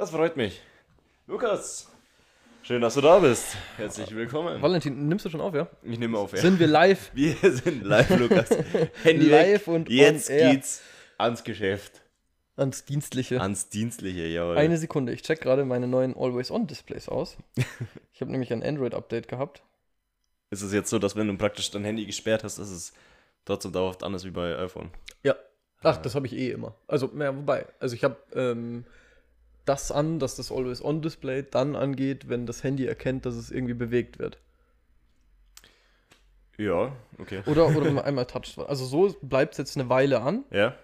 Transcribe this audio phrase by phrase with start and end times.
[0.00, 0.62] Das freut mich.
[1.26, 1.86] Lukas,
[2.62, 3.54] schön, dass du da bist.
[3.76, 4.62] Herzlich willkommen.
[4.62, 5.68] Valentin, nimmst du schon auf, ja?
[5.82, 6.38] Ich nehme auf, ja.
[6.38, 7.10] Sind wir live?
[7.14, 8.48] Wir sind live, Lukas.
[9.02, 9.74] Handy Live weg.
[9.74, 10.52] und on Jetzt air.
[10.52, 10.80] geht's
[11.18, 12.00] ans Geschäft.
[12.56, 13.42] Ans Dienstliche.
[13.42, 14.56] Ans Dienstliche, jawohl.
[14.56, 17.36] Eine Sekunde, ich check gerade meine neuen Always-On-Displays aus.
[18.14, 19.62] ich habe nämlich ein Android-Update gehabt.
[20.48, 22.94] Ist es jetzt so, dass wenn du praktisch dein Handy gesperrt hast, ist es
[23.44, 24.88] trotzdem dauerhaft anders wie bei iPhone?
[25.24, 25.36] Ja.
[25.82, 26.74] Ach, das habe ich eh immer.
[26.88, 27.66] Also, ja, wobei.
[27.80, 28.86] Also, ich habe ähm,
[29.70, 34.18] das an, dass das Always-On-Display dann angeht, wenn das Handy erkennt, dass es irgendwie bewegt
[34.18, 34.38] wird.
[36.58, 37.42] Ja, okay.
[37.46, 38.58] Oder, oder wenn man einmal toucht.
[38.58, 40.44] Also, so bleibt es jetzt eine Weile an.
[40.50, 40.76] Ja?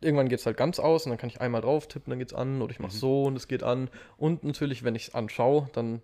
[0.00, 2.32] Irgendwann geht es halt ganz aus und dann kann ich einmal drauf tippen, dann geht's
[2.32, 2.62] an.
[2.62, 2.98] Oder ich mache Mhm.
[2.98, 3.90] so und es geht an.
[4.16, 6.00] Und natürlich, wenn ich es anschaue, dann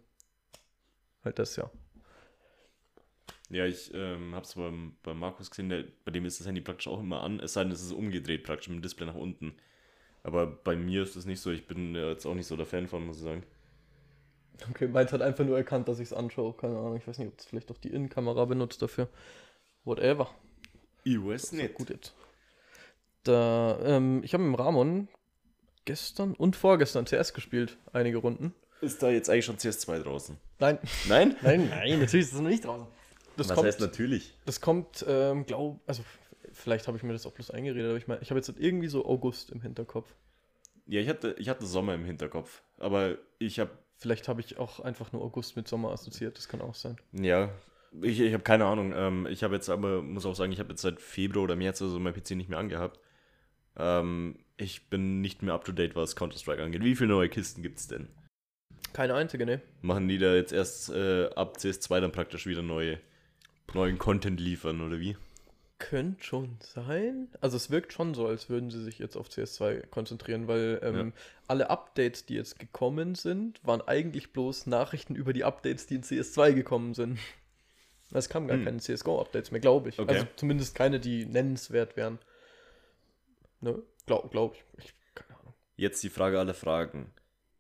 [1.24, 1.70] halt das ja.
[3.50, 6.88] Ja, ich ähm, hab's beim, beim Markus gesehen, der, bei dem ist das Handy praktisch
[6.88, 9.54] auch immer an, es sei denn, es ist umgedreht praktisch mit dem Display nach unten.
[10.22, 12.88] Aber bei mir ist das nicht so, ich bin jetzt auch nicht so der Fan
[12.88, 13.42] von, muss ich sagen.
[14.70, 16.52] Okay, meins hat einfach nur erkannt, dass ich es anschaue.
[16.54, 19.08] Keine Ahnung, ich weiß nicht, ob es vielleicht auch die Innenkamera benutzt dafür.
[19.84, 20.28] Whatever.
[21.04, 22.14] Ich weiß ja gut jetzt.
[23.22, 25.08] Da, ähm, ich habe mit dem Ramon
[25.84, 28.54] gestern und vorgestern CS gespielt, einige Runden.
[28.80, 30.36] Ist da jetzt eigentlich schon CS2 draußen?
[30.58, 30.78] Nein,
[31.08, 31.36] Nein?
[31.42, 32.86] nein, nein, natürlich ist es noch nicht draußen.
[33.36, 34.34] Das Was kommt, heißt natürlich?
[34.44, 36.02] das kommt, ähm, glaub, also
[36.58, 38.88] vielleicht habe ich mir das auch bloß eingeredet, aber ich meine, ich habe jetzt irgendwie
[38.88, 40.14] so August im Hinterkopf.
[40.86, 44.78] Ja, ich hatte, ich hatte Sommer im Hinterkopf, aber ich habe, Vielleicht habe ich auch
[44.80, 46.96] einfach nur August mit Sommer assoziiert, das kann auch sein.
[47.12, 47.50] ja,
[48.02, 48.92] ich, ich habe keine Ahnung.
[48.94, 51.80] Ähm, ich habe jetzt aber, muss auch sagen, ich habe jetzt seit Februar oder März
[51.80, 53.00] oder so mein PC nicht mehr angehabt.
[53.76, 56.84] Ähm, ich bin nicht mehr up to date, was Counter-Strike angeht.
[56.84, 58.08] Wie viele neue Kisten gibt's denn?
[58.92, 59.60] Keine einzige, ne?
[59.82, 62.98] Machen die da jetzt erst äh, ab CS2 dann praktisch wieder neue,
[63.74, 65.16] neuen Content liefern, oder wie?
[65.78, 67.28] Könnte schon sein.
[67.40, 70.96] Also es wirkt schon so, als würden sie sich jetzt auf CS2 konzentrieren, weil ähm,
[71.14, 71.22] Ja.
[71.46, 76.02] alle Updates, die jetzt gekommen sind, waren eigentlich bloß Nachrichten über die Updates, die in
[76.02, 77.18] CS2 gekommen sind.
[78.10, 78.64] Es kamen gar Hm.
[78.64, 79.98] keine CSGO-Updates mehr, glaube ich.
[80.00, 80.14] Okay.
[80.14, 82.18] Also zumindest keine, die nennenswert wären.
[83.60, 83.82] Ne?
[84.06, 84.64] Glaube glaub ich.
[84.78, 84.94] ich.
[85.14, 85.54] Keine Ahnung.
[85.76, 87.12] Jetzt die Frage aller Fragen.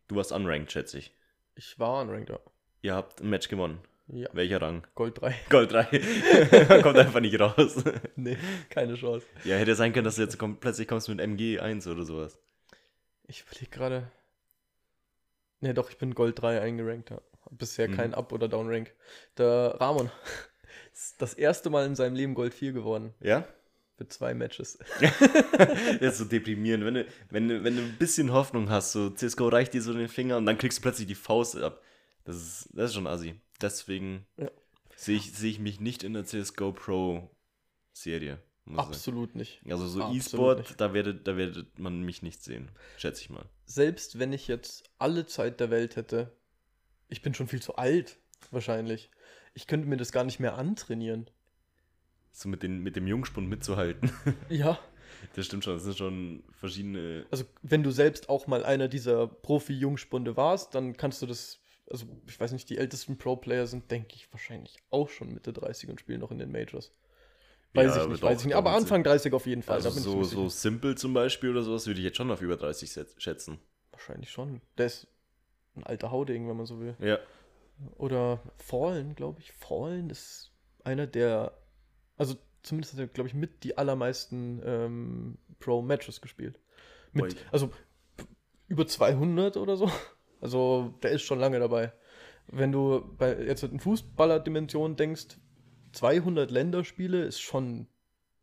[0.08, 1.12] Du warst unranked, schätze ich.
[1.54, 2.40] Ich war unranked, ja.
[2.82, 3.78] Ihr habt ein Match gewonnen.
[4.10, 4.86] Ja, Welcher Rang?
[4.94, 5.34] Gold 3.
[5.50, 6.80] Gold 3.
[6.82, 7.84] Kommt einfach nicht raus.
[8.16, 8.36] nee,
[8.70, 9.26] keine Chance.
[9.44, 12.38] Ja, hätte sein können, dass du jetzt komm, plötzlich kommst mit MG1 oder sowas.
[13.26, 14.10] Ich überlege gerade.
[15.60, 17.10] Ne, doch, ich bin Gold 3 eingerankt.
[17.10, 17.20] Ja.
[17.50, 17.96] Bisher Mhm.
[17.96, 18.92] kein Up- oder Downrank.
[19.36, 20.10] Der Ramon
[20.92, 23.12] ist das erste Mal in seinem Leben Gold 4 geworden.
[23.20, 23.46] Ja?
[23.96, 24.78] Für zwei Matches.
[25.00, 26.84] Das ist so deprimierend.
[26.84, 29.92] Wenn du, wenn, du, wenn du ein bisschen Hoffnung hast, so CSGO reicht dir so
[29.92, 31.82] den Finger und dann kriegst du plötzlich die Faust ab.
[32.24, 33.34] Das ist, das ist schon assi.
[33.60, 34.50] Deswegen Ja.
[34.96, 37.30] sehe ich, sehe ich mich nicht in der CSGO Pro
[37.92, 38.38] Serie.
[38.66, 38.78] ich sagen.
[38.88, 39.60] Absolut nicht.
[39.68, 42.70] Also so Absolut E-Sport, da werdet, da werdet man mich nicht sehen.
[42.96, 43.44] Schätze ich mal.
[43.66, 46.32] Selbst wenn ich jetzt alle Zeit der Welt hätte,
[47.08, 48.18] ich bin schon viel zu alt,
[48.50, 49.10] wahrscheinlich.
[49.54, 51.28] Ich könnte mir das gar nicht mehr antrainieren.
[52.32, 54.12] So mit, den, mit dem Jungspund mitzuhalten.
[54.48, 54.78] Ja,
[55.34, 55.74] Das stimmt schon.
[55.74, 57.26] Das sind schon verschiedene.
[57.30, 61.58] also wenn du selbst auch mal einer dieser Profi-Jungspunde warst, dann kannst du das,
[61.90, 65.88] also ich weiß nicht, die ältesten Pro-Player sind, denke ich, wahrscheinlich auch schon Mitte 30
[65.90, 66.92] und spielen noch in den Majors.
[67.74, 68.56] Weiß Ja, ich nicht, weiß ich nicht.
[68.56, 69.76] Aber Anfang 30 auf jeden Fall.
[69.76, 70.48] Also so, so.
[70.48, 73.58] Simple zum Beispiel oder sowas würde ich jetzt schon auf über 30 set- schätzen.
[73.90, 74.62] Wahrscheinlich schon.
[74.78, 75.06] Der ist
[75.76, 76.96] ein alter Hauding, wenn man so will.
[76.98, 77.18] Ja.
[77.96, 79.52] Oder Fallen, glaube ich.
[79.52, 81.52] Fallen ist einer der,
[82.16, 86.58] also zumindest hat er, glaube ich, mit die allermeisten ähm, Pro-Matches gespielt.
[87.12, 87.70] Mit, also
[88.66, 89.90] über 200 oder so.
[90.40, 91.92] Also der ist schon lange dabei.
[92.46, 95.36] Wenn du bei jetzt in Fußballer-Dimension denkst,
[95.92, 97.86] 200 Länderspiele ist schon,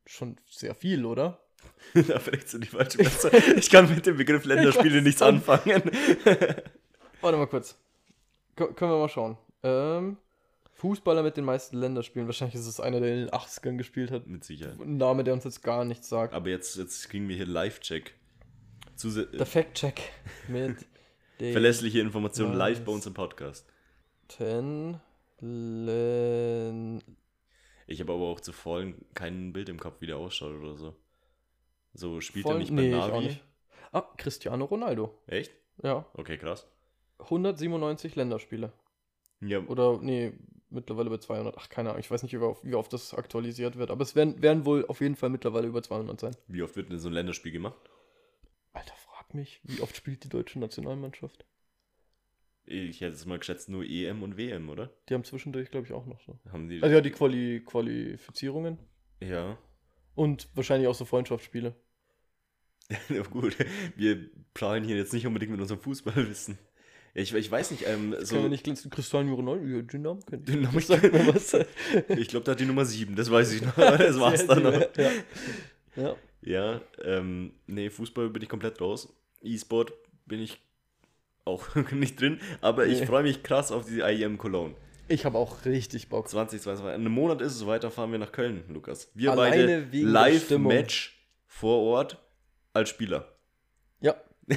[0.05, 1.39] schon sehr viel, oder?
[1.93, 3.31] da vielleicht so die falsche Person.
[3.57, 5.83] Ich kann mit dem Begriff Länderspiele nichts anfangen.
[7.21, 7.75] Warte mal kurz.
[8.55, 9.37] K können wir mal schauen.
[9.63, 10.17] Ähm,
[10.75, 12.27] Fußballer mit den meisten Länderspielen.
[12.27, 14.27] Wahrscheinlich ist es einer, der in den 80ern gespielt hat.
[14.27, 14.79] mit Sicherheit.
[14.79, 16.33] Ein Name, der uns jetzt gar nichts sagt.
[16.33, 18.13] Aber jetzt, jetzt kriegen wir hier Live-Check.
[18.95, 20.01] Zuse Der Fact-Check
[20.47, 20.85] mit
[21.39, 23.67] den verlässliche Informationen live bei uns im Podcast.
[25.41, 27.01] Län
[27.87, 30.95] Ich habe aber auch zu Fallen kein Bild im Kopf, wie der ausschaut oder so.
[31.93, 33.25] So spielt er Voll- nicht nee, bei Navi.
[33.25, 33.43] nicht.
[33.91, 35.17] Ah, Cristiano Ronaldo.
[35.27, 35.51] Echt?
[35.83, 36.67] Ja, Okay, krass.
[37.19, 38.73] 197 Länderspiele.
[39.41, 40.33] Ja, Oder, nee,
[40.69, 41.55] mittlerweile über 200.
[41.57, 41.99] Ach, keine Ahnung.
[42.01, 43.91] Ich weiß nicht, wie oft, wie oft das aktualisiert wird.
[43.91, 46.35] Aber es werden, werden wohl auf jeden Fall mittlerweile über 200 sein.
[46.47, 47.77] wie oft wird denn so ein Länderspiel gemacht?
[49.35, 51.45] Mich, wie oft spielt die deutsche Nationalmannschaft?
[52.65, 54.89] Ich hätte es mal geschätzt, nur EM und WM, oder?
[55.07, 56.39] Die haben zwischendurch, glaube ich, auch noch so.
[56.51, 56.81] Haben die.
[56.81, 58.79] Also ja, die Quali Qualifizierungen
[59.21, 59.57] ja.
[60.15, 61.75] und wahrscheinlich auch so Freundschaftsspiele.
[63.09, 63.57] Ja, gut,
[63.95, 66.59] wir planen hier jetzt nicht unbedingt mit unserem Fußballwissen.
[67.15, 68.47] Ich, ich weiß nicht, ähm, Können wir so.
[68.47, 68.91] nicht glänzen?
[68.91, 71.57] Cristiano Ronaldo, den Namen kennt Den Namen Das sagt mir was.
[72.09, 73.75] Ich glaube, da hat die Nummer 7, das weiß ich noch.
[73.77, 74.79] Das war's dann noch.
[74.97, 75.11] Ja.
[75.95, 76.15] ja.
[76.41, 79.11] Ja, ähm, nee, Fußball bin ich komplett raus.
[79.41, 79.93] E-Sport
[80.25, 80.59] bin ich
[81.45, 83.05] auch nicht drin, aber ich Nee.
[83.05, 84.75] freue mich krass auf die IEM Cologne.
[85.07, 86.27] Ich habe auch richtig Bock.
[86.27, 86.83] 2022.
[86.95, 89.11] In einem Monat ist es weiter, fahren wir nach Köln, Lukas.
[89.13, 90.03] Wir Alleine beide.
[90.03, 92.17] Live-Match vor Ort
[92.73, 93.31] als Spieler.
[94.01, 94.15] Ja.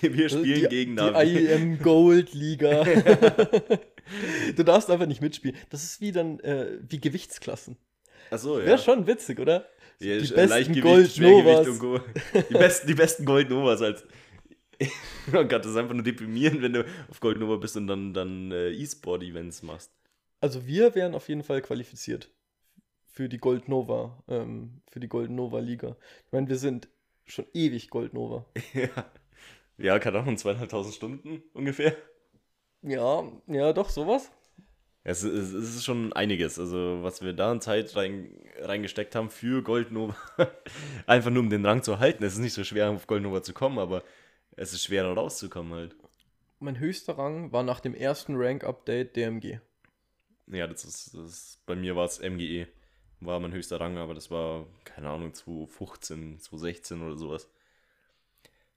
[0.00, 1.24] Wir, wir spielen die, gegen die Navi.
[1.46, 2.84] IEM Gold Liga.
[4.54, 5.56] du darfst einfach nicht mitspielen.
[5.70, 7.76] Das ist wie dann äh, wie Gewichtsklassen.
[8.30, 8.66] Achso, ja.
[8.66, 9.66] Wäre schon witzig, oder?
[10.00, 11.18] Ja die besten Leichtgewicht,
[11.80, 12.02] Gold.
[12.50, 14.04] Die besten, die besten Gold Novas als.
[15.28, 18.12] oh Gott, das ist einfach nur deprimierend, wenn du auf Gold Nova bist und dann,
[18.12, 19.92] dann äh, E-Sport-Events machst.
[20.40, 22.30] Also wir wären auf jeden Fall qualifiziert
[23.06, 25.96] für die Gold Nova, ähm, für die Gold Nova Liga.
[26.26, 26.88] Ich meine, wir sind
[27.24, 28.44] schon ewig Gold Nova.
[28.74, 28.88] ja.
[29.78, 31.96] Ja, keine Ahnung, zweieinhalbtausend Stunden ungefähr.
[32.82, 34.30] Ja, ja, doch, sowas.
[35.06, 39.28] Es ist, es ist schon einiges, also was wir da an Zeit rein, reingesteckt haben
[39.28, 40.16] für Goldnova.
[41.06, 42.24] Einfach nur um den Rang zu halten.
[42.24, 44.02] Es ist nicht so schwer, auf Goldnova zu kommen, aber
[44.56, 45.94] es ist schwerer rauszukommen halt.
[46.58, 49.60] Mein höchster Rang war nach dem ersten Rank-Update DMG.
[50.46, 52.66] Ja, das ist, das ist bei mir war es MGE.
[53.20, 57.50] War mein höchster Rang, aber das war, keine Ahnung, 2015, 2016 oder sowas.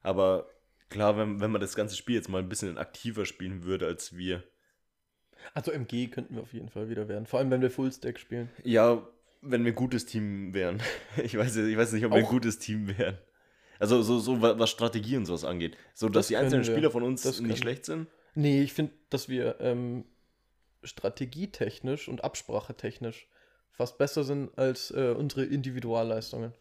[0.01, 0.49] Aber
[0.89, 4.17] klar, wenn, wenn man das ganze Spiel jetzt mal ein bisschen aktiver spielen würde als
[4.17, 4.43] wir.
[5.53, 7.25] Also MG könnten wir auf jeden Fall wieder werden.
[7.25, 8.49] Vor allem, wenn wir Fullstack spielen.
[8.63, 9.07] Ja,
[9.41, 10.81] wenn wir ein gutes Team wären.
[11.23, 13.17] Ich weiß, ich weiß nicht, ob wir ein Auch- gutes Team wären.
[13.79, 15.77] Also so, so wa- was Strategie und sowas angeht.
[15.93, 16.71] So, dass Das die einzelnen wir.
[16.73, 18.07] Spieler von uns Das nicht können- schlecht sind.
[18.35, 20.05] Nee, ich finde, dass wir ähm,
[20.83, 23.27] strategietechnisch und absprachetechnisch
[23.71, 26.53] fast besser sind als äh, unsere Individualleistungen.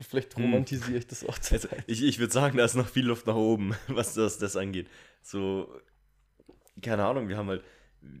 [0.00, 0.44] Vielleicht Hm.
[0.44, 3.26] romantisiere ich das auch zu Also, ich ich würde sagen, da ist noch viel Luft
[3.26, 4.86] nach oben, was das, das angeht.
[5.22, 5.68] So,
[6.82, 7.62] keine Ahnung, wir haben halt,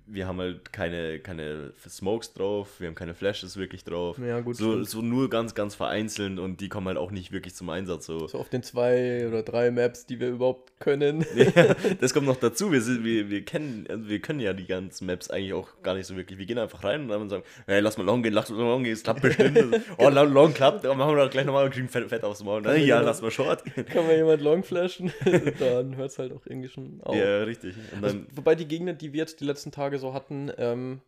[0.06, 4.18] wir haben halt keine, keine Smokes drauf, wir haben keine Flashes wirklich drauf.
[4.18, 4.56] Ja, gut.
[4.56, 8.06] So, so nur ganz, ganz vereinzelt und die kommen halt auch nicht wirklich zum Einsatz.
[8.06, 8.26] So.
[8.26, 11.24] So auf den zwei oder drei Maps, die wir überhaupt können.
[11.38, 12.72] Ja, das kommt noch dazu.
[12.72, 15.94] Wir, sind, wir, wir, kennen, also wir können ja die ganzen Maps eigentlich auch gar
[15.94, 16.38] nicht so wirklich.
[16.38, 18.82] Wir gehen einfach rein und dann sagen, hey, lass mal long gehen, lass mal long
[18.82, 19.58] gehen, es klappt bestimmt.
[19.98, 22.42] oh, long, long klappt, dann machen wir doch gleich nochmal und kriegen fett, fett aufs
[22.42, 22.62] Maul.
[22.62, 23.62] Dann, ja, jemand- lass mal short.
[23.74, 25.12] Kann man jemand long flashen,
[25.58, 27.14] dann hört es halt auch irgendwie schon auf.
[27.14, 27.74] Ja, richtig.
[28.02, 31.00] Also, dann, wobei die Gegner, die wir jetzt die letzten Tage so hatten, ähm,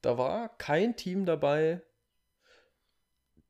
[0.00, 1.80] da war kein Team dabei,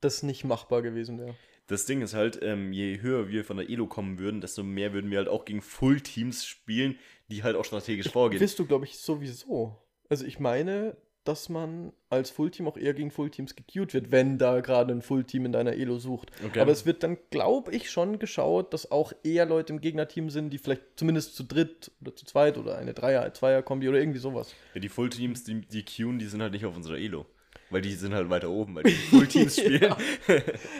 [0.00, 1.34] das nicht machbar gewesen wäre.
[1.68, 4.92] das Ding ist halt, ähm, je höher wir von der Elo kommen würden, desto mehr
[4.92, 8.40] würden wir halt auch gegen Full-Teams spielen, die halt auch strategisch vorgehen.
[8.40, 9.78] Wirst du, glaube ich, sowieso.
[10.08, 14.60] Also ich meine, dass man als Fullteam auch eher gegen Fullteams gequeued wird, wenn da
[14.60, 16.30] gerade ein Fullteam in deiner Elo sucht.
[16.44, 16.60] Okay.
[16.60, 20.50] Aber es wird dann, glaube ich, schon geschaut, dass auch eher Leute im Gegnerteam sind,
[20.50, 24.54] die vielleicht zumindest zu dritt oder zu zweit oder eine Dreier-, Zweier-Kombi oder irgendwie sowas.
[24.74, 27.26] Ja, die Full-Teams, die, die queuen, die sind halt nicht auf unserer Elo.
[27.70, 29.94] Weil die sind halt weiter oben, weil die Full-Teams spielen.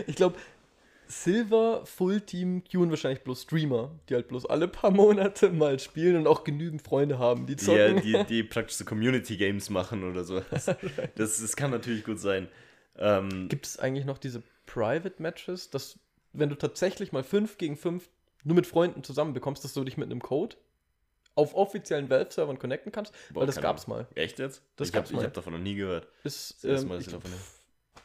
[0.07, 0.37] Ich glaube,
[1.13, 6.27] Silver Fullteam queuen wahrscheinlich bloß Streamer, die halt bloß alle paar Monate mal spielen und
[6.27, 8.03] auch genügend Freunde haben, die Die, ja, zocken.
[8.03, 10.41] die, die praktisch so Community-Games machen oder so.
[10.51, 12.49] Das, das, das kann natürlich gut sein.
[12.97, 15.99] Ähm, Gibt es eigentlich noch diese Private Matches, dass
[16.33, 18.09] wenn du tatsächlich mal 5 gegen 5
[18.45, 20.57] nur mit Freunden zusammen bekommst, dass du dich mit einem Code
[21.35, 23.13] auf offiziellen Valve-Servern connecten kannst?
[23.31, 24.07] Boah, Weil das keine gab's mal.
[24.15, 24.63] echt jetzt?
[24.77, 25.25] Das ich gab's mal.
[25.25, 26.09] hab davon noch nie gehört.
[26.25, 27.31] Ist, Das ähm, ich davon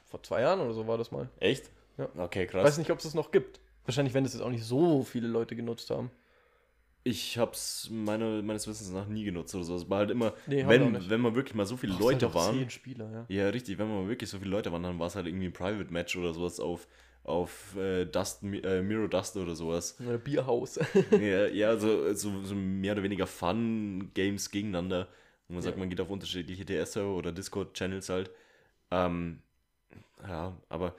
[0.06, 1.30] vor zwei Jahren oder so war das mal.
[1.40, 1.70] Echt?
[1.98, 2.10] Ja.
[2.18, 2.64] Okay, Ich krass.
[2.66, 3.60] weiß nicht, ob es das noch gibt.
[3.86, 6.12] Wahrscheinlich, wenn es jetzt auch nicht so viele Leute genutzt haben.
[7.04, 9.76] Ich hab's meine, meines Wissens nach nie genutzt oder so.
[9.76, 12.26] Es war halt immer, Nee, auch wenn, wenn mal wirklich mal so viele Brauchst Leute
[12.26, 12.56] halt waren.
[12.60, 13.26] Zehn Spieler, ja.
[13.30, 15.54] Ja, richtig, wenn mal wirklich so viele Leute waren, dann war es halt irgendwie ein
[15.54, 16.86] Private Match oder sowas auf,
[17.24, 19.98] auf äh, Dust, äh, Miro Dust oder sowas.
[20.06, 20.78] Oder Bierhaus.
[21.12, 25.08] ja, ja so, so, so mehr oder weniger Fun-Games gegeneinander.
[25.48, 25.80] Wo man sagt, Ja.
[25.80, 28.32] man geht auf unterschiedliche TS-Server oder Discord-Channels halt.
[28.92, 29.40] Ähm,
[30.28, 30.94] ja, aber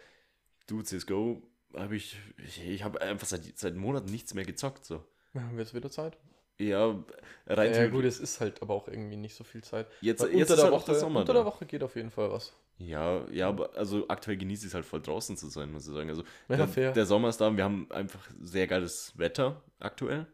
[0.69, 1.43] du, CSGO,
[1.75, 4.85] habe ich, ich, ich habe einfach seit, seit Monaten nichts mehr gezockt.
[4.85, 5.05] So.
[5.35, 6.17] Ja, haben wir jetzt wieder Zeit?
[6.61, 6.97] Ja,
[7.47, 9.87] rein Ja, gut, es ist halt aber auch irgendwie nicht so viel Zeit.
[10.01, 11.83] Jetzt, Weil jetzt unter, ist der halt auch Woche, der Sommer unter der Woche geht
[11.83, 12.53] auf jeden Fall was.
[12.79, 15.95] Ja, ja, aber also aktuell genieße ich es halt voll draußen zu sein, muss ich
[15.95, 16.09] sagen.
[16.09, 20.27] Also Ja, der, der Sommer ist da und wir haben einfach sehr geiles Wetter aktuell.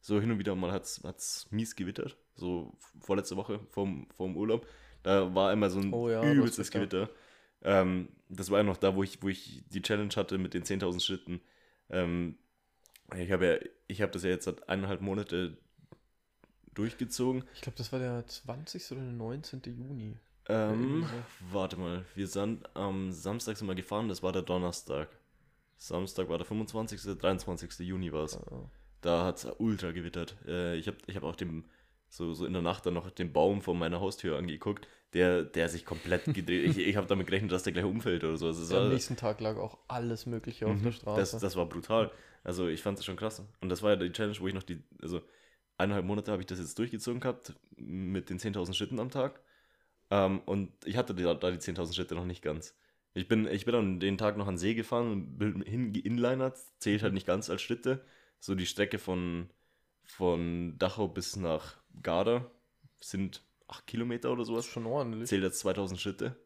[0.00, 2.16] So hin und wieder mal hat es mies gewittert.
[2.34, 4.66] So vorletzte Woche vorm, vorm Urlaub.
[5.02, 6.70] Da war immer so ein Oh ja, übelstes.
[6.70, 7.08] Gewitter.
[7.64, 10.64] Ähm, das war ja noch da, wo ich, wo ich die Challenge hatte mit den
[10.64, 11.40] 10.000 Schritten.
[11.90, 12.36] Ähm,
[13.16, 15.58] ich habe ja, ich habe das ja jetzt seit eineinhalb Monate
[16.74, 17.44] durchgezogen.
[17.54, 18.92] Ich glaube, das war der 20.
[18.92, 19.60] oder der 19.
[19.66, 20.16] Juni.
[20.48, 21.06] Ähm,
[21.52, 25.08] warte mal, wir sind am Samstag sind wir gefahren, das war der Donnerstag.
[25.76, 27.18] Samstag war der 25.
[27.18, 27.78] 23.
[27.80, 28.34] Juni war es.
[28.34, 28.70] Ja.
[29.00, 30.36] Da hat es ultra gewittert.
[30.46, 31.64] Äh, ich habe ich hab auch dem,
[32.08, 35.68] so, so in der Nacht dann noch den Baum vor meiner Haustür angeguckt, der, der
[35.68, 36.70] sich komplett gedreht.
[36.70, 38.46] ich ich habe damit gerechnet, dass der gleich umfällt oder so.
[38.46, 40.92] Also Am nächsten Tag lag auch alles Mögliche auf der Mhm.
[40.92, 41.32] Straße.
[41.32, 42.10] Das, das war brutal.
[42.44, 43.42] Also ich fand es schon krass.
[43.60, 45.22] Und das war ja die Challenge, wo ich noch die, also
[45.78, 49.40] eineinhalb Monate habe ich das jetzt durchgezogen gehabt mit den 10.000 Schritten am Tag.
[50.10, 52.74] Ähm, und ich hatte da, da die 10.000 Schritte noch nicht ganz.
[53.14, 56.58] Ich bin, ich bin an den Tag noch an den See gefahren und bin hingeinlinert,
[56.78, 58.04] zählt halt nicht ganz als Schritte.
[58.40, 59.50] So die Strecke von,
[60.04, 62.50] von Dachau bis nach Garda
[63.00, 63.42] sind
[63.72, 65.28] 8 Kilometer oder sowas ist schon ordentlich.
[65.28, 66.36] zählt jetzt 2000 Schritte.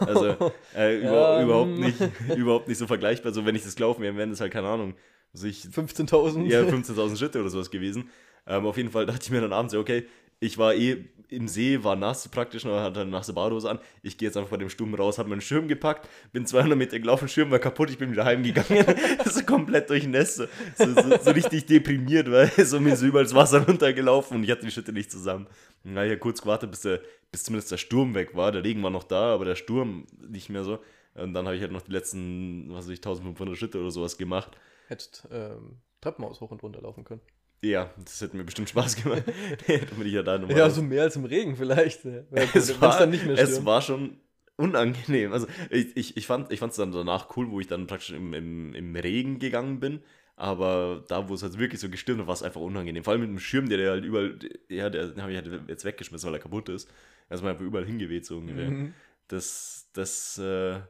[0.00, 0.26] Also
[0.76, 1.80] äh, über, Ja, überhaupt, ähm.
[1.80, 1.98] nicht,
[2.36, 3.32] überhaupt nicht so vergleichbar.
[3.32, 4.94] So, wenn ich das gelaufen wäre, wären das halt, keine Ahnung,
[5.34, 6.44] also ich, 15.000.
[6.46, 8.10] ja, 15.000 Schritte oder sowas gewesen.
[8.46, 10.06] Ähm, auf jeden Fall dachte ich mir dann abends, okay,
[10.40, 13.78] ich war eh im See, war nass praktisch, und hatte eine nasse Badehose an.
[14.02, 16.98] Ich gehe jetzt einfach bei dem Sturm raus, habe meinen Schirm gepackt, bin 200 Meter
[17.00, 18.84] gelaufen, Schirm war kaputt, ich bin wieder heimgegangen.
[19.24, 23.34] so komplett durchnässt, so, so, so, so richtig deprimiert, weil so mir ist überall das
[23.34, 25.48] Wasser runtergelaufen und ich hatte die Schritte nicht zusammen.
[25.82, 27.00] Na, ich hab kurz gewartet, bis, der,
[27.32, 28.52] bis zumindest der Sturm weg war.
[28.52, 30.78] Der Regen war noch da, aber der Sturm nicht mehr so.
[31.14, 34.18] Und dann habe ich halt noch die letzten, was weiß ich, 1500 Schritte oder sowas
[34.18, 34.56] gemacht.
[34.88, 37.20] Hättest ähm, Treppenhaus hoch und runter laufen können.
[37.62, 39.24] Ja, das hätte mir bestimmt Spaß gemacht.
[39.66, 40.56] Damit ich ja da nochmal.
[40.56, 42.04] Ja, so mehr als im Regen vielleicht.
[42.04, 42.22] Ja,
[42.54, 44.20] es, war, dann es war schon
[44.56, 45.32] unangenehm.
[45.32, 48.74] Also ich, ich, ich fand es dann danach cool, wo ich dann praktisch im, im,
[48.74, 50.00] im Regen gegangen bin.
[50.36, 53.02] Aber da, wo es halt wirklich so gestürmt hat, war es einfach unangenehm.
[53.02, 55.68] Vor allem mit dem Schirm, der, der halt überall, ja, der, den habe ich halt
[55.68, 56.90] jetzt weggeschmissen, weil er kaputt ist.
[57.30, 58.70] Er ist mir einfach überall hingeweht, so ungefähr.
[58.70, 58.94] Mhm.
[59.28, 60.80] Das, das, äh,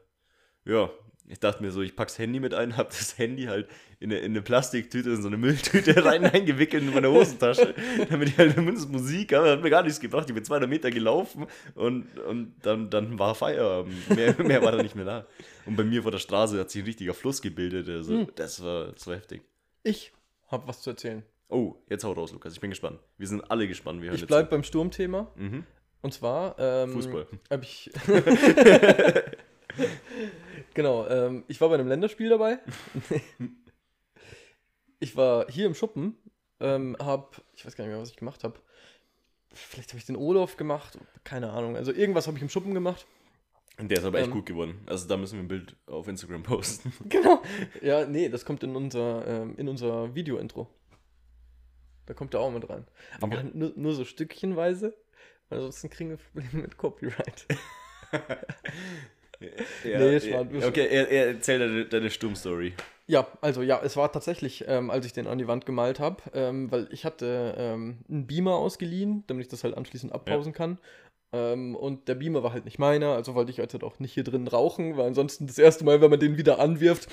[0.64, 0.90] ja,
[1.28, 3.68] ich dachte mir so, ich pack's Handy mit ein, hab das Handy halt
[3.98, 7.74] in eine, in eine Plastiktüte, in so eine Mülltüte rein eingewickelt in meine Hosentasche,
[8.10, 9.50] damit ich halt mindestens Musik habe.
[9.50, 10.28] Hat mir gar nichts gebracht.
[10.28, 14.10] Ich bin 200 Meter gelaufen und, und dann, dann war Feierabend.
[14.14, 15.26] Mehr, mehr war da nicht mehr da.
[15.64, 17.88] Und bei mir vor der Straße hat sich ein richtiger Fluss gebildet.
[17.88, 18.28] Also, Hm.
[18.36, 19.42] das, war, das war heftig.
[19.82, 20.12] Ich
[20.48, 21.22] habe was zu erzählen.
[21.48, 22.52] Oh, jetzt hau raus, Lukas.
[22.52, 22.98] Ich bin gespannt.
[23.18, 24.00] Wir sind alle gespannt.
[24.00, 25.30] Wir hören Ich jetzt bleibe beim Sturmthema.
[25.36, 25.64] Mhm.
[26.02, 26.56] Und zwar.
[26.58, 27.26] Ähm, Fußball.
[27.50, 27.90] Hab ich.
[30.74, 32.58] Genau, ähm, ich war bei einem Länderspiel dabei.
[34.98, 36.16] ich war hier im Schuppen,
[36.60, 38.60] ähm, hab, ich weiß gar nicht mehr, was ich gemacht habe.
[39.52, 41.76] Vielleicht habe ich den Olaf gemacht, keine Ahnung.
[41.76, 43.06] Also irgendwas habe ich im Schuppen gemacht.
[43.78, 44.32] Und der ist aber echt Ähm.
[44.34, 44.80] gut geworden.
[44.86, 46.92] Also da müssen wir ein Bild auf Instagram posten.
[47.08, 47.42] Genau.
[47.82, 50.66] Ja, nee, das kommt in unser, ähm, in unser Video-Intro.
[52.06, 52.86] Da kommt er auch mit rein.
[53.20, 53.50] Aber Okay.
[53.52, 54.96] nur, nur so stückchenweise.
[55.50, 57.46] Ansonsten kriegen wir Probleme mit Copyright.
[59.84, 62.72] Ja, Nee, es ja, war- okay, er, er erzähl deine, deine Sturmstory.
[63.08, 66.22] Ja, also ja, es war tatsächlich, ähm, als ich den an die Wand gemalt habe,
[66.34, 70.78] ähm, weil ich hatte ähm, einen Beamer ausgeliehen, damit ich das halt anschließend abpausen kann.
[71.32, 74.24] Ähm, und der Beamer war halt nicht meiner, also wollte ich halt auch nicht hier
[74.24, 77.08] drin rauchen, weil ansonsten das erste Mal, wenn man den wieder anwirft,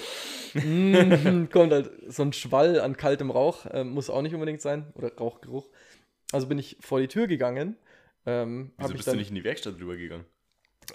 [0.56, 4.92] mm, kommt halt so ein Schwall an kaltem Rauch, ähm, muss auch nicht unbedingt sein,
[4.96, 5.68] oder Rauchgeruch.
[6.32, 7.76] Also bin ich vor die Tür gegangen.
[8.26, 10.26] Ähm, Wieso bist dann, du nicht in die Werkstatt drüber gegangen?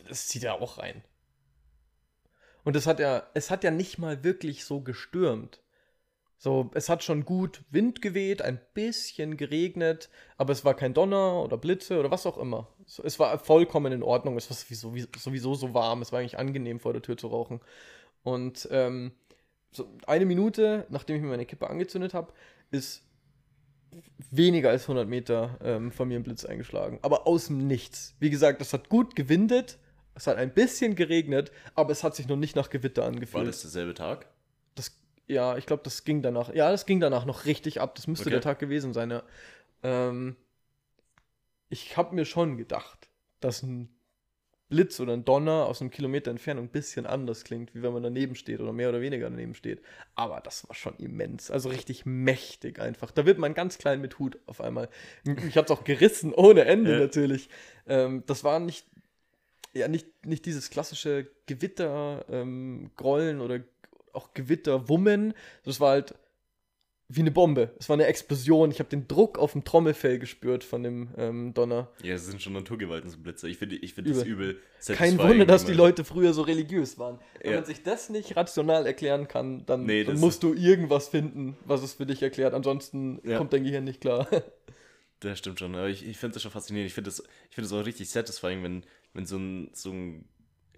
[0.09, 1.03] das zieht ja auch rein.
[2.65, 5.61] Und es hat ja, es hat ja nicht mal wirklich so gestürmt.
[6.41, 11.43] So, es hat schon gut Wind geweht, ein bisschen geregnet, aber es war kein Donner
[11.43, 12.69] oder Blitze oder was auch immer.
[13.03, 14.37] Es war vollkommen in Ordnung.
[14.37, 16.01] Es war sowieso, sowieso so warm.
[16.01, 17.61] Es war eigentlich angenehm, vor der Tür zu rauchen.
[18.23, 19.13] Und ähm,
[19.73, 22.33] so eine Minute, nachdem ich mir meine Kippe angezündet habe,
[22.71, 23.03] ist
[24.31, 26.99] weniger als 100 Meter ähm, von mir ein Blitz eingeschlagen.
[27.03, 28.15] Aber aus dem Nichts.
[28.21, 29.79] Wie gesagt, es hat gut gewindet.
[30.19, 33.47] Es hat ein bisschen geregnet, aber es hat sich noch nicht nach Gewitter War angefühlt.
[33.49, 34.27] das derselbe Tag?
[34.75, 34.99] Das,
[35.29, 36.53] ja, ich glaube, das ging danach.
[36.53, 37.95] Ja, das ging danach noch richtig ab.
[37.95, 38.31] Das müsste Okay.
[38.31, 39.23] der Tag gewesen sein, ja.
[39.85, 40.37] Ähm,
[41.69, 43.09] ich habe mir schon gedacht,
[43.41, 43.89] dass ein
[44.71, 48.03] Blitz oder ein Donner aus einem Kilometer Entfernung ein bisschen anders klingt, wie wenn man
[48.03, 49.83] daneben steht oder mehr oder weniger daneben steht.
[50.15, 51.51] Aber das war schon immens.
[51.51, 53.11] Also richtig mächtig einfach.
[53.11, 54.89] Da wird man ganz klein mit Hut auf einmal.
[55.49, 56.99] Ich habe es auch gerissen, ohne Ende Ja.
[56.99, 57.49] natürlich.
[57.87, 58.87] Ähm, das war nicht,
[59.75, 63.61] ja, nicht, nicht dieses klassische Gewitter, ähm, Grollen oder
[64.13, 65.35] auch Gewitterwummen.
[65.65, 66.15] Das war halt
[67.11, 67.71] wie eine Bombe.
[67.79, 68.71] Es war eine Explosion.
[68.71, 71.89] Ich habe den Druck auf dem Trommelfell gespürt von dem ähm, Donner.
[72.03, 73.49] Ja, es sind schon Naturgewalten, so Blitze.
[73.49, 74.59] Ich finde ich find das übel.
[74.89, 77.19] Kein Wunder, dass die Leute früher so religiös waren.
[77.41, 77.57] Wenn Ja.
[77.59, 81.83] man sich das nicht rational erklären kann, dann, Nee, dann musst du irgendwas finden, was
[81.83, 82.53] es für dich erklärt.
[82.53, 83.39] Ansonsten Ja.
[83.39, 84.29] kommt dein Gehirn nicht klar.
[85.21, 86.87] Das stimmt schon, aber ich, ich finde das schon faszinierend.
[86.87, 87.19] Ich finde das,
[87.51, 88.85] ich find das auch richtig satisfying, wenn,
[89.15, 90.29] wenn so ein, so ein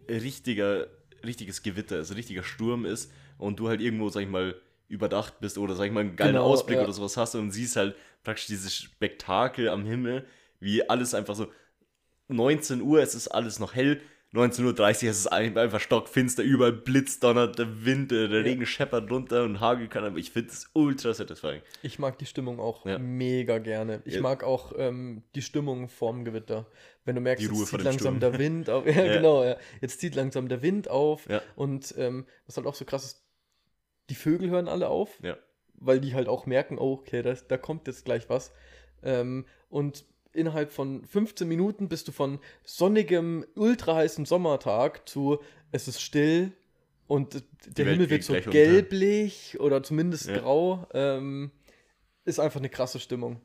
[0.08, 0.86] richtiger,
[1.24, 5.40] richtiges Gewitter ist, ein richtiger Sturm ist und du halt irgendwo, sag ich mal, überdacht
[5.40, 6.84] bist oder, sag ich mal, einen geilen Genau, Ausblick ja.
[6.84, 7.94] oder sowas hast und siehst halt
[8.24, 10.26] praktisch dieses Spektakel am Himmel,
[10.58, 11.46] wie alles einfach so
[12.28, 14.00] 19 Uhr, es ist alles noch hell,
[14.32, 14.64] 19.30
[15.04, 19.42] Uhr, es ist einfach stockfinster, überall blitzt, donnert, der Wind, äh, der Regen scheppert runter
[19.42, 21.62] und Hagel kann, aber ich finde es ultra satisfying.
[21.82, 22.98] Ich mag die Stimmung auch Ja.
[23.00, 24.02] mega gerne.
[24.04, 24.20] Ich Ja.
[24.20, 26.66] mag auch ähm, die Stimmung vorm Gewitter.
[27.04, 28.20] Wenn du merkst, jetzt zieht langsam Sturm.
[28.20, 28.84] der Wind auf.
[28.86, 29.12] Ja, Ja.
[29.14, 29.44] genau.
[29.44, 29.56] Ja.
[29.80, 31.28] Jetzt zieht langsam der Wind auf.
[31.28, 31.42] Ja.
[31.56, 33.24] Und ähm, was halt auch so krass ist,
[34.10, 35.36] die Vögel hören alle auf, Ja.
[35.74, 38.52] weil die halt auch merken, oh, okay, das, da kommt jetzt gleich was.
[39.02, 45.38] Ähm, und innerhalb von 15 Minuten bist du von sonnigem, ultra heißen Sommertag zu
[45.72, 46.52] es ist still
[47.06, 47.42] und
[47.76, 48.58] der Himmel wird so gleich unter.
[48.58, 50.38] gelblich oder zumindest Ja.
[50.38, 50.86] grau.
[50.94, 51.50] Ähm,
[52.24, 53.40] ist einfach eine krasse Stimmung.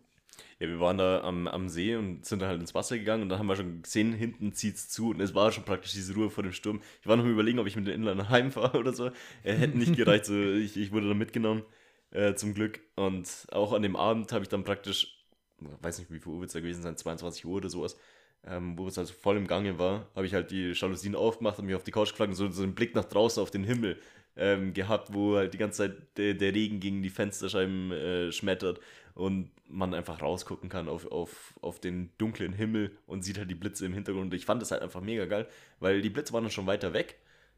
[0.60, 3.30] Ja, wir waren da am, am See und sind dann halt ins Wasser gegangen und
[3.30, 6.30] dann haben wir schon gesehen, hinten zieht's zu und es war schon praktisch diese Ruhe
[6.30, 6.82] vor dem Sturm.
[7.01, 9.12] Ich war noch überlegen, ob ich mit den Inliner heimfahre oder so.
[9.44, 11.63] Er hätte nicht gereicht, so, ich, ich wurde dann mitgenommen,
[12.12, 12.80] äh, zum Glück.
[12.96, 15.14] Und auch an dem Abend habe ich dann praktisch,
[15.59, 17.97] weiß nicht, wie viel Uhr wird es da gewesen sein, 22 Uhr oder sowas,
[18.45, 21.65] ähm, wo es also voll im Gange war, habe ich halt die Jalousien aufgemacht und
[21.65, 23.97] mich auf die Couch geflagen und so, so einen Blick nach draußen auf den Himmel
[24.38, 28.79] ähm, gehabt, wo halt die ganze Zeit der, der Regen gegen die Fensterscheiben äh, schmettert
[29.13, 33.55] und man einfach rausgucken kann auf, auf, auf den dunklen Himmel und sieht halt die
[33.55, 34.33] Blitze im Hintergrund.
[34.33, 35.47] Ich fand das halt einfach mega geil,
[35.79, 37.17] weil die Blitze waren dann schon weiter weg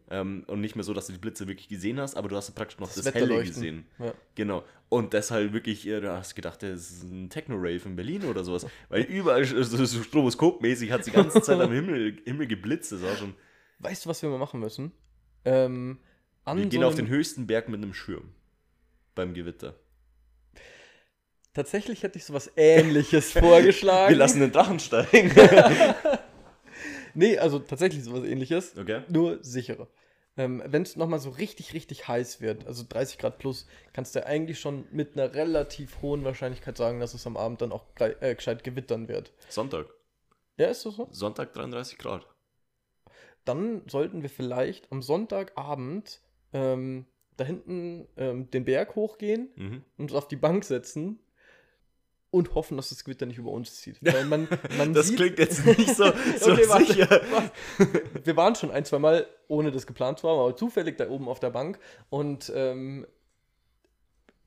[0.10, 2.50] ähm, und nicht mehr so, dass du die Blitze wirklich gesehen hast, aber du hast
[2.56, 3.54] praktisch noch das, Helle Wetterleuchten.
[3.54, 3.86] gesehen.
[4.00, 4.14] Ja.
[4.36, 4.64] Genau.
[4.90, 8.66] Und deshalb wirklich, du hast gedacht, das ist ein Techno-Rave in Berlin oder sowas.
[8.90, 12.92] Weil überall so, so stroboskopmäßig hat es die ganze Zeit am Himmel, Himmel geblitzt.
[12.94, 13.34] Das war schon.
[13.80, 14.92] Weißt du, was wir mal machen müssen?
[15.46, 16.00] Ähm,
[16.46, 18.30] Wir so gehen auf einem- den höchsten Berg mit einem Schirm.
[19.14, 19.76] Beim Gewitter.
[21.54, 24.10] Tatsächlich hätte ich sowas ähnliches vorgeschlagen.
[24.12, 25.32] Wir lassen den Drachen steigen.
[27.18, 28.78] Nee, also tatsächlich sowas ähnliches.
[28.78, 29.02] Okay.
[29.10, 29.88] Nur sicherer.
[30.38, 34.24] Ähm, Wenn es nochmal so richtig, richtig heiß wird, also 30 Grad plus, kannst du
[34.24, 38.36] eigentlich schon mit einer relativ hohen Wahrscheinlichkeit sagen, dass es am Abend dann auch äh,
[38.36, 39.34] gescheit gewittern wird.
[39.50, 39.88] Sonntag.
[40.58, 41.08] Ja, ist das so?
[41.12, 42.28] Sonntag 33 Grad.
[43.46, 46.22] Dann sollten wir vielleicht am Sonntagabend
[46.54, 49.84] ähm, da hinten ähm, den Berg hochgehen Mhm.
[49.98, 51.20] uns auf die Bank setzen
[52.30, 53.98] und hoffen, dass das Gewitter nicht über uns zieht.
[54.02, 56.06] Weil man, man Das sieht, klingt jetzt nicht so,
[56.40, 57.22] so Okay, warte, sicher.
[57.32, 57.52] warte.
[58.24, 61.28] Wir waren schon ein, zwei Mal, ohne das geplant zu haben, aber zufällig da oben
[61.28, 61.80] auf der Bank.
[62.10, 63.08] Und ähm,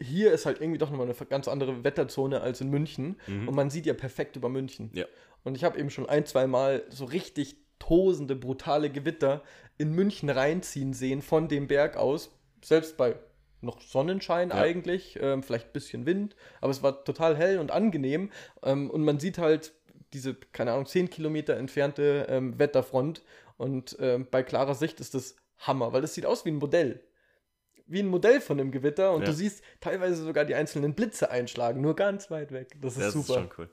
[0.02, 3.16] hier ist halt irgendwie doch nochmal eine ganz andere Wetterzone als in München.
[3.26, 3.48] Mhm.
[3.48, 4.90] Und man sieht ja perfekt über München.
[4.94, 5.06] Ja.
[5.44, 9.42] Und ich habe eben schon ein, zwei Mal so richtig tosende, brutale Gewitter
[9.78, 12.30] in München reinziehen sehen von dem Berg aus.
[12.62, 13.16] Selbst bei
[13.62, 14.56] noch Sonnenschein Ja.
[14.56, 18.30] eigentlich, ähm, vielleicht ein bisschen Wind, aber es war total hell und angenehm.
[18.62, 19.72] Ähm, und man sieht halt
[20.12, 23.22] diese, keine Ahnung, 10 Kilometer entfernte ähm, Wetterfront.
[23.56, 27.00] Und ähm, bei klarer Sicht ist das Hammer, weil das sieht aus wie ein Modell.
[27.86, 29.26] Wie ein Modell von einem Gewitter und Ja.
[29.26, 32.76] du siehst teilweise sogar die einzelnen Blitze einschlagen, nur ganz weit weg.
[32.80, 33.28] Das ist Das super.
[33.28, 33.68] ist schon cool.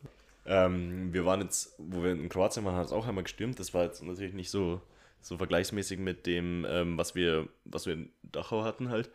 [0.46, 3.60] Ähm, wir waren jetzt, wo wir in Kroatien waren, hat es auch einmal gestürmt.
[3.60, 4.82] Das war jetzt natürlich nicht so,
[5.22, 9.10] so vergleichsmäßig mit dem, ähm, was, wir, was wir in Dachau hatten halt.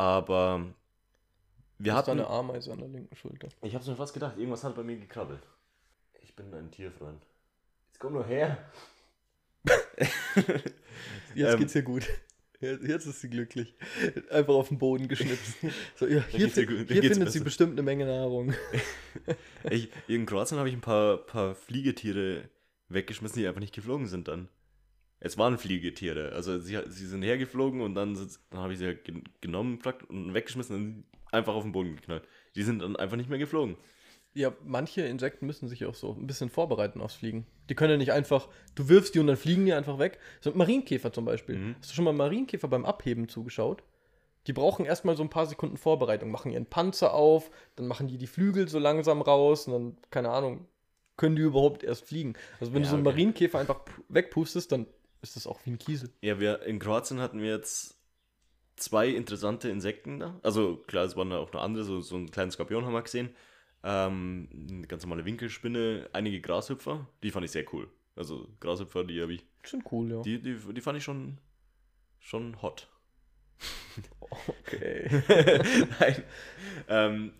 [0.00, 0.64] Aber
[1.78, 2.12] wir hatten.
[2.12, 3.48] eine Ameise an der linken Schulter.
[3.60, 5.42] Ich hab's mir fast gedacht, irgendwas hat bei mir gekrabbelt.
[6.22, 7.22] Ich bin ein Tierfreund.
[7.88, 8.56] Jetzt komm nur her.
[11.34, 12.08] Jetzt Ähm, geht's ihr gut.
[12.60, 13.74] Jetzt, jetzt ist sie glücklich.
[14.30, 15.56] Einfach auf den Boden geschnipst.
[15.96, 17.44] So, ja, hier hier geht's findet sie besser.
[17.44, 18.54] bestimmt eine Menge Nahrung.
[19.70, 22.48] Ich, in Kroatien habe ich ein paar, paar Fliegetiere
[22.88, 24.48] weggeschmissen, die einfach nicht geflogen sind dann.
[25.20, 26.32] Es waren Fliegetiere.
[26.32, 28.14] Also sie, sie sind hergeflogen und dann,
[28.50, 29.78] dann habe ich sie halt gen- genommen
[30.08, 32.24] und weggeschmissen und einfach auf den Boden geknallt.
[32.56, 33.76] Die sind dann einfach nicht mehr geflogen.
[34.32, 37.46] Ja, manche Insekten müssen sich auch so ein bisschen vorbereiten aufs Fliegen.
[37.68, 40.18] Die können ja nicht einfach, du wirfst die und dann fliegen die einfach weg.
[40.40, 41.56] So Marienkäfer zum Beispiel.
[41.56, 41.76] Mhm.
[41.80, 43.82] Hast du schon mal Marienkäfer beim Abheben zugeschaut?
[44.46, 48.16] Die brauchen erstmal so ein paar Sekunden Vorbereitung, machen ihren Panzer auf, dann machen die
[48.16, 50.66] die Flügel so langsam raus und dann, keine Ahnung,
[51.18, 52.32] können die überhaupt erst fliegen.
[52.58, 53.12] Also wenn Ja, du so einen okay.
[53.12, 54.86] Marienkäfer einfach pu- wegpustest, dann
[55.22, 56.10] ist das auch wie ein Kiesel.
[56.22, 57.98] Ja, wir in Kroatien hatten wir jetzt
[58.76, 60.40] zwei interessante Insekten da.
[60.42, 63.02] Also klar, es waren da auch noch andere, so, so einen kleinen Skorpion haben wir
[63.02, 63.30] gesehen.
[63.82, 67.88] Ähm, eine ganz normale Winkelspinne, einige Grashüpfer, die fand ich sehr cool.
[68.16, 70.22] Also Grashüpfer, die habe ich, Schon cool, ja.
[70.22, 71.38] die, die, die fand ich schon,
[72.18, 72.88] schon hot.
[74.60, 75.22] Okay.
[76.00, 76.22] Nein.
[76.88, 77.32] Ähm,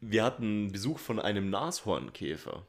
[0.00, 2.66] wir hatten Besuch von einem Nashornkäfer.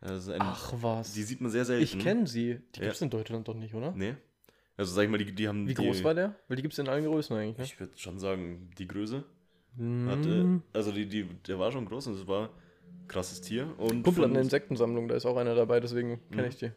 [0.00, 1.12] Also ein, Ach was.
[1.14, 1.82] Die sieht man sehr selten.
[1.84, 2.60] ich kenne sie.
[2.74, 2.86] Die Ja.
[2.86, 3.92] gibt es in Deutschland doch nicht, oder?
[3.92, 4.14] Nee.
[4.76, 6.36] Also sag ich mal, die, die haben Wie die, groß war der?
[6.48, 7.64] Weil die gibt es in allen Größen eigentlich, ne?
[7.64, 9.24] Ich würde schon sagen, die Größe.
[9.76, 10.08] Mhm.
[10.10, 13.74] Hatte, also die, die, der war schon groß und es war ein krasses Tier.
[13.78, 16.48] Und, Kumpel hat eine Insektensammlung, da ist auch einer dabei, deswegen kenne Mhm.
[16.48, 16.72] ich die.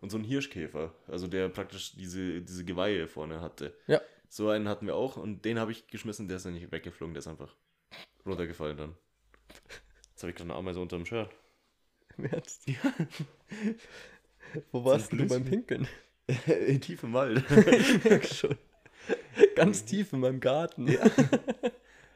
[0.00, 3.74] und so ein Hirschkäfer, also der praktisch diese, diese Geweihe vorne hatte.
[3.88, 4.00] Ja.
[4.28, 7.14] So einen hatten wir auch und den habe ich geschmissen, der ist dann nicht weggeflogen,
[7.14, 7.54] der ist einfach
[8.24, 8.94] runtergefallen dann.
[10.10, 11.30] Jetzt habe ich gerade eine Ameise unter dem Shirt.
[12.18, 12.66] Im Ernst?
[14.72, 15.44] Wo warst du beim.
[15.44, 15.88] Pinkeln?
[16.66, 17.44] In tiefem Wald.
[18.34, 18.56] Schon.
[19.54, 20.88] Ganz tief in meinem Garten.
[20.88, 21.04] Ja.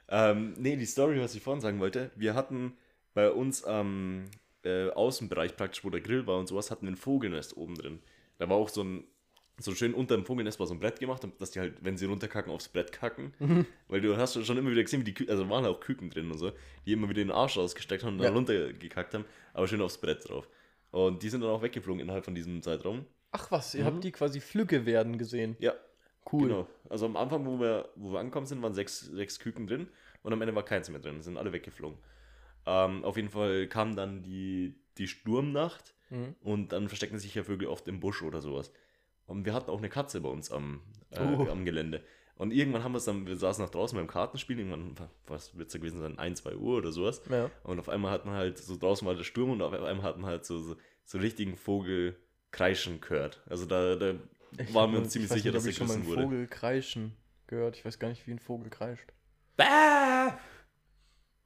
[0.09, 2.77] ähm, nee, die Story, was ich vorhin sagen wollte, wir hatten
[3.15, 4.25] bei uns am
[4.65, 8.01] äh, Außenbereich praktisch, wo der Grill war und sowas, hatten wir ein Vogelnest oben drin.
[8.39, 9.05] Da war auch so ein,
[9.61, 12.07] so schön unter dem Vogelnest war so ein Brett gemacht, dass die halt, wenn sie
[12.07, 13.33] runterkacken, aufs Brett kacken.
[13.39, 13.67] Mhm.
[13.89, 16.31] Weil du hast schon immer wieder gesehen, wie die Küken, also waren auch Küken drin
[16.31, 16.53] und so,
[16.87, 18.33] die immer wieder den Arsch ausgesteckt haben und dann Ja.
[18.35, 20.49] runtergekackt haben, aber schön aufs Brett drauf.
[20.91, 23.05] Und die sind dann auch weggeflogen innerhalb von diesem Zeitraum.
[23.33, 23.87] Ach was, ihr Mhm.
[23.87, 25.57] habt die quasi Flügge werden gesehen.
[25.61, 25.75] Ja,
[26.31, 26.49] Cool.
[26.49, 26.69] Genau.
[26.91, 29.89] Also am Anfang, wo wir, wo wir angekommen sind, waren sechs, sechs Küken drin
[30.23, 31.23] und am Ende war keins mehr drin.
[31.23, 31.97] Sind alle weggeflogen.
[32.67, 36.35] Ähm, auf jeden Fall kam dann die, die Sturmnacht Mhm.
[36.43, 38.71] und dann verstecken sich ja Vögel oft im Busch oder sowas.
[39.31, 41.47] Und wir hatten auch eine Katze bei uns am, äh, Oh.
[41.51, 42.03] am Gelände.
[42.37, 44.95] Und irgendwann haben wir es dann, wir saßen noch draußen beim Kartenspiel, irgendwann,
[45.27, 47.23] was wird es gewesen sein, 1, 2 Uhr oder sowas.
[47.31, 47.51] Ja.
[47.65, 50.17] Und auf einmal hat man halt, so draußen war der Sturm und auf einmal hat
[50.19, 52.17] man halt so, so, so richtigen Vogel
[52.51, 53.43] kreischen gehört.
[53.49, 54.15] Also da, da
[54.59, 56.23] Ich waren wir uns ziemlich sicher, nicht, dass er ich schon mal gerissen einen wurde.
[56.37, 57.17] Vogel kreischen
[57.47, 57.77] gehört.
[57.77, 59.13] Ich weiß gar nicht, wie ein Vogel kreischt.
[59.57, 59.65] Bäh!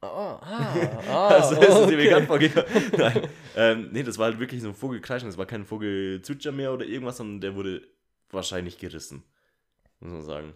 [0.01, 1.95] Ah, ah, ah Also, das ist dir okay.
[2.03, 2.91] bekannt vorgekommen.
[2.97, 3.27] Nein.
[3.55, 5.27] Ähm, nee, das war halt wirklich so ein Vogelkreischen.
[5.29, 7.87] Das war kein Vogelzwitscher mehr oder irgendwas, sondern der wurde
[8.29, 9.23] wahrscheinlich gerissen.
[9.99, 10.53] Muss man sagen.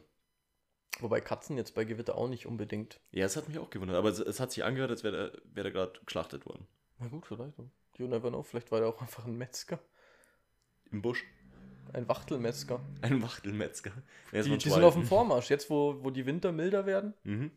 [0.99, 2.99] Wobei Katzen jetzt bei Gewitter auch nicht unbedingt.
[3.11, 3.97] Ja, es hat mich auch gewundert.
[3.97, 6.67] Aber es, es hat sich angehört, als wäre der, wär der gerade geschlachtet worden.
[6.99, 7.53] Na gut, vielleicht.
[7.97, 8.43] You never know.
[8.43, 9.79] Vielleicht war der auch einfach ein Metzger.
[10.91, 11.23] Im Busch.
[11.93, 12.81] Ein Wachtelmetzger.
[13.01, 13.91] Ein Wachtelmetzger.
[14.31, 15.05] Ja, Die, die sind auf dem.
[15.05, 15.49] Vormarsch.
[15.49, 17.51] Jetzt, wo, wo die Winter milder werden, Mhm.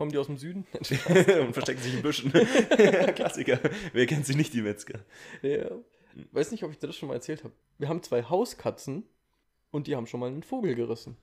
[0.00, 0.66] Kommen die aus dem Süden.
[0.72, 2.32] Und verstecken sich in Büschen.
[3.14, 3.60] Klassiker.
[3.92, 5.00] Wer kennt sie nicht, die Metzger?
[5.42, 5.70] ja.
[6.32, 7.52] Weiß nicht, ob ich dir das schon mal erzählt habe.
[7.76, 9.04] Wir haben zwei Hauskatzen
[9.70, 11.18] und die haben schon mal einen Vogel gerissen.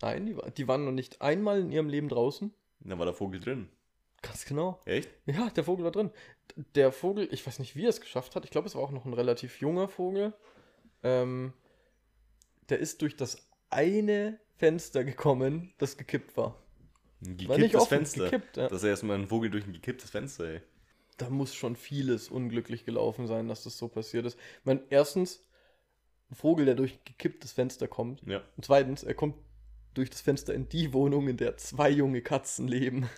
[0.00, 2.50] Nein, die, die waren noch nicht einmal in ihrem Leben draußen.
[2.80, 3.68] Da war der Vogel drin.
[4.22, 4.80] Ganz genau.
[4.86, 5.10] Echt?
[5.26, 6.10] Ja, der Vogel war drin.
[6.74, 8.46] Der Vogel, ich weiß nicht, wie er es geschafft hat.
[8.46, 10.32] Ich glaube, es war auch noch ein relativ junger Vogel.
[11.02, 11.52] Ähm,
[12.70, 16.63] der ist durch das eine Fenster gekommen, das gekippt war.
[17.26, 18.24] Ein gekipptes Fenster.
[18.24, 18.68] gekippt, ja.
[18.68, 20.60] Das ist erstmal ein Vogel durch ein gekipptes Fenster, ey.
[21.16, 24.36] Da muss schon vieles unglücklich gelaufen sein, dass das so passiert ist.
[24.60, 25.44] Ich meine, erstens,
[26.30, 28.22] ein Vogel, der durch ein gekipptes Fenster kommt.
[28.26, 28.42] Ja.
[28.56, 29.36] Und zweitens, er kommt
[29.94, 33.08] durch das Fenster in die Wohnung, in der zwei junge Katzen leben.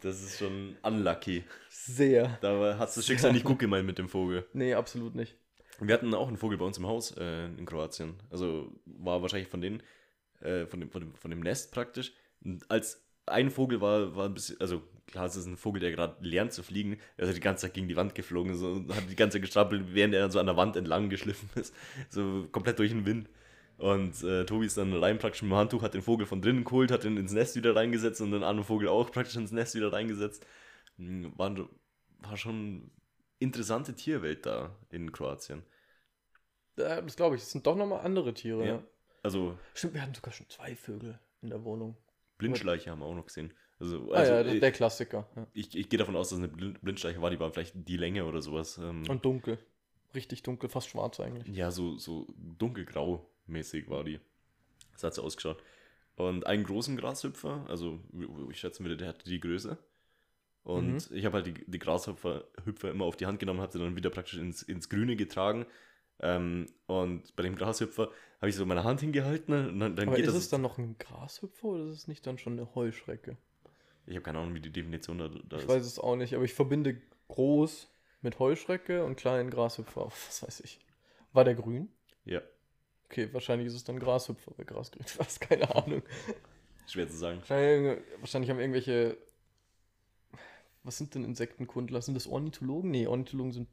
[0.00, 1.44] Das ist schon unlucky.
[1.70, 2.38] Sehr.
[2.40, 4.46] Da hat das Schicksal nicht gut gemeint mit dem Vogel.
[4.52, 5.36] Nee, absolut nicht.
[5.80, 8.14] Wir hatten auch einen Vogel bei uns im Haus äh, in Kroatien.
[8.30, 9.82] Also war wahrscheinlich von denen,
[10.40, 12.12] äh, von, dem, von, dem, von dem Nest praktisch.
[12.44, 15.92] Und als ein Vogel war, war ein bisschen, also klar, es ist ein Vogel, der
[15.92, 16.98] gerade lernt zu fliegen.
[17.18, 19.42] Der ist die ganze Zeit gegen die Wand geflogen, so, und hat die ganze Zeit
[19.42, 21.74] gestrampelt, während er so an der Wand entlang geschliffen ist.
[22.10, 23.28] So komplett durch den Wind.
[23.78, 26.64] Und äh, Tobi ist dann allein praktisch mit dem Handtuch, hat den Vogel von drinnen
[26.64, 29.74] geholt, hat ihn ins Nest wieder reingesetzt und den anderen Vogel auch praktisch ins Nest
[29.74, 30.46] wieder reingesetzt.
[30.98, 31.56] Hm, War,
[32.20, 32.90] war schon
[33.38, 35.64] interessante Tierwelt da in Kroatien.
[36.76, 38.66] Äh, Das glaube ich, das sind doch nochmal andere Tiere.
[38.66, 38.82] Ja.
[39.22, 41.96] Also Stimmt, wir hatten sogar schon zwei Vögel in der Wohnung.
[42.42, 43.52] Blindschleiche haben wir auch noch gesehen.
[43.78, 45.28] Also, Ah also ja, der, ich, der Klassiker.
[45.34, 45.46] Ja.
[45.54, 47.96] ich, ich gehe davon aus, dass es eine Blind- Blindschleiche war, die war vielleicht die
[47.96, 48.78] Länge oder sowas.
[48.78, 49.58] Ähm, Und dunkel.
[50.14, 51.48] Richtig dunkel, fast schwarz eigentlich.
[51.56, 54.20] ja, so, so dunkelgrau mäßig war die.
[54.92, 55.62] Das hat so ausgeschaut.
[56.16, 57.98] Und einen großen Grashüpfer, also
[58.50, 59.78] ich schätzen würde, der hatte die Größe.
[60.64, 63.78] Und ich habe halt die, die Grashüpfer Hüpfer immer auf die Hand genommen, habe sie
[63.80, 65.66] dann wieder praktisch ins, ins Grüne getragen.
[66.22, 70.16] Ähm, und bei dem Grashüpfer habe ich so meine Hand hingehalten und dann, dann Aber
[70.16, 70.44] geht ist das.
[70.44, 73.36] es dann noch ein Grashüpfer oder ist es nicht dann schon eine Heuschrecke?
[74.06, 75.68] ich habe keine Ahnung, wie die Definition da, da Ich ist.
[75.68, 77.88] weiß es auch nicht, aber ich verbinde groß
[78.20, 80.06] mit Heuschrecke und kleinen Grashüpfer.
[80.28, 80.80] Was weiß ich.
[81.32, 81.88] War der grün?
[82.24, 82.40] Ja,
[83.06, 85.26] Okay, wahrscheinlich ist es dann Grashüpfer, weil Gras grün war.
[85.40, 86.02] Keine Ahnung.
[86.86, 87.38] schwer zu sagen.
[87.40, 89.18] Wahrscheinlich, wahrscheinlich haben irgendwelche.
[90.82, 92.00] Was sind denn Insektenkundler?
[92.02, 92.90] Sind das Ornithologen?
[92.90, 93.68] Nee, Ornithologen sind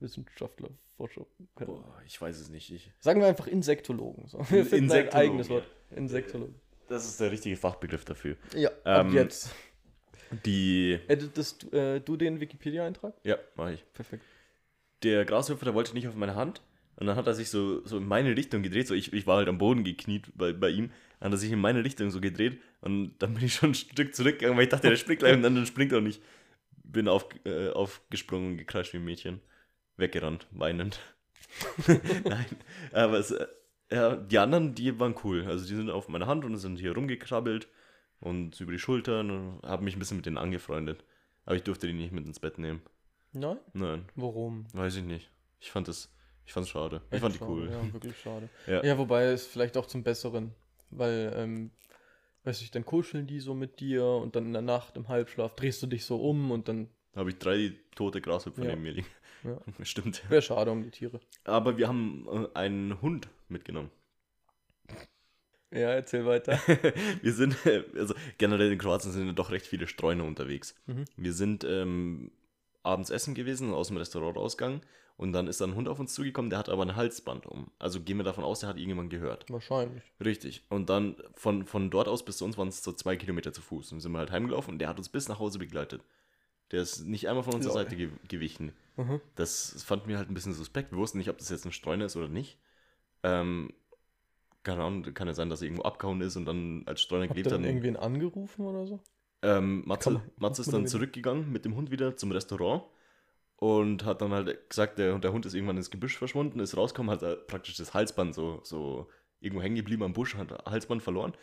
[0.00, 1.26] Vogelwissenschaftler, Forscher.
[1.56, 2.70] Boah, ich weiß es nicht.
[2.70, 4.26] Ich, Sagen wir einfach Insektologen.
[4.28, 4.38] So.
[4.38, 5.48] Wir finden ein Insektologen, eigenes.
[5.48, 5.64] Wort.
[5.94, 6.54] Insektologen.
[6.88, 8.36] das ist der richtige Fachbegriff dafür.
[8.54, 9.54] Ja, ab Ähm, jetzt.
[10.44, 10.98] Die.
[11.08, 13.14] Editest du, äh, du den Wikipedia-Eintrag?
[13.22, 13.92] Ja, mache ich.
[13.92, 14.24] Perfekt.
[15.02, 16.62] Der Grashüpfer, der wollte nicht auf meine Hand.
[16.96, 18.88] Und dann hat er sich so, so in meine Richtung gedreht.
[18.88, 20.90] So ich, ich war halt am Boden gekniet bei, bei ihm.
[21.20, 22.58] Dann hat er sich in meine Richtung so gedreht.
[22.80, 25.42] Und dann bin ich schon ein Stück zurückgegangen, weil ich dachte, der springt gleich und
[25.42, 26.22] dann, dann springt er nicht.
[26.82, 29.40] Bin auf, äh, aufgesprungen und gekreischt wie ein Mädchen.
[29.96, 31.00] Weggerannt, weinend.
[32.24, 32.46] Nein,
[32.92, 33.46] aber es, äh,
[33.90, 35.44] ja, die anderen, die waren cool.
[35.46, 37.68] Also die sind auf meine Hand und sind hier rumgekrabbelt
[38.20, 41.04] und über die Schultern und haben mich ein bisschen mit denen angefreundet.
[41.44, 42.82] Aber ich durfte die nicht mit ins Bett nehmen.
[43.32, 43.58] Nein?
[43.72, 44.66] Nein, Warum?
[44.72, 45.30] weiß ich nicht.
[45.60, 46.12] Ich fand das,
[46.44, 47.00] ich fand's schade.
[47.08, 47.70] Ich Echt fand die schade, cool.
[47.70, 48.48] Ja, wirklich schade.
[48.66, 48.84] Ja.
[48.84, 50.52] Ja, wobei es vielleicht auch zum Besseren.
[50.90, 51.70] Weil, ähm,
[52.44, 55.54] weiß ich, dann kuscheln die so mit dir und dann in der Nacht im Halbschlaf
[55.56, 58.70] drehst du dich so um und dann Da habe ich drei tote Grashüpfer Ja.
[58.70, 59.08] neben mir liegen.
[59.46, 59.60] Ja.
[59.84, 60.28] Stimmt.
[60.28, 61.20] Wäre schade um die Tiere.
[61.44, 63.90] Aber wir haben äh, einen Hund mitgenommen.
[65.70, 66.58] Ja, erzähl weiter.
[67.22, 70.74] wir sind, äh, also generell in Kroatien sind ja doch recht viele Streuner unterwegs.
[70.86, 71.04] Mhm.
[71.16, 72.30] Wir sind ähm,
[72.82, 74.80] abends essen gewesen, aus dem Restaurant rausgegangen
[75.16, 77.70] und dann ist da ein Hund auf uns zugekommen, der hat aber ein Halsband um.
[77.78, 79.46] Also gehen wir davon aus, der hat irgendjemand gehört.
[79.48, 80.02] Wahrscheinlich.
[80.22, 80.62] Richtig.
[80.68, 83.62] Und dann von, von dort aus bis zu uns waren es so zwei Kilometer zu
[83.62, 83.92] Fuß.
[83.92, 86.02] Und sind wir halt heimgelaufen und der hat uns bis nach Hause begleitet.
[86.72, 87.82] Der ist nicht einmal von unserer Lol.
[87.84, 88.72] Seite ge gewichen.
[88.96, 89.20] Mhm.
[89.34, 90.90] Das, fanden wir halt ein bisschen suspekt.
[90.92, 92.58] Wir wussten nicht, ob das jetzt ein Streuner ist oder nicht.
[93.22, 93.72] Ähm,
[94.62, 97.50] keine Ahnung, kann ja sein, dass er irgendwo abgehauen ist und dann als Streuner gelebt
[97.50, 97.68] dann hat.
[97.68, 99.00] irgendwen angerufen oder so?
[99.42, 102.82] Ähm, Matze, man- Matze ist dann zurückgegangen mit dem Hund wieder zum Restaurant
[103.56, 107.12] und hat dann halt gesagt, der, der Hund ist irgendwann ins Gebüsch verschwunden, ist rausgekommen,
[107.12, 109.08] hat er praktisch das Halsband so, so
[109.40, 111.34] irgendwo hängen geblieben am Busch, hat Halsband verloren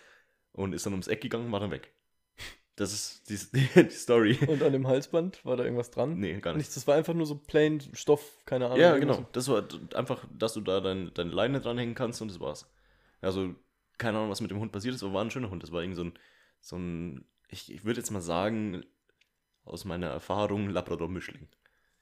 [0.52, 1.94] und ist dann ums Eck gegangen, war dann weg.
[2.76, 3.38] Das ist die,
[3.84, 4.38] die, Story.
[4.48, 6.20] Und an dem Halsband war da irgendwas dran?
[6.20, 6.60] Nee, gar nicht.
[6.60, 8.80] Nichts, das war einfach nur so plain Stoff, keine Ahnung.
[8.80, 9.26] Ja, genau.
[9.32, 12.68] Das war einfach, dass du da dein, deine Leine dranhängen kannst und das war's.
[13.22, 13.54] Also,
[13.98, 15.62] keine Ahnung, was mit dem Hund passiert ist, aber war ein schöner Hund.
[15.62, 16.14] Das war irgend so ein,
[16.62, 18.84] so ein ich, ich würde jetzt mal sagen,
[19.66, 21.48] aus meiner Erfahrung, Labrador-Mischling.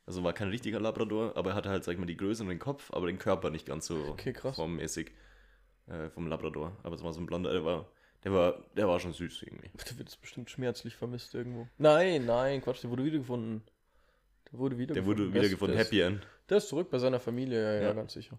[0.05, 2.49] Also war kein richtiger Labrador, aber er hatte halt, sag ich mal, die Größe und
[2.49, 4.55] den Kopf, aber den Körper nicht ganz so Okay, krass.
[4.55, 5.11] formmäßig
[5.87, 6.77] äh, vom Labrador.
[6.83, 7.91] Aber es war so ein blonder, der war,
[8.23, 9.69] der war, der war schon süß irgendwie.
[9.89, 11.67] Der wird bestimmt schmerzlich vermisst irgendwo.
[11.77, 13.63] Nein, nein, Quatsch, der wurde wiedergefunden.
[14.51, 15.05] Der wurde Der wiedergefunden.
[15.17, 16.27] wurde ist- wiedergefunden, der ist, Happy End.
[16.49, 17.93] Der ist zurück bei seiner Familie, ja, ja, Ja.
[17.93, 18.37] ganz sicher.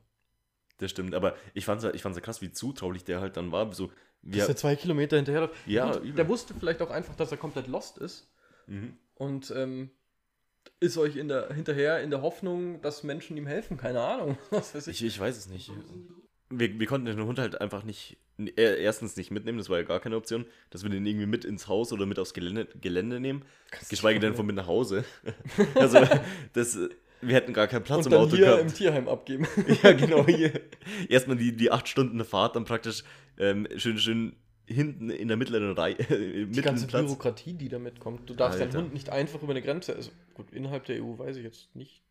[0.79, 3.53] Das stimmt, aber ich fand's, ja- ich fand's ja krass, wie zutraulich der halt dann
[3.53, 3.73] war.
[3.73, 5.51] So, Dass wir, er zwei Kilometer hinterher.
[5.67, 6.13] Ja, übel.
[6.13, 8.31] der wusste vielleicht auch einfach, dass er komplett lost ist.
[8.67, 8.97] mhm.
[9.15, 9.91] Und ähm,
[10.81, 13.77] ist euch in der, hinterher in der Hoffnung, dass Menschen ihm helfen.
[13.77, 14.37] Keine Ahnung.
[14.51, 15.01] Was weiß ich.
[15.03, 15.71] Ich, ich weiß es nicht.
[16.59, 19.85] Wir, wir konnten den Hund halt einfach nicht, äh, erstens nicht mitnehmen, das war ja
[19.85, 23.21] gar keine Option, dass wir den irgendwie mit ins Haus oder mit aufs Gelände, Gelände
[23.21, 23.43] nehmen,
[23.89, 25.05] geschweige denn von mit nach Hause.
[25.75, 25.99] also,
[26.53, 26.79] das,
[27.23, 28.61] wir hätten gar keinen Platz Und im dann Auto hier gehabt.
[28.63, 29.47] im Tierheim abgeben.
[29.83, 30.53] ja, genau, hier.
[31.09, 33.05] Erstmal die, die acht Stunden Fahrt, dann praktisch
[33.39, 34.37] ähm, schön, schön
[34.67, 37.05] hinten in der mittleren Reihe, äh, Die ganze Platz.
[37.07, 38.29] Bürokratie, die damit kommt.
[38.29, 38.73] Du darfst Alter.
[38.73, 39.95] deinen Hund nicht einfach über eine Grenze.
[39.95, 42.03] Also gut, innerhalb der EU weiß ich jetzt nicht.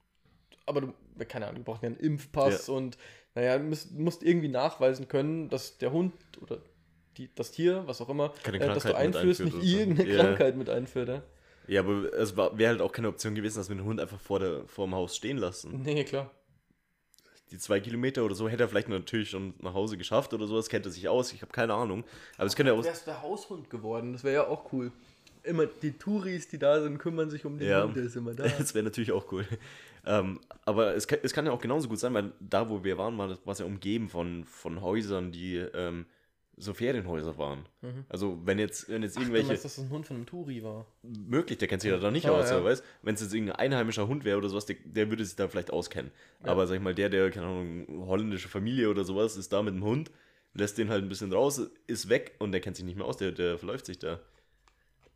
[0.71, 0.93] Aber du,
[1.27, 2.97] keine Ahnung, du brauchst ja einen Impfpass und
[3.35, 6.59] naja, du musst, musst irgendwie nachweisen können, dass der Hund oder
[7.17, 10.23] die, das Tier, was auch immer, äh, das du einführst, nicht irgendeine Ja.
[10.23, 11.09] Krankheit mit einführt.
[11.09, 11.23] Ja?
[11.67, 14.39] Ja, aber es wäre halt auch keine Option gewesen, dass wir den Hund einfach vor,
[14.39, 15.81] der, vor dem Haus stehen lassen.
[15.83, 16.31] Nee, klar.
[17.51, 20.69] die zwei Kilometer oder so hätte er vielleicht natürlich schon nach Hause geschafft oder sowas,
[20.69, 22.05] kennt er sich aus, ich habe keine Ahnung.
[22.37, 22.83] Aber es könnte ja auch.
[22.83, 24.91] Wärst der Haushund geworden, das wäre ja auch cool.
[25.43, 27.83] Immer die Touris, die da sind, kümmern sich um den Ja.
[27.83, 28.43] Hund, der ist immer da.
[28.57, 29.45] Das wäre natürlich auch cool.
[30.05, 32.97] Ähm, aber es kann, es kann ja auch genauso gut sein, weil da, wo wir
[32.97, 36.05] waren, war es ja umgeben von, von Häusern, die ähm,
[36.57, 37.65] so Ferienhäuser waren.
[37.81, 38.05] Mhm.
[38.09, 39.47] Also, wenn jetzt, wenn jetzt Ach, du irgendwelche.
[39.47, 40.85] meinst, dass das ein Hund von einem Touri war?
[41.01, 42.57] möglich, der kennt sich ja da nicht Ah, aus, ja.
[42.57, 42.63] ja.
[42.63, 45.47] weißt Wenn es jetzt irgendein einheimischer Hund wäre oder sowas, der, der würde sich da
[45.47, 46.11] vielleicht auskennen.
[46.43, 46.51] Ja.
[46.51, 49.73] Aber sag ich mal, der, der, keine Ahnung, holländische Familie oder sowas, ist da mit
[49.73, 50.11] dem Hund,
[50.53, 53.17] lässt den halt ein bisschen raus, ist weg und der kennt sich nicht mehr aus,
[53.17, 54.19] der, der verläuft sich da.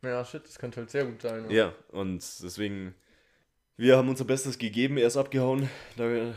[0.02, 1.50] Ja, shit, das könnte halt sehr gut sein.
[1.50, 2.94] Ja, und deswegen,
[3.76, 6.34] wir haben unser Bestes gegeben, er ist abgehauen, da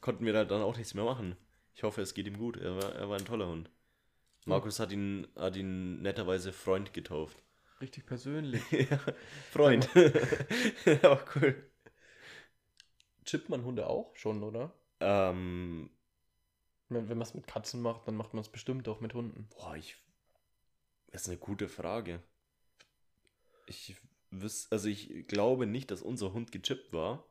[0.00, 1.36] konnten wir dann auch nichts mehr machen.
[1.74, 3.70] Ich hoffe, es geht ihm gut, er war, er war ein toller Hund.
[4.46, 7.42] Markus hat ihn, hat ihn netterweise Freund getauft.
[7.80, 8.62] Richtig persönlich.
[8.70, 9.00] ja,
[9.50, 9.88] Freund.
[11.02, 11.70] auch cool.
[13.24, 14.72] Chippt man Hunde auch schon, oder?
[15.00, 15.90] Ähm,
[16.88, 19.48] Wenn, wenn man es mit Katzen macht, dann macht man es bestimmt auch mit Hunden.
[19.56, 19.96] boah, ich.
[21.10, 22.22] Das ist eine gute Frage.
[23.66, 23.96] Ich
[24.70, 27.26] also ich glaube nicht, dass unser Hund gechippt war.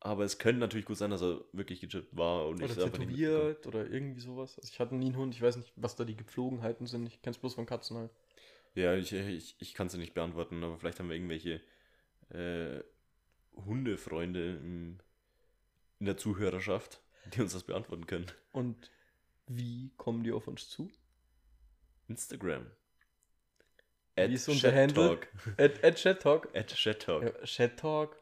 [0.00, 3.88] Aber es könnte natürlich gut sein, dass er wirklich gechippt war und Oder tätowiert oder
[3.88, 4.58] irgendwie sowas.
[4.58, 7.06] Also ich hatte nie einen Hund, ich weiß nicht, was da die Gepflogenheiten sind.
[7.06, 8.10] Ich kenne es bloß von Katzen halt.
[8.74, 11.60] Ja, ich, ich, ich kann es nicht beantworten, aber vielleicht haben wir irgendwelche
[12.30, 12.82] äh,
[13.54, 14.98] Hundefreunde im,
[16.00, 17.00] in der Zuhörerschaft,
[17.34, 18.26] die uns das beantworten können.
[18.50, 18.90] Und
[19.46, 20.90] wie kommen die auf uns zu?
[22.08, 22.66] Instagram.
[24.16, 25.08] Wie ist unser Handle?
[25.08, 25.28] Talk.
[25.58, 26.48] At, at Chat Talk.
[26.54, 27.22] At Chat Talk.
[27.22, 28.16] Ja, Chat Talk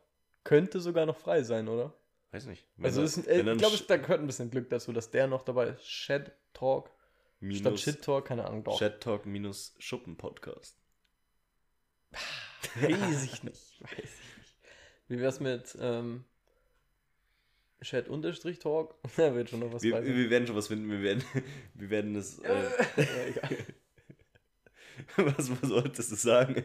[0.45, 1.95] könnte sogar noch frei sein, oder?
[2.33, 2.65] Weiß nicht.
[2.81, 5.43] Also er- ist ein, ich glaube, da gehört ein bisschen Glück dazu, dass der noch
[5.43, 5.83] dabei ist.
[5.83, 6.97] Chat Talk statt
[7.41, 8.79] minus Shit Talk, keine Ahnung, doch.
[8.79, 10.77] Chat Talk minus Schuppen Podcast.
[12.81, 13.83] Weiß ich nicht.
[13.83, 14.57] Weiß ich nicht.
[15.09, 16.25] Wie wär's mit ähm,
[17.83, 18.95] Chat unterstrich Talk?
[19.17, 20.89] Da wird schon noch was Wir, wir werden schon was finden.
[20.91, 21.25] Wir werden,
[21.75, 22.39] wir werden es.
[22.41, 22.63] Äh,
[22.97, 23.57] Ja, egal.
[25.17, 26.65] Was, was solltest du sagen?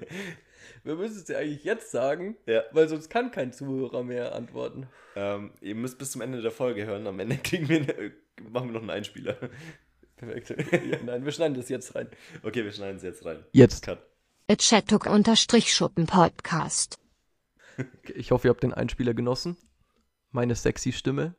[0.84, 2.63] Wir müssen es ja eigentlich jetzt sagen, Ja.
[2.71, 4.88] weil sonst kann kein Zuhörer mehr antworten.
[5.15, 7.08] Ähm, ihr müsst bis zum Ende der Folge hören.
[7.08, 8.12] Am Ende kriegen wir eine,
[8.50, 9.38] machen wir noch einen Einspieler.
[10.15, 10.50] Perfekt.
[10.71, 12.08] Ja, nein, wir schneiden das jetzt rein.
[12.43, 13.43] Okay, wir schneiden es jetzt rein.
[13.52, 13.84] Jetzt.
[13.84, 14.00] Cut.
[14.50, 17.00] Chatok-Schuppen Podcast.
[18.15, 19.58] Ich hoffe, ihr habt den Einspieler genossen.
[20.32, 21.36] Meine sexy Stimme.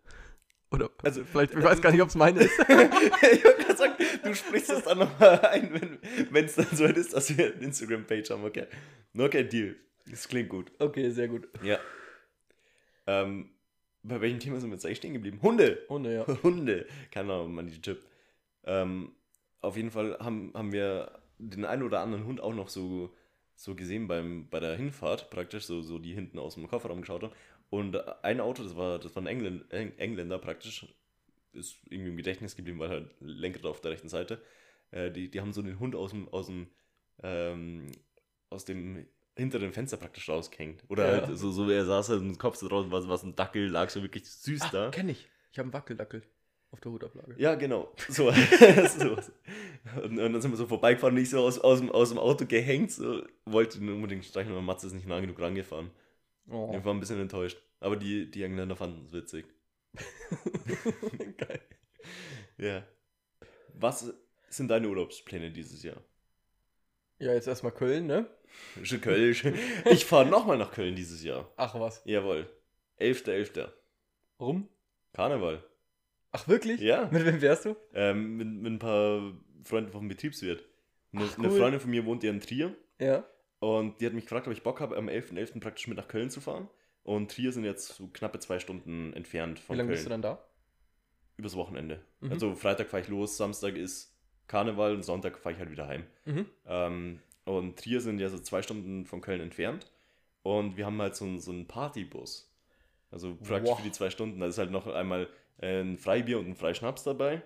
[0.71, 2.59] Oder Also, vielleicht, ich weiß gar nicht, ob es meine ist.
[2.61, 2.69] ich
[3.45, 5.99] wollte gerade sagen, du sprichst es dann nochmal ein,
[6.31, 8.67] wenn es dann so ist, dass wir eine Instagram-Page haben, okay?
[9.17, 9.77] Okay, Deal.
[10.11, 10.73] Das klingt gut.
[10.79, 11.49] Okay, sehr gut.
[11.63, 11.79] Ja.
[13.07, 13.51] Ähm,
[14.03, 15.41] bei welchem Thema sind wir jetzt eigentlich stehen geblieben?
[15.43, 15.85] Hunde!
[15.89, 16.27] Hunde, ja.
[16.43, 16.87] Hunde!
[17.11, 18.05] Keine Ahnung, man die Chip.
[18.65, 19.13] Ähm,
[19.61, 23.15] auf jeden Fall haben, haben wir den einen oder anderen Hund auch noch so,
[23.55, 27.23] so gesehen beim, bei der Hinfahrt, praktisch, so, so die hinten aus dem Kofferraum geschaut
[27.23, 27.33] haben.
[27.71, 29.65] Und ein Auto, das war, das war ein Engländer,
[29.99, 30.87] Engländer praktisch,
[31.53, 34.41] ist irgendwie im Gedächtnis geblieben, weil halt Lenkrad auf der rechten Seite.
[34.91, 36.69] Äh, die, die haben so den Hund aus dem, aus dem,
[37.23, 37.91] ähm,
[38.51, 40.85] aus dem hinteren Fenster praktisch rausgehängt.
[40.89, 41.27] Oder Ja.
[41.27, 43.69] halt so, so er saß halt mit dem Kopf so draußen, was, was ein Dackel,
[43.69, 44.87] lag so wirklich süß da.
[44.87, 45.29] Ah, kenn ich.
[45.53, 46.23] Ich habe einen Wackeldackel
[46.71, 47.35] auf der Hutablage.
[47.39, 47.93] Ja, genau.
[48.09, 48.31] So.
[48.99, 49.17] so.
[50.03, 52.47] Und, und dann sind wir so vorbeigefahren, nicht so aus, aus, dem, aus dem Auto
[52.47, 53.23] gehängt, so.
[53.45, 55.91] wollte ihn unbedingt streichen, aber Matze ist nicht nah genug rangefahren.
[56.49, 56.73] Oh.
[56.77, 57.59] Ich war ein bisschen enttäuscht.
[57.81, 59.47] Aber die, die Engländer fanden es witzig.
[61.39, 61.61] Geil.
[62.59, 62.87] Ja.
[63.75, 64.13] Was
[64.49, 66.03] sind deine Urlaubspläne dieses Jahr?
[67.19, 68.29] Ja, jetzt erstmal Köln, ne?
[69.01, 69.35] Köln.
[69.91, 71.51] Ich fahre nochmal nach Köln dieses Jahr.
[71.57, 72.03] Ach was.
[72.05, 72.49] Jawohl.
[73.01, 73.69] 11.11.
[74.41, 74.69] Rum?
[75.13, 75.65] Karneval.
[76.33, 76.81] Ach wirklich?
[76.81, 77.09] Ja.
[77.11, 77.77] Mit wem wärst du?
[77.95, 79.33] Ähm, mit, mit ein paar
[79.65, 80.65] Freunden vom Betriebswirt.
[81.13, 81.59] Eine, Ach, eine cool.
[81.59, 82.75] Freundin von mir wohnt ja in Trier.
[83.01, 83.25] Ja.
[83.59, 85.61] Und die hat mich gefragt, ob ich Bock habe, am 11.11.
[85.61, 86.69] praktisch mit nach Köln zu fahren.
[87.03, 89.95] Und Trier sind jetzt so knappe zwei Stunden entfernt Wie von lange Köln.
[89.97, 90.45] bist du dann da?
[91.37, 92.01] Übers Wochenende.
[92.21, 92.33] Mhm.
[92.33, 94.15] Also Freitag fahre ich los, Samstag ist
[94.49, 96.05] Karneval und Sonntag fahre ich halt wieder heim.
[96.25, 96.47] Mhm.
[96.67, 99.91] Ähm, und Trier sind ja so zwei Stunden von Köln entfernt.
[100.43, 102.53] Und wir haben halt so, einen- so einen Partybus.
[103.11, 103.79] Also praktisch Wow.
[103.79, 104.41] für die zwei Stunden.
[104.41, 107.43] Da ist halt noch einmal ein Freibier und ein Freischnaps dabei.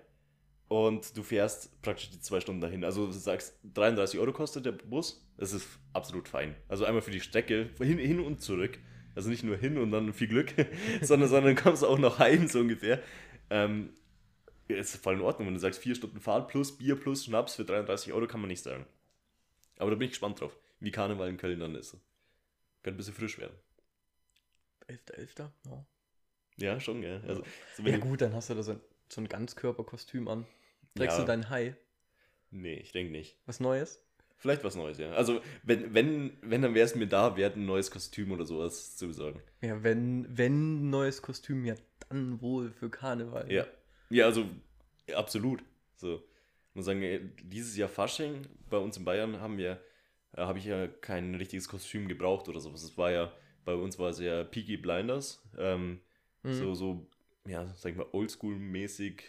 [0.71, 2.85] Und du fährst praktisch die zwei Stunden dahin.
[2.85, 5.21] Also du sagst, 33 Euro kostet der Bus.
[5.37, 6.55] Das ist absolut fein.
[6.69, 8.79] Also einmal für die Strecke, hin, hin und zurück.
[9.17, 10.55] Also nicht nur hin und dann viel Glück,
[11.03, 13.03] sondern, sondern kommst auch noch heim, so ungefähr.
[13.51, 13.95] Ähm,
[14.69, 17.65] ist voll in Ordnung, wenn du sagst, vier Stunden Fahrt plus Bier plus Schnaps für
[17.65, 18.87] 33 Euro, kann man nicht sagen.
[19.79, 21.97] Aber da bin ich gespannt drauf, wie Karneval in Köln dann ist.
[22.85, 23.57] Könnte ein bisschen frisch werden.
[24.89, 25.51] 11.11.
[25.67, 25.87] Ja.
[26.59, 27.21] Ja, schon, gell?
[27.27, 27.43] Also,
[27.77, 30.47] so ja gut, dann hast du da so ein, so ein Ganzkörperkostüm an.
[30.95, 31.25] Trägst Ja.
[31.25, 31.77] du dein Hai?
[32.51, 33.37] Nee, ich denke nicht.
[33.47, 34.03] Was Neues?
[34.37, 35.13] Vielleicht was Neues, ja.
[35.13, 38.97] Also, wenn, wenn, wenn dann wäre es mir da wert, ein neues Kostüm oder sowas
[38.97, 39.43] zu sagen.
[39.61, 41.75] Ja, wenn, wenn ein neues Kostüm, ja
[42.09, 43.53] dann wohl für Karneval.
[43.53, 43.67] Ja.
[44.09, 44.47] Ja, also,
[45.15, 45.63] absolut.
[45.95, 46.17] So.
[46.71, 49.81] Ich muss sagen, dieses Jahr Fasching bei uns in Bayern haben wir,
[50.33, 52.83] äh, habe ich ja kein richtiges Kostüm gebraucht oder sowas.
[52.83, 53.33] Es war ja,
[53.65, 55.43] bei uns war es ja Peaky Blinders.
[55.59, 56.01] Ähm,
[56.43, 56.55] Mhm.
[56.55, 57.07] So, so,
[57.47, 59.21] ja, sag ich mal, oldschool-mäßig.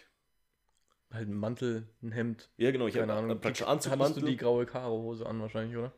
[1.12, 2.48] Halt ein Mantel, ein Hemd.
[2.56, 3.40] Ja, genau, ich Keine habe Ahnung.
[3.40, 4.22] praktisch Die- Hattest du Anzugmantel.
[4.24, 5.92] die graue Karo-Hose an wahrscheinlich, oder?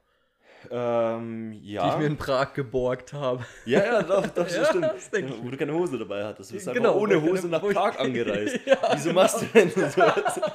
[0.71, 1.97] ähm, Die ich ja.
[1.99, 3.45] mir in Prag geborgt habe.
[3.67, 4.85] ja, ja, doch, doch, das Ja, stimmt.
[4.85, 6.51] das ich Wo du keine Hose dabei hattest.
[6.51, 8.59] Du bist Genau, ohne Hose nach Prag angereist.
[8.67, 9.21] Ja, Wieso genau.
[9.21, 10.41] machst du denn sowas?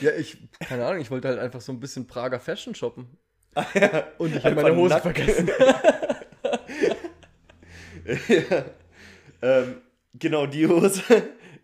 [0.00, 3.06] Ja, ich, keine Ahnung, ich wollte halt einfach so ein bisschen Prager Fashion shoppen.
[3.54, 4.04] Ah, ja.
[4.18, 5.02] Und ich habe meine Hose nackt.
[5.02, 5.48] vergessen.
[8.28, 8.64] ja.
[9.42, 9.76] ähm,
[10.14, 11.02] genau, die Hose.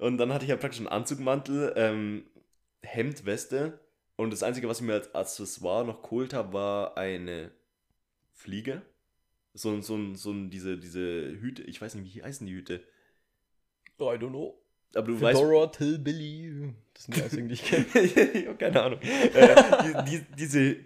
[0.00, 2.24] Und dann hatte ich ja praktisch einen Anzugmantel, ähm,
[2.82, 3.78] Hemd, Weste.
[4.16, 7.50] Und das Einzige, was ich mir als Accessoire noch geholt habe, war eine
[8.32, 8.82] Fliege.
[9.54, 11.00] So, ein- so, ein- so ein- diese, diese
[11.40, 12.76] Hüte, ich weiß nicht, wie heißen die Hüte?
[13.98, 14.58] I don't know.
[14.94, 15.38] Aber du weißt.
[15.40, 16.72] Fedora, Till, Billy.
[16.94, 17.84] Das sind die einzigen, die ich kenne.
[18.02, 19.00] ich habe keine Ahnung.
[19.02, 20.76] äh, die, die, diese.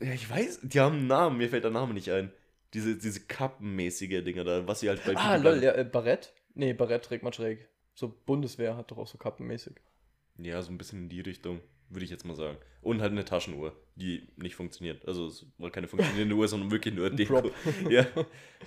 [0.00, 2.32] Ja, ich weiß, die haben einen Namen, mir fällt der Name nicht ein.
[2.74, 6.32] Diese, diese Kappenmäßige Dinger da, was sie halt bei Ah, lol, ja, äh, Barett?
[6.54, 7.68] Nee, Barett trägt man schräg.
[7.94, 9.74] So Bundeswehr hat doch auch so kappenmäßig.
[10.38, 12.56] Ja, so ein bisschen in die Richtung, würde ich jetzt mal sagen.
[12.80, 15.06] Und halt eine Taschenuhr, die nicht funktioniert.
[15.06, 17.50] Also es war keine funktionierende Uhr, sondern wirklich nur Deko.
[17.90, 18.06] Ja,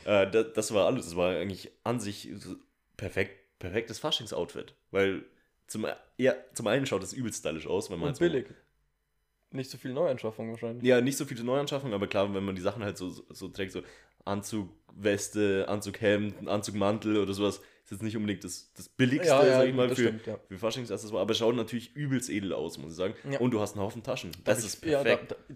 [0.06, 1.06] äh, das, das war alles.
[1.06, 2.30] Das war eigentlich an sich
[2.98, 4.76] perfekt, perfektes Faschings-Outfit.
[4.92, 5.26] Weil
[5.68, 8.48] zum, ja, zum einen schaut es übelst stylisch aus, wenn man Und halt billig.
[9.52, 10.84] Nicht so viel Neuanschaffung wahrscheinlich.
[10.84, 13.48] Ja, nicht so viele Neuanschaffungen, aber klar, wenn man die Sachen halt so, so, so
[13.48, 13.82] trägt, so
[14.26, 19.28] Anzug, Weste, Anzug, Hemd, Anzug, Mantel oder sowas, ist jetzt nicht unbedingt das, das billigste,
[19.28, 20.40] ja, ja sag ich mal, für, stimmt, ja.
[20.48, 23.14] für Faschingsaccessoire, aber es schaut natürlich übelst edel aus, muss ich sagen.
[23.30, 23.40] Ja.
[23.40, 24.32] Und du hast einen Haufen Taschen.
[24.44, 25.32] Das Hab ist ich- ja, perfekt.
[25.32, 25.56] da, da,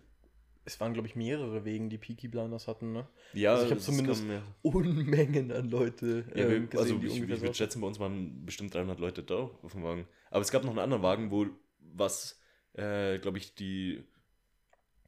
[0.65, 3.07] es waren, glaube ich, mehrere Wegen, die Peaky Blinders hatten, ne?
[3.33, 6.79] Ja, also ich hab das zumindest kann man- Unmengen an Leute Ja, ähm, wir, gesehen,
[6.79, 10.05] also ich, ich würde schätzen, bei uns waren bestimmt 300 Leute da auf dem Wagen.
[10.29, 11.47] Aber es gab noch einen anderen Wagen, wo
[11.95, 12.39] was,
[12.73, 14.03] äh, glaube ich, die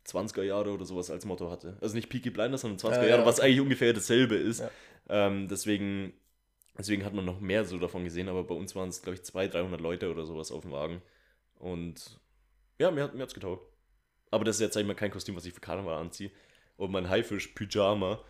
[0.07, 1.77] 20er Jahre oder sowas als Motto hatte.
[1.81, 4.59] Also nicht Peaky Blinders, sondern 20er Ja, Jahre, ja, was eigentlich ungefähr dasselbe ist.
[4.59, 4.69] Ja.
[5.09, 6.13] Ähm, deswegen,
[6.77, 9.23] deswegen hat man noch mehr so davon gesehen, aber bei uns waren es, glaube ich,
[9.23, 11.01] 200, 300 Leute oder sowas auf dem Wagen.
[11.59, 12.19] Und
[12.79, 13.67] ja, mir hat es getaugt.
[14.31, 16.31] Aber das ist jetzt, sag ich mal, kein Kostüm, was ich für Karneval anziehe.
[16.77, 18.23] Und mein Haifisch-Pyjama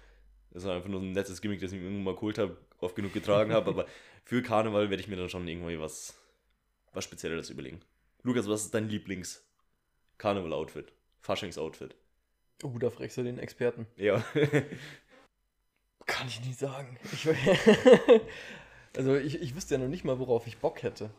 [0.50, 2.96] Das war einfach nur ein nettes Gimmick, das ich mir irgendwann mal geholt habe, oft
[2.96, 3.70] genug getragen habe.
[3.70, 3.86] Aber
[4.26, 6.20] für Karneval werde ich mir dann schon irgendwie was,
[6.92, 7.80] was Spezielles überlegen.
[8.24, 10.92] Lukas, was ist dein Lieblings-Karneval-Outfit?
[11.22, 11.96] Faschings-Outfit?
[12.64, 13.88] Oh, da fragst du den Experten.
[13.96, 14.24] Ja.
[16.06, 16.98] Kann ich nie sagen.
[17.12, 17.28] Ich,
[18.98, 21.10] also ich, ich wüsste ja noch nicht mal, worauf ich Bock hätte.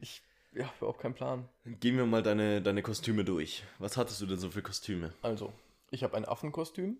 [0.00, 0.22] Ich
[0.54, 1.48] ja, überhaupt keinen Plan.
[1.64, 3.64] Gehen wir mal deine, deine Kostüme durch.
[3.78, 5.12] Was hattest du denn so für Kostüme?
[5.22, 5.52] Also,
[5.90, 6.98] ich habe ein Affenkostüm.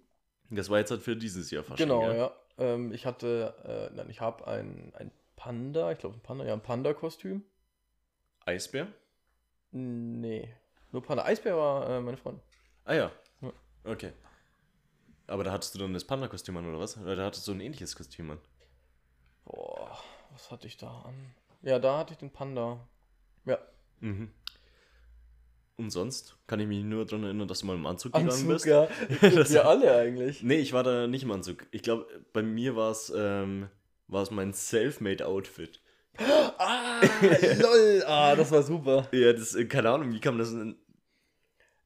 [0.51, 2.17] Das war jetzt halt für dieses Jahr Fasching, Genau, gell?
[2.17, 2.33] ja.
[2.59, 6.53] Ähm, ich hatte, äh, nein, ich habe ein, ein Panda, ich glaube ein Panda, ja,
[6.55, 7.43] ein Panda-Kostüm.
[8.45, 8.89] Eisbär?
[9.71, 10.55] Nee,
[10.93, 11.25] nur Panda.
[11.25, 12.43] Eisbär war äh, meine Freundin.
[12.85, 13.13] Ah ja.
[13.41, 13.53] Ja.
[13.85, 14.13] Okay.
[15.27, 16.97] Aber da hattest du dann das Panda-Kostüm an, oder was?
[16.99, 18.39] Oder da hattest du ein ähnliches Kostüm an?
[19.45, 19.99] Boah,
[20.33, 21.15] was hatte ich da an?
[21.63, 22.87] Ja, da hatte ich den Panda.
[23.45, 23.59] Ja,
[24.01, 24.31] Mhm.
[25.77, 28.49] Und sonst kann ich mich nur daran erinnern, dass du mal im Anzug gegangen Anzug,
[28.49, 28.67] bist.
[28.67, 28.89] ja.
[29.21, 30.43] Das- Wir alle eigentlich.
[30.43, 31.67] Nee, ich war da nicht im Anzug.
[31.71, 33.69] Ich glaube, bei mir war es ähm,
[34.07, 35.81] war's mein Selfmade-Outfit.
[36.65, 37.01] Ah,
[37.59, 38.05] lol.
[38.07, 39.09] Ah, das war super.
[39.13, 40.55] Ja, das, äh, keine Ahnung, wie man das.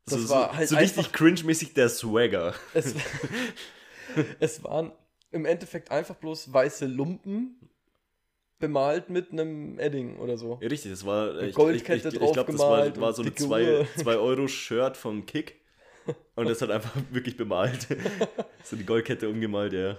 [0.07, 2.55] Das so, war halt so richtig cringe-mäßig der Swagger.
[2.75, 2.95] Es,
[4.41, 4.93] es waren
[5.33, 7.69] im Endeffekt einfach bloß weiße Lumpen
[8.59, 10.59] bemalt mit einem Edding oder so.
[10.63, 11.31] Ja, richtig, das war.
[11.33, 13.87] Eine Ich, Goldkette ich, ich, ich glaube, das war, war so ein dicke Uhr.
[13.97, 15.61] 2-Euro-Shirt vom Kick.
[16.37, 17.89] Und das hat einfach wirklich bemalt.
[18.63, 19.99] so die Goldkette umgemalt, ja.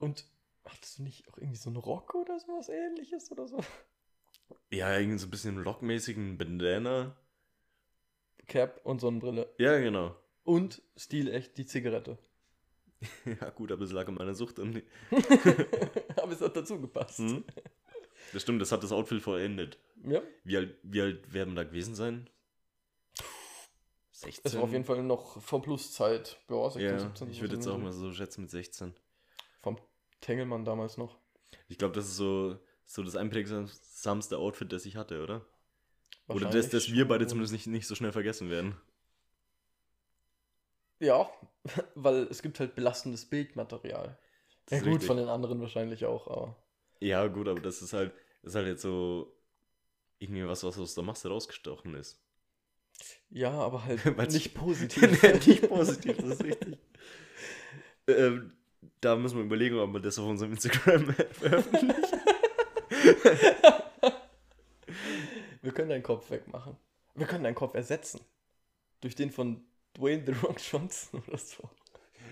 [0.00, 0.24] Und
[0.64, 3.60] hattest du nicht auch irgendwie so einen Rock oder sowas ähnliches oder so?
[4.70, 7.16] Ja, irgendwie so ein bisschen rockmäßigen Bandana.
[8.46, 9.52] Cap und Sonnenbrille.
[9.58, 10.14] Ja, genau.
[10.44, 12.18] Und stilecht die Zigarette.
[13.40, 14.58] Ja, gut, aber es lag an meiner Sucht.
[16.16, 17.18] Aber es hat dazu gepasst.
[17.18, 17.44] hm?
[18.32, 19.78] Das stimmt, das hat das Outfit vollendet.
[20.02, 22.28] Ja, Wie alt, wie alt werden wir da gewesen sein?
[24.12, 24.40] 16?
[24.44, 26.40] es war auf jeden Fall noch vom Pluszeit.
[26.48, 27.30] Ja, 16, Ja, 17.
[27.30, 28.94] ich würde jetzt auch mal so schätzen mit 16.
[29.62, 29.76] Vom
[30.22, 31.18] Tengelmann damals noch.
[31.68, 35.44] Ich glaube, das ist so, so das einprägsamste Outfit, das ich hatte, oder?
[36.28, 38.76] Oder das, Wahrscheinlich das wir beide zumindest nicht, nicht so schnell vergessen werden.
[40.98, 41.30] Ja,
[41.94, 44.18] weil es gibt halt belastendes Bildmaterial.
[44.70, 45.06] Ja gut, richtig.
[45.06, 46.56] von den anderen wahrscheinlich auch, aber.
[47.00, 48.12] Ja, gut, aber das ist halt,
[48.42, 49.32] das ist halt jetzt so
[50.18, 52.20] irgendwie was, was aus der Masse rausgestochen ist.
[53.30, 55.22] Ja, aber halt nicht positiv.
[55.46, 56.78] nicht positiv, das ist richtig.
[58.08, 58.52] ähm,
[59.00, 61.94] da müssen wir überlegen, ob wir das auf unserem Instagram veröffentlichen.
[65.66, 66.76] Wir können deinen Kopf wegmachen.
[67.16, 68.20] Wir können deinen Kopf ersetzen.
[69.00, 69.64] Durch den von
[69.98, 71.68] Dwayne The Rock Johnson oder so.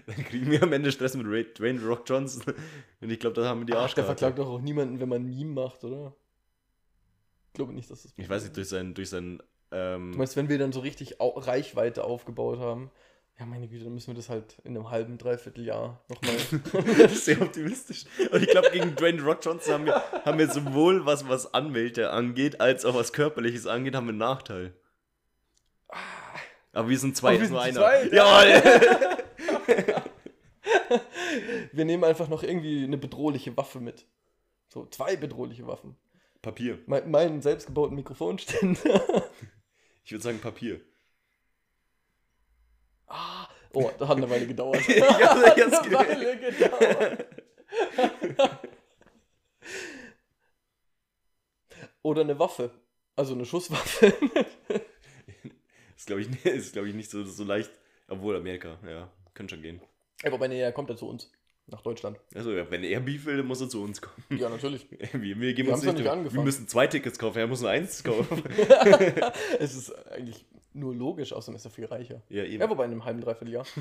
[0.06, 2.54] Dann kriegen wir am Ende Stress mit Ray, Dwayne The Rock Johnson.
[3.00, 5.22] Und ich glaube, da haben wir die Ach, der verklagt doch auch niemanden, wenn man
[5.22, 6.14] ein Meme macht, oder?
[7.48, 8.14] Ich glaube nicht, dass das.
[8.16, 11.16] Ich weiß nicht, durch seinen, durch seinen, ähm, Du meinst, wenn wir dann so richtig
[11.18, 12.92] Reichweite aufgebaut haben,
[13.38, 17.08] ja, meine Güte, dann müssen wir das halt in einem halben, dreiviertel Jahr nochmal.
[17.08, 18.04] sehr optimistisch.
[18.30, 22.10] Und ich glaube, gegen Dwayne Rock Johnson haben wir, haben wir sowohl was, was Anwälte
[22.10, 24.72] angeht, als auch was Körperliches angeht, haben wir einen Nachteil.
[26.72, 27.80] Aber wir sind zwei, jetzt nur sind einer.
[27.80, 28.62] zwei, Jawohl!
[31.72, 34.06] wir nehmen einfach noch irgendwie eine bedrohliche Waffe mit.
[34.68, 35.96] So, zwei bedrohliche Waffen.
[36.40, 36.78] Papier.
[36.86, 39.28] Mein, meinen selbstgebauten Mikrofonständer.
[40.04, 40.80] Ich würde sagen Papier.
[43.08, 44.80] Ah, oh, das hat eine Weile gedauert.
[44.88, 47.26] Ja, hab's eine Weile gedauert.
[52.02, 52.70] Oder eine Waffe.
[53.16, 54.12] Also eine Schusswaffe.
[55.96, 57.70] Ist, glaube ich, ist, glaub ich, nicht so, so leicht.
[58.08, 59.80] Obwohl, Amerika, ja, könnte schon gehen.
[60.22, 61.30] Ja, wobei, nee, er kommt ja zu uns.
[61.66, 62.20] Nach Deutschland.
[62.34, 64.22] Also, ja, wenn er Beef will, dann muss er zu uns kommen.
[64.38, 64.86] Ja, natürlich.
[64.90, 65.94] Wir, wir geben Wir uns nicht.
[65.94, 66.44] nicht wir angefangen.
[66.44, 68.42] müssen zwei Tickets kaufen, er muss nur eins kaufen.
[69.58, 70.44] es ist eigentlich
[70.74, 72.22] nur logisch, außerdem ist er viel reicher.
[72.28, 72.60] ja, eben.
[72.60, 73.66] Ja, wobei in einem halben, dreiviertel Jahr.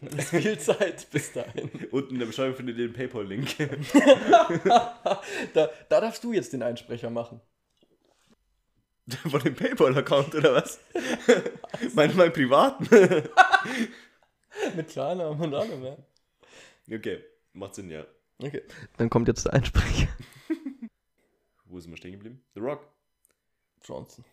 [0.18, 1.70] Viel Zeit bis dahin.
[1.90, 3.56] Unten in der Beschreibung findet ihr den PayPal-Link.
[5.54, 7.40] Da, da darfst du jetzt den Einsprecher machen.
[9.28, 10.80] Von dem PayPal-Account oder was?
[11.94, 12.88] mein, mein privaten.
[14.76, 15.96] Mit Klarnamen und allem, ja.
[16.94, 18.06] okay, macht Sinn, ja.
[18.38, 18.62] Okay.
[18.98, 20.08] Dann kommt jetzt der Einsprecher.
[21.64, 22.44] Wo sind wir stehen geblieben?
[22.54, 22.86] The Rock.
[23.88, 24.24] Johnson.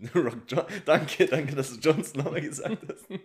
[0.14, 3.06] Rock John danke, danke, dass du Johnson nochmal gesagt hast.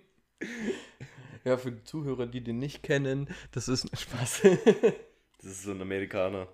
[1.45, 4.41] Ja, für die Zuhörer, die den nicht kennen, das ist ein Spaß.
[5.37, 6.47] Das ist so ein Amerikaner,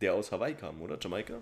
[0.00, 0.98] der aus Hawaii kam, oder?
[1.00, 1.40] Jamaika?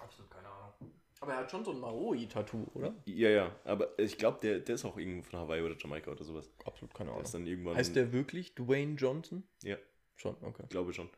[0.00, 0.72] Absolut keine Ahnung.
[1.20, 2.92] Aber er hat schon so ein Maori-Tattoo, oder?
[3.04, 6.24] Ja, ja, aber ich glaube, der, der ist auch irgendwo von Hawaii oder Jamaika oder
[6.24, 6.50] sowas.
[6.64, 7.46] Absolut keine Der ist Ahnung.
[7.46, 7.76] dann irgendwann.
[7.76, 9.44] Heißt der wirklich Dwayne Johnson?
[9.62, 9.76] Ja,
[10.16, 10.64] Schon, okay.
[10.68, 11.08] glaube schon.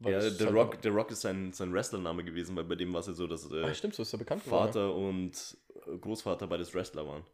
[0.00, 3.00] Ja, der halt Rock, der Rock ist sein, sein Wrestlername gewesen, weil bei dem war
[3.00, 4.66] es ja so, dass noch- Ah, äh, stimmt, so ist er bekannt geworden.
[4.72, 7.24] Vater und äh, Großvater beides Wrestler waren.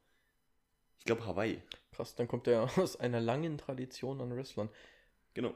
[0.98, 1.60] Ich glaube Hawaii.
[1.92, 4.70] Krass, dann kommt er aus einer langen Tradition an Wrestlern.
[5.34, 5.52] Genau.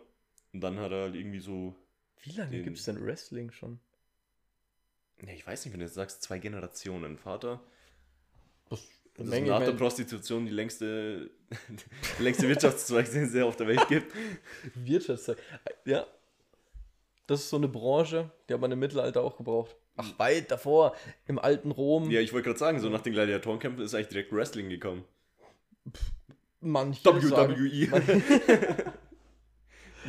[0.53, 1.75] Und dann hat er halt irgendwie so.
[2.23, 3.81] Wie lange gibt es denn Wrestling schon?
[5.23, 7.17] Ja, ich weiß nicht, wenn du jetzt sagst, zwei Generationen.
[7.17, 7.61] Vater.
[8.69, 11.31] Das, Das Menge, ist nach der Prostitution die längste,
[12.19, 14.13] der längste Wirtschaftszweig, den es ja auf der Welt gibt.
[14.75, 15.39] Wirtschaftszeit.
[15.87, 16.07] Ja.
[17.29, 19.77] Das ist so eine Branche, die hat man im Mittelalter auch gebraucht.
[19.97, 20.95] Ach, weit davor,
[21.27, 22.11] im alten Rom.
[22.11, 25.05] Ja, ich wollte gerade sagen, so nach den Gladiatorenkämpfen ist eigentlich direkt Wrestling gekommen.
[26.61, 28.93] Manche sagen- WWE.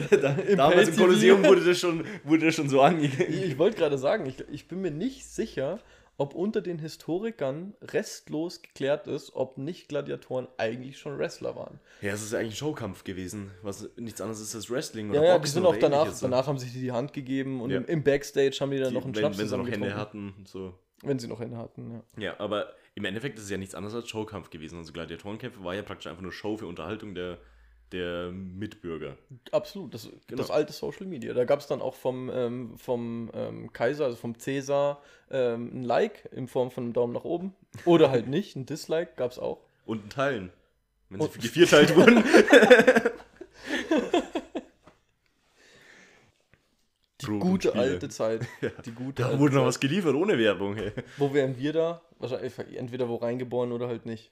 [0.22, 0.96] da, Im damals im.
[0.96, 3.34] Kolosseum wurde das schon, wurde das schon so Ich, angegeben.
[3.34, 5.80] ich wollte gerade sagen, ich, ich bin mir nicht sicher,
[6.20, 11.80] ob unter den Historikern restlos geklärt ist, ob nicht Gladiatoren eigentlich schon Wrestler waren.
[12.02, 15.22] Ja, es ist ja eigentlich ein Showkampf gewesen, was nichts anderes ist als Wrestling Ja,
[15.22, 17.62] oder ja, die Boxen sind auch oder danach, danach haben sich die die Hand gegeben
[17.62, 17.80] und Ja.
[17.80, 20.34] im, Backstage haben die dann Die, noch einen wenn, Schnaps wenn sie noch Hände hatten,
[20.46, 20.74] so.
[21.02, 22.04] Wenn sie noch Hände hatten, ja.
[22.22, 24.78] Ja, aber im Endeffekt ist es ja nichts anderes als Showkampf gewesen.
[24.78, 27.38] Also Gladiatorenkämpfe war ja praktisch einfach nur Show für Unterhaltung der,
[27.92, 29.18] der Mitbürger.
[29.52, 30.42] Absolut, das, Genau.
[30.42, 31.34] das alte Social Media.
[31.34, 35.84] Da gab es dann auch vom, ähm, vom ähm, Kaiser, also vom Cäsar, ähm, ein
[35.84, 37.54] Like in Form von einem Daumen nach oben.
[37.86, 39.60] Oder halt nicht, ein Dislike gab es auch.
[39.86, 40.52] Und ein Teilen.
[41.10, 42.24] Wenn sie gevierteilt wurden.
[47.22, 48.48] Die gute alte Zeit.
[48.86, 50.76] Die gute Da alte wurde noch was geliefert ohne Werbung.
[50.76, 50.92] Hey.
[51.18, 52.02] Wo wären wir da?
[52.18, 54.32] Wahrscheinlich entweder wo reingeboren oder halt nicht.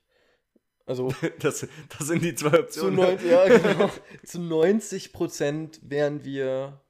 [0.88, 2.96] Also Das, das sind die zwei zu, Optionen.
[2.96, 3.92] 90, ja, genau,
[4.24, 6.82] zu 90 Prozent wären wir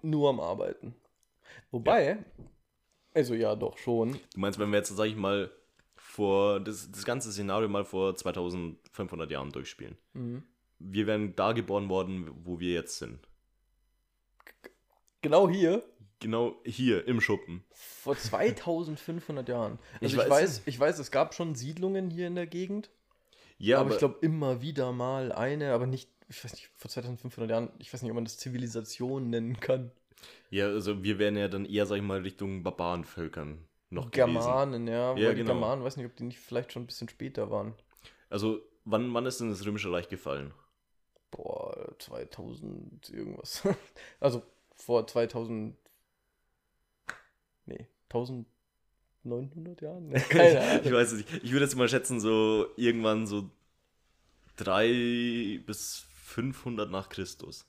[0.00, 0.94] nur am Arbeiten.
[1.70, 2.24] Wobei,
[3.12, 4.12] also ja, doch schon.
[4.12, 5.50] Du meinst, wenn wir jetzt, sag ich mal,
[5.96, 9.98] vor das, das ganze Szenario mal vor 2500 Jahren durchspielen.
[10.14, 10.44] Mhm.
[10.78, 13.18] Wir wären da geboren worden, wo wir jetzt sind.
[15.20, 15.82] Genau hier,
[16.20, 17.64] Genau hier im Schuppen.
[17.72, 19.78] vor 2500 Jahren.
[20.00, 22.90] Also Ich ich, weiß weiß, ich weiß, es gab schon Siedlungen hier in der Gegend,
[23.58, 27.50] Ja, aber, ich glaube immer wieder mal eine, aber nicht, ich weiß nicht, vor 2500
[27.50, 29.90] Jahren, ich weiß nicht, ob man das Zivilisation nennen kann.
[30.50, 34.50] ja, also wir wären ja dann eher, sag ich mal, Richtung Barbarenvölkern noch gewesen.
[34.50, 35.54] Germanen, ja, Ja, weil die genau.
[35.54, 37.74] Germanen, weiß nicht, ob die nicht vielleicht schon ein bisschen später waren.
[38.30, 40.52] Also, wann, wann ist denn das Römische Reich gefallen?
[41.30, 43.62] Boah, 2000 irgendwas.
[44.20, 44.42] Also
[44.76, 45.76] vor 2000.
[47.68, 50.08] Nee, 1900 Jahren?
[50.08, 50.92] Nee, keine ich Ahnung.
[50.92, 51.44] weiß es nicht.
[51.44, 53.50] Ich würde jetzt mal schätzen, so irgendwann so
[54.56, 57.66] 3 bis 500 nach Christus.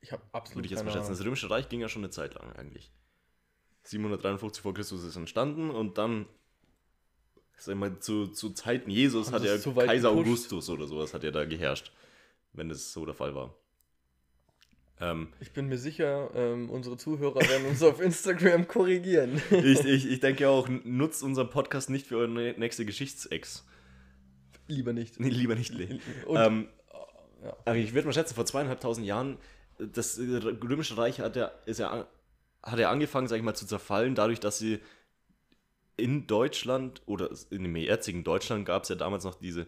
[0.00, 1.10] Ich habe Würde absolut ich jetzt mal schätzen.
[1.10, 2.90] Das Römische Reich ging ja schon eine Zeit lang eigentlich.
[3.82, 6.26] 753 vor Christus ist entstanden und dann,
[7.56, 10.26] sag ich mal, zu, zu Zeiten Jesus Haben hat ja so Kaiser gepusht?
[10.28, 11.92] Augustus oder sowas hat ja da geherrscht,
[12.52, 13.54] wenn es so der Fall war.
[15.00, 19.40] Ähm, Ich bin mir sicher, ähm, unsere Zuhörer werden uns auf Instagram korrigieren.
[19.50, 23.66] ich, ich, ich denke auch, nutzt unseren Podcast nicht für eure nächste Geschichtsex.
[24.66, 25.18] Lieber nicht.
[25.18, 25.74] Nee, lieber nicht.
[26.26, 26.68] Und, ähm,
[27.42, 27.56] ja.
[27.64, 29.38] aber ich würde mal schätzen, vor zweieinhalbtausend Jahren,
[29.78, 32.06] das äh, Römische Reich hat ja, ist ja,
[32.62, 34.80] hat ja angefangen, sag ich mal, zu zerfallen, dadurch, dass sie
[35.96, 39.66] in Deutschland oder in dem jetzigen Deutschland gab es ja damals noch diese,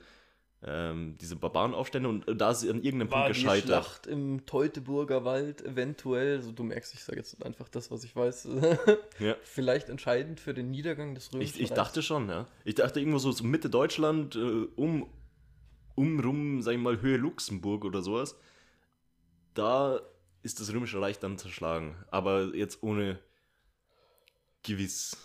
[0.64, 3.66] ähm, diese Barbarenaufstände und äh, da ist sie an irgendeinem war Punkt die gescheitert.
[3.84, 8.14] Schlacht im Teutoburger Wald eventuell, also du merkst, ich sage jetzt einfach das, was ich
[8.14, 8.48] weiß,
[9.18, 9.36] Ja.
[9.42, 12.46] vielleicht entscheidend für den Niedergang des Römischen Ich, ich dachte schon, ja.
[12.64, 15.08] Ich dachte irgendwo so, so Mitte Deutschland, äh, um,
[15.96, 18.36] um rum, sag ich mal, Höhe Luxemburg oder sowas.
[19.54, 20.00] Da
[20.42, 21.96] ist das Römische Reich dann zerschlagen.
[22.10, 23.18] Aber jetzt ohne
[24.62, 25.16] gewiss.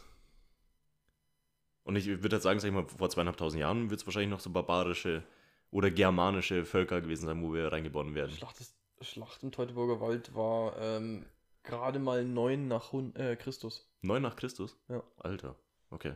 [1.88, 4.42] Und ich würde jetzt sagen, sag ich mal, vor zweieinhalbtausend Jahren wird es wahrscheinlich noch
[4.42, 5.24] so barbarische
[5.72, 8.36] oder germanische Völker gewesen sein, wo wir reingeboren werden.
[8.36, 11.26] Schlacht, des, Schlacht im Teutoburger Wald war ähm,
[11.64, 13.90] gerade mal 9 nach Hun äh, Christus.
[14.02, 14.78] Neun nach Christus?
[14.90, 15.02] Ja.
[15.20, 15.56] Alter.
[15.90, 16.16] Okay.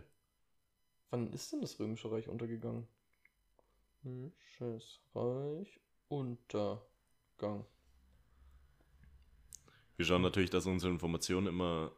[1.10, 2.86] Wann ist denn das Römische Reich untergegangen?
[4.04, 7.66] Römisches Reich Untergang.
[9.96, 11.94] Wir schauen natürlich, dass unsere Informationen immer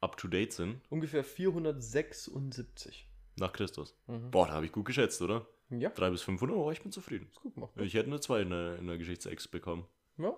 [0.00, 0.80] up to date sind.
[0.90, 3.08] Ungefähr 476.
[3.36, 3.96] Nach Christus.
[4.06, 4.30] Mhm.
[4.30, 5.46] Boah, da habe ich gut geschätzt, oder?
[5.70, 7.28] Ja, 3 bis 500, oh, ich bin zufrieden.
[7.30, 7.72] ist gut gemacht.
[7.76, 9.86] Ich hätte eine 2 in der, in der Geschichtsex bekommen.
[10.18, 10.36] Ja.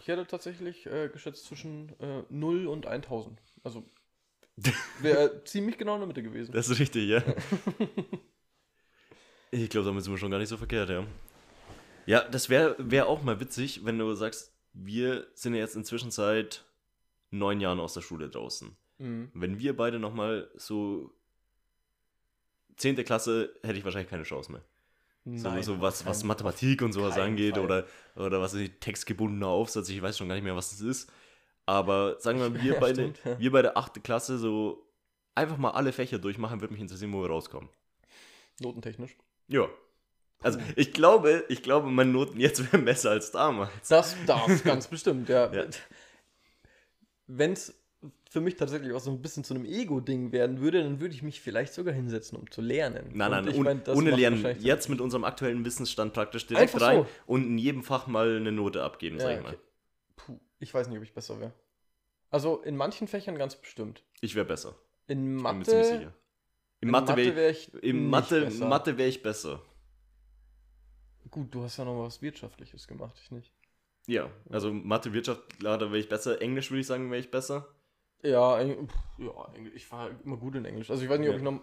[0.00, 3.40] Ich hätte tatsächlich äh, geschätzt zwischen äh, 0 und 1000.
[3.64, 3.84] Also
[5.00, 6.52] wäre ziemlich genau in der Mitte gewesen.
[6.52, 7.18] Das ist richtig, ja.
[9.50, 11.04] ich glaube, damit sind wir schon gar nicht so verkehrt, ja.
[12.06, 16.10] Ja, das wäre wär auch mal witzig, wenn du sagst, wir sind ja jetzt inzwischen
[16.10, 16.64] seit
[17.38, 18.76] neun Jahren aus der Schule draußen.
[18.98, 19.30] Mhm.
[19.34, 21.10] Wenn wir beide nochmal so
[22.76, 22.96] 10.
[23.04, 24.62] Klasse, hätte ich wahrscheinlich keine Chance mehr.
[25.26, 27.64] So, Nein, so was, auf was keinen Mathematik und sowas angeht Fall.
[27.64, 31.10] oder, oder was ist textgebundener Aufsatz, ich weiß schon gar nicht mehr, was das ist.
[31.64, 33.38] Aber sagen wir mal, wir Ja, beide, stimmt, ja.
[33.38, 34.04] wir beide 8.
[34.04, 34.86] Klasse so
[35.34, 37.70] einfach mal alle Fächer durchmachen, würde mich interessieren, wo wir rauskommen.
[38.60, 39.16] Notentechnisch.
[39.48, 39.68] Ja.
[40.42, 43.70] Also ich glaube, ich glaube, meine Noten jetzt wären besser als damals.
[43.88, 45.50] Das darf ganz bestimmt, ja.
[45.54, 45.64] Ja.
[47.26, 47.74] Wenn es
[48.28, 51.22] für mich tatsächlich auch so ein bisschen zu einem Ego-Ding werden würde, dann würde ich
[51.22, 53.10] mich vielleicht sogar hinsetzen, um zu lernen.
[53.14, 54.60] Nein, nein, ich ohne, mein, ohne Lernen.
[54.60, 57.08] Jetzt mit unserem aktuellen Wissensstand praktisch direkt Einfach rein so.
[57.26, 59.54] und in jedem Fach mal eine Note abgeben, sag Ja, ich mal.
[59.54, 59.58] okay.
[60.16, 61.52] Puh, ich weiß nicht, ob ich besser wäre.
[62.30, 64.02] Also in manchen Fächern ganz bestimmt.
[64.20, 64.74] Ich wäre besser.
[65.06, 66.14] In Bin mir Mathe, ziemlich sicher.
[66.80, 68.50] In in Mathe wäre wär ich ich, in Mathe.
[68.50, 69.62] Mathe wär ich besser.
[71.30, 73.52] Gut, du hast ja noch was Wirtschaftliches gemacht, ich nicht.
[74.06, 76.40] Ja, also Mathe, Wirtschaft, klar, da wäre ich besser.
[76.42, 77.66] Englisch würde ich sagen, wäre ich besser.
[78.22, 78.88] Ja, Eng-
[79.18, 80.90] ja, Englisch, ich war immer gut in Englisch.
[80.90, 81.38] Also ich weiß nicht, ob Ja.
[81.38, 81.60] ich noch.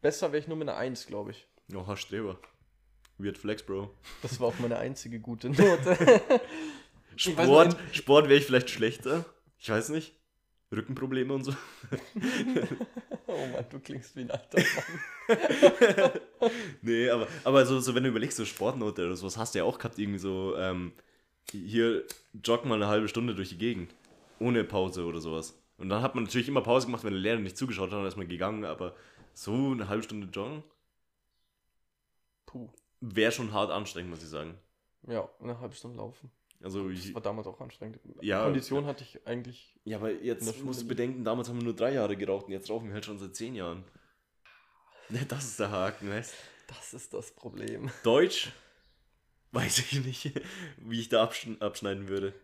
[0.00, 1.46] Besser wäre ich nur mit einer 1, glaube ich.
[1.74, 2.38] Oha, Streber.
[3.18, 3.90] Weird Flex, Bro.
[4.22, 6.20] Das war auch meine einzige gute Note.
[7.16, 9.24] Sport, Sport wäre ich vielleicht schlechter.
[9.58, 10.14] Ich weiß nicht.
[10.74, 11.52] Rückenprobleme und so.
[13.28, 16.10] oh Mann, du klingst wie ein alter Mann.
[16.82, 19.64] Nee, aber, aber so, so wenn du überlegst, so Sportnote oder sowas hast du ja
[19.64, 20.92] auch gehabt, irgendwie so, ähm,
[21.50, 22.04] hier
[22.42, 23.94] joggen mal eine halbe Stunde durch die Gegend.
[24.38, 25.58] Ohne Pause oder sowas.
[25.78, 28.06] Und dann hat man natürlich immer Pause gemacht, wenn der Lehrer nicht zugeschaut hat, dann
[28.06, 28.94] ist man gegangen, aber
[29.32, 30.62] so eine halbe Stunde joggen
[32.46, 32.68] Puh.
[33.00, 34.56] wäre schon hart anstrengend, muss ich sagen.
[35.06, 36.30] Ja, eine halbe Stunde laufen.
[36.62, 37.98] Also Das ich, war damals auch anstrengend.
[38.22, 38.44] Ja.
[38.44, 39.74] Kondition hatte ich eigentlich.
[39.84, 42.70] ja, aber jetzt musst du bedenken, damals haben wir nur drei Jahre geraucht und jetzt
[42.70, 43.84] rauchen wir halt schon seit zehn Jahren.
[45.28, 46.34] Das ist der Haken, weißt
[46.66, 47.90] Das ist das Problem.
[48.02, 48.50] Deutsch,
[49.54, 50.32] weiß ich nicht,
[50.78, 52.34] wie ich da abschn abschneiden würde.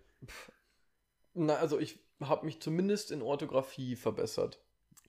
[1.34, 4.60] Na, also ich habe mich zumindest in Orthographie verbessert.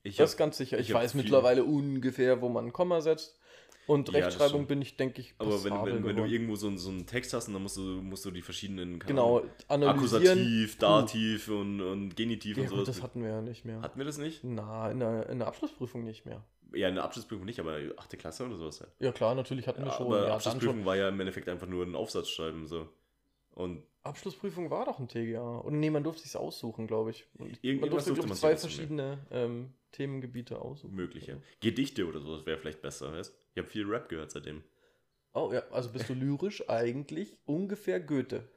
[0.03, 0.79] Ich das hab- ist ganz sicher.
[0.79, 3.37] Ich, ich weiß mittlerweile ungefähr, wo man ein Komma setzt.
[3.87, 6.77] Und Ja, Rechtschreibung bin ich, denke ich, Aber wenn, wenn, wenn du irgendwo so, einen-
[6.77, 9.97] so einen Text hast und dann musst du, musst du die verschiedenen Genau, analysieren.
[9.97, 12.85] Akkusativ, Dativ und, und Genitiv Ja, und sowas.
[12.85, 13.81] das hatten wir ja nicht mehr.
[13.81, 14.43] Hatten wir das nicht?
[14.43, 16.43] Na, in der, in der Abschlussprüfung nicht mehr.
[16.73, 18.17] Ja, in der Abschlussprüfung nicht, aber 8.
[18.17, 18.91] Klasse oder sowas halt.
[18.99, 20.07] Ja klar, natürlich hatten wir Ja, schon.
[20.07, 20.85] aber Ja, Abschlussprüfung schon.
[20.85, 22.67] war ja im Endeffekt einfach nur ein Aufsatz schreiben.
[22.67, 22.87] So.
[23.55, 25.57] Und Abschlussprüfung war doch ein TGA.
[25.57, 27.25] Und nee, man durfte sich aussuchen, glaube ich.
[27.37, 30.95] Und man durfte, durfte man zwei verschiedene ähm, Themengebiete aussuchen.
[30.95, 31.41] mögliche.
[31.59, 34.63] Gedichte oder sowas wäre vielleicht besser, weißt Ich habe viel Rap gehört seitdem.
[35.33, 38.47] Oh ja, also bist du lyrisch eigentlich ungefähr Goethe.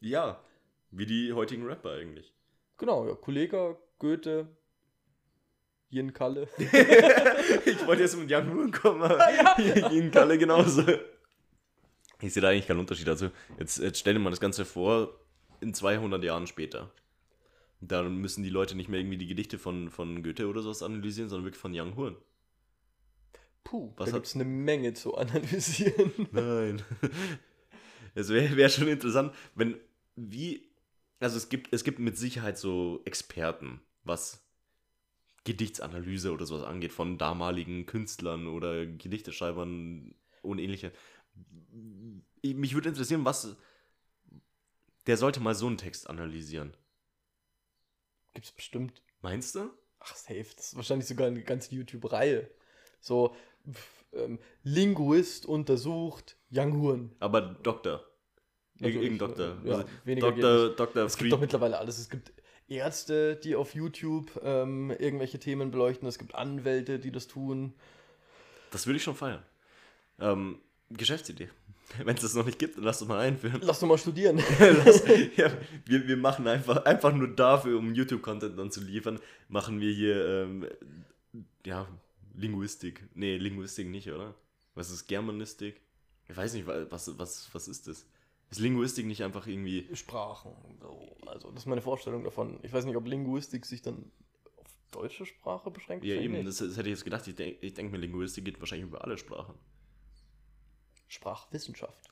[0.00, 0.42] Ja,
[0.90, 2.32] wie die heutigen Rapper eigentlich.
[2.76, 3.14] Genau, ja.
[3.14, 4.48] Kollege, Goethe,
[5.90, 6.48] Jen Kalle.
[6.58, 9.58] ich wollte jetzt mit Jan Huren kommen, aber
[9.92, 10.82] Ihnen Kalle genauso.
[12.20, 13.08] Ich sehe da eigentlich keinen Unterschied.
[13.08, 15.18] Also, jetzt, jetzt stell dir mal das Ganze vor,
[15.60, 16.90] in 200 Jahren später.
[17.80, 21.28] Da müssen die Leute nicht mehr irgendwie die Gedichte von, von Goethe oder sowas analysieren,
[21.28, 22.16] sondern wirklich von Young Huren.
[23.64, 26.12] Puh, Was da gibt es eine Menge zu analysieren.
[26.32, 26.82] Nein.
[28.14, 29.78] Es wäre wär schon interessant, wenn,
[30.16, 30.70] wie,
[31.20, 34.42] also es gibt, es gibt mit Sicherheit so Experten, was
[35.44, 40.92] Gedichtsanalyse oder sowas angeht, von damaligen Künstlern oder Gedichteschreibern und ähnliche.
[42.42, 43.56] Ich- Mich würde interessieren, was,
[45.06, 46.74] der sollte mal so einen Text analysieren.
[48.34, 49.02] Gibt's bestimmt.
[49.20, 49.70] Meinst du?
[50.00, 50.46] Ach, safe.
[50.56, 52.50] Das ist wahrscheinlich sogar eine ganze YouTube-Reihe.
[53.08, 53.34] So,
[53.70, 57.12] pf, ähm, Linguist untersucht Young Huren.
[57.18, 58.04] Aber Doktor.
[58.74, 59.56] Natürlich, Irgendein Doktor.
[59.64, 61.98] ja, Also weniger Doktor, Doktor Es gibt doch mittlerweile alles.
[61.98, 62.32] Es gibt
[62.68, 66.06] Ärzte, die auf YouTube ähm, irgendwelche Themen beleuchten.
[66.06, 67.74] Es gibt Anwälte, die das tun.
[68.70, 69.42] Das würde ich schon feiern.
[70.20, 71.48] Ähm, Geschäftsidee.
[72.04, 73.60] Wenn es das noch nicht gibt, dann lass uns mal einführen.
[73.64, 74.36] Lass doch mal studieren.
[74.84, 75.02] Lass,
[75.36, 75.50] ja,
[75.86, 80.26] wir, wir machen einfach, einfach nur dafür, um YouTube-Content dann zu liefern, machen wir hier,
[80.26, 80.66] ähm,
[81.64, 81.88] ja,
[82.38, 83.08] Linguistik.
[83.14, 84.34] Nee, Linguistik nicht, oder?
[84.74, 85.80] Was ist Germanistik?
[86.28, 88.06] Ich weiß nicht, wa- was, was, was ist das?
[88.50, 89.94] Ist Linguistik nicht einfach irgendwie.
[89.94, 90.52] Sprachen.
[90.80, 91.16] So.
[91.26, 92.58] Also, das ist meine Vorstellung davon.
[92.62, 94.10] Ich weiß nicht, ob Linguistik sich dann
[94.56, 96.04] auf deutsche Sprache beschränkt.
[96.04, 97.26] Ja, eben, das, das hätte ich jetzt gedacht.
[97.26, 99.54] Ich denke denk mir, Linguistik geht wahrscheinlich über alle Sprachen.
[101.08, 102.08] Sprachwissenschaft.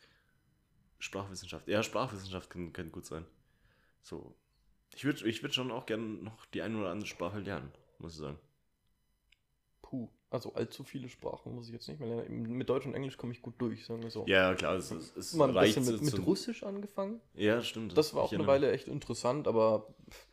[0.99, 1.69] Sprachwissenschaft.
[1.69, 3.25] Ja, Sprachwissenschaft kann, kann gut sein.
[4.03, 4.35] So.
[4.95, 8.13] Ich würde ich würd schon auch gerne noch die eine oder andere Sprache lernen, muss
[8.15, 8.39] ich sagen.
[9.83, 10.09] Puh.
[10.29, 12.57] Also, allzu viele Sprachen muss ich jetzt nicht mehr lernen.
[12.57, 14.25] Mit Deutsch und Englisch komme ich gut durch, sagen wir so.
[14.27, 17.21] Ja, klar, es, es, es Mal ein reicht bisschen mit, mit Russisch angefangen.
[17.35, 17.97] Ja, stimmt.
[17.97, 20.27] Das war auch eine Weile echt interessant, aber pff,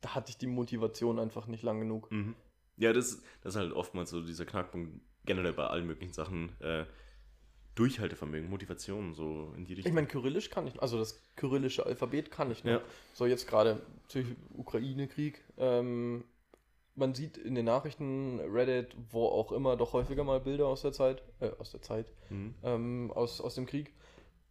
[0.00, 2.10] da hatte ich die Motivation einfach nicht lang genug.
[2.10, 2.34] Mhm.
[2.78, 6.60] Ja, das, das ist halt oftmals so dieser Knackpunkt, generell bei allen möglichen Sachen.
[6.60, 6.84] Äh,
[7.76, 9.90] Durchhaltevermögen, Motivation, so in die Richtung.
[9.90, 12.72] Ich meine, Kyrillisch kann ich, also das kyrillische Alphabet kann ich noch.
[12.72, 12.82] Ja.
[13.14, 13.80] So, jetzt gerade
[14.12, 15.40] durch Ukraine-Krieg.
[15.56, 16.24] Ähm,
[16.94, 20.92] man sieht in den Nachrichten, Reddit, wo auch immer, doch häufiger mal Bilder aus der
[20.92, 22.54] Zeit, äh, aus der Zeit, Mhm.
[22.62, 23.94] ähm, aus, aus dem Krieg.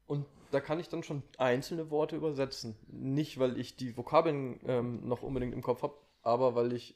[0.08, 2.76] Und da kann ich dann schon einzelne Worte übersetzen.
[2.88, 6.96] Nicht, weil ich die Vokabeln ähm, noch unbedingt im Kopf habe, aber weil ich,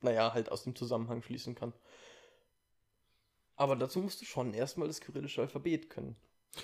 [0.00, 1.72] naja, halt aus dem Zusammenhang schließen kann.
[3.56, 6.16] Aber dazu musst du schon erstmal das kyrillische Alphabet können.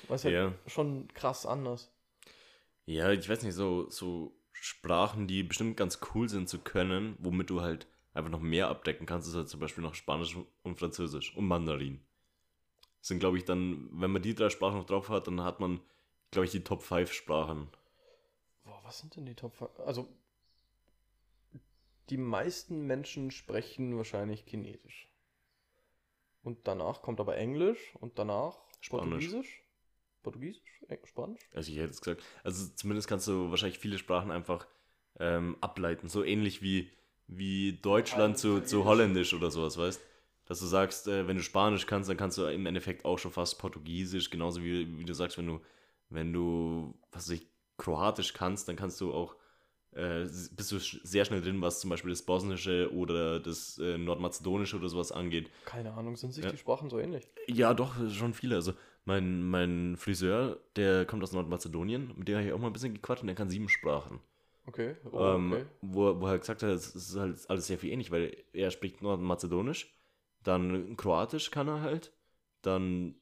[0.08, 0.54] Was halt Ja.
[0.66, 1.90] schon krass anders.
[2.86, 7.50] Ja, ich weiß nicht, so, so Sprachen, die bestimmt ganz cool sind zu können, womit
[7.50, 11.36] du halt einfach noch mehr abdecken kannst, ist halt zum Beispiel noch Spanisch und Französisch
[11.36, 12.00] und Mandarin.
[13.00, 15.58] Das sind, glaube ich, dann, wenn man die drei Sprachen noch drauf hat, dann hat
[15.58, 15.80] man,
[16.30, 17.72] glaube ich, die Top 5 Sprachen.
[18.62, 19.80] Boah, was sind denn die Top 5?
[19.80, 20.08] Also,
[22.10, 25.08] die meisten Menschen sprechen wahrscheinlich Chinesisch.
[26.44, 29.10] Und danach kommt aber Englisch und danach Spanisch.
[29.10, 29.61] Portugiesisch.
[30.22, 30.62] Portugiesisch?
[30.88, 31.40] Eng- Spanisch?
[31.54, 34.66] Also ich hätte jetzt gesagt, also zumindest kannst du wahrscheinlich viele Sprachen einfach
[35.18, 36.08] ähm, ableiten.
[36.08, 36.90] So ähnlich wie,
[37.26, 40.00] wie Deutschland zu, zu Holländisch oder sowas, weißt
[40.46, 43.30] Dass du sagst, äh, wenn du Spanisch kannst, dann kannst du im Endeffekt auch schon
[43.32, 45.60] fast Portugiesisch, genauso wie, wie du sagst, wenn du,
[46.10, 47.46] wenn du, was weiß ich,
[47.78, 49.34] Kroatisch kannst, dann kannst du auch,
[49.92, 54.76] äh, bist du sehr schnell drin, was zum Beispiel das Bosnische oder das äh, Nordmazedonische
[54.76, 55.50] oder sowas angeht.
[55.64, 56.50] Keine Ahnung, sind sich Ja.
[56.50, 57.28] die Sprachen so ähnlich?
[57.46, 58.56] Ja, doch, schon viele.
[58.56, 58.72] Also
[59.04, 62.94] mein, mein Friseur, der kommt aus Nordmazedonien, mit dem habe ich auch mal ein bisschen
[62.94, 64.20] gequatscht und der kann sieben Sprachen.
[64.68, 64.96] Okay.
[65.12, 65.64] Oh, ähm, okay.
[65.80, 69.02] wo, wo er gesagt hat, es ist halt alles sehr viel ähnlich, weil er spricht
[69.02, 69.94] Nordmazedonisch,
[70.42, 72.12] dann Kroatisch kann er halt,
[72.62, 73.16] dann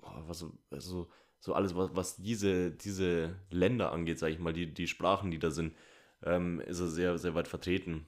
[0.00, 1.08] boah, was, so- also,
[1.40, 5.38] so alles, was, was diese, diese Länder angeht, sage ich mal, die, die Sprachen, die
[5.38, 5.74] da sind,
[6.22, 8.06] ähm, ist er sehr, sehr weit vertreten.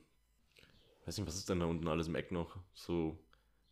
[1.04, 2.56] Weiß nicht, was ist denn da unten alles im Eck noch?
[2.72, 3.18] So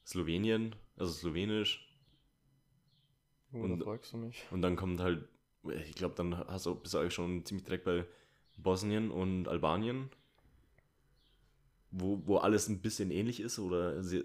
[0.07, 1.92] Slowenien, also Slowenisch,
[3.53, 4.43] Oh, und- fragst du mich.
[4.51, 5.29] und dann kommt halt,
[5.87, 8.05] ich glaube, dann hast du, bist du eigentlich schon ziemlich direkt bei
[8.57, 10.11] Bosnien und Albanien,
[11.91, 14.25] wo, wo alles ein bisschen ähnlich ist oder sehr,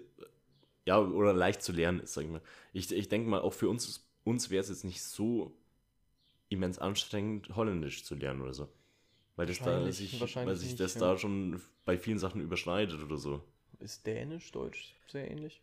[0.86, 2.40] ja, oder leicht zu lernen ist, sag ich mal.
[2.72, 5.54] Ich, ich denke mal, auch für uns, uns wäre es jetzt nicht so
[6.48, 8.68] immens anstrengend, Holländisch zu lernen oder so.
[9.36, 11.00] Weil das da sich, weil sich nicht, das ja.
[11.00, 13.44] da schon bei vielen Sachen überschneidet oder so.
[13.78, 15.60] Ist Dänisch, Deutsch sehr ähnlich?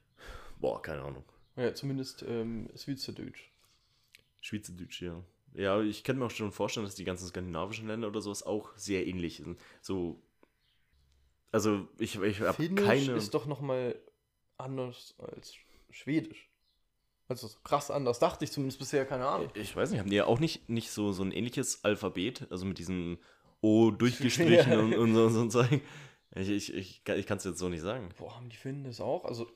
[0.60, 1.26] Boah, keine Ahnung.
[1.58, 3.50] Ja, zumindest ähm, Schweizerdeutsch.
[4.46, 5.24] Schweizerdeutsch, ja.
[5.56, 8.70] Ja, ich könnte mir auch schon vorstellen, dass die ganzen skandinavischen Länder oder sowas auch
[8.76, 9.60] sehr ähnlich sind.
[9.82, 10.22] So.
[11.52, 13.14] Also, ich, ich habe Finnisch keine.
[13.14, 14.00] ist doch nochmal
[14.58, 15.56] anders als
[15.90, 16.50] Schwedisch.
[17.28, 19.50] Also so krass anders, dachte ich zumindest bisher, keine Ahnung.
[19.56, 22.46] Ich weiß nicht, haben die ja auch nicht, nicht so, so ein ähnliches Alphabet?
[22.52, 23.18] Also mit diesem
[23.62, 25.82] O durchgestrichen und, und so, so ein Zeug.
[26.36, 28.10] Ich, ich, ich, ich kann es jetzt so nicht sagen.
[28.18, 29.26] Boah, haben die Finnen das auch?
[29.26, 29.48] Also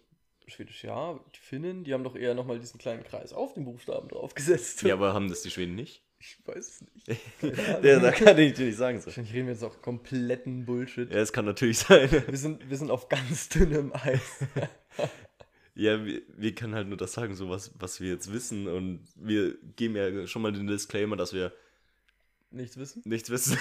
[0.50, 4.08] Schwedisch ja, die Finnen, die haben doch eher nochmal diesen kleinen Kreis auf den Buchstaben
[4.08, 4.84] draufgesetzt.
[4.84, 6.02] Ja, aber haben das die Schweden nicht?
[6.20, 7.22] Ich weiß es nicht.
[7.84, 9.00] ja, da kann ich dir nicht sagen.
[9.00, 9.08] So.
[9.08, 11.10] Wahrscheinlich reden wir jetzt auch kompletten Bullshit.
[11.10, 12.12] Ja, es kann natürlich sein.
[12.12, 14.46] Wir, sind, wir sind auf ganz dünnem Eis.
[15.76, 18.68] Ja, wir, wir können halt nur das sagen, so was, was wir jetzt wissen.
[18.68, 21.54] Und wir geben ja schon mal den Disclaimer, dass wir
[22.52, 23.02] Nichts wissen?
[23.06, 23.58] nichts wissen.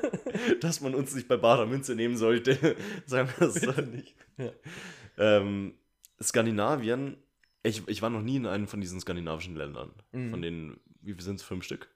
[0.60, 2.76] dass man uns nicht bei barer Münze nehmen sollte.
[3.06, 3.72] sagen wir es so.
[3.72, 4.14] nicht.
[4.36, 4.52] Ja.
[5.16, 5.74] Ähm,
[6.22, 7.16] Skandinavien,
[7.62, 9.92] ich, ich war noch nie in einem von diesen skandinavischen Ländern.
[10.12, 10.30] Mhm.
[10.30, 11.42] Von den, wie viel sind es?
[11.42, 11.88] Fünf Stück?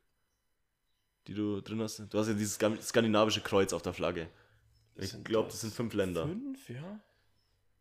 [1.26, 1.98] Die du drin hast?
[1.98, 4.28] Du hast ja dieses skandinavische Kreuz auf der Flagge.
[4.96, 6.26] Ich glaube, das sind fünf Länder.
[6.26, 7.00] Fünf, ja.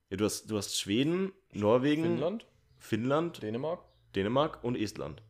[0.10, 2.46] Ja, du, hast, du hast Schweden, Norwegen, Finnland,
[2.78, 3.84] Finnland, Dänemark.
[4.16, 5.24] Dänemark und Estland.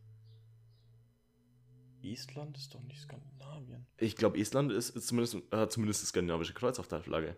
[2.02, 3.86] Island ist doch nicht Skandinavien.
[3.98, 7.38] Ich glaube, Estland ist, ist zumindest, hat zumindest das skandinavische Kreuz auf der Flagge.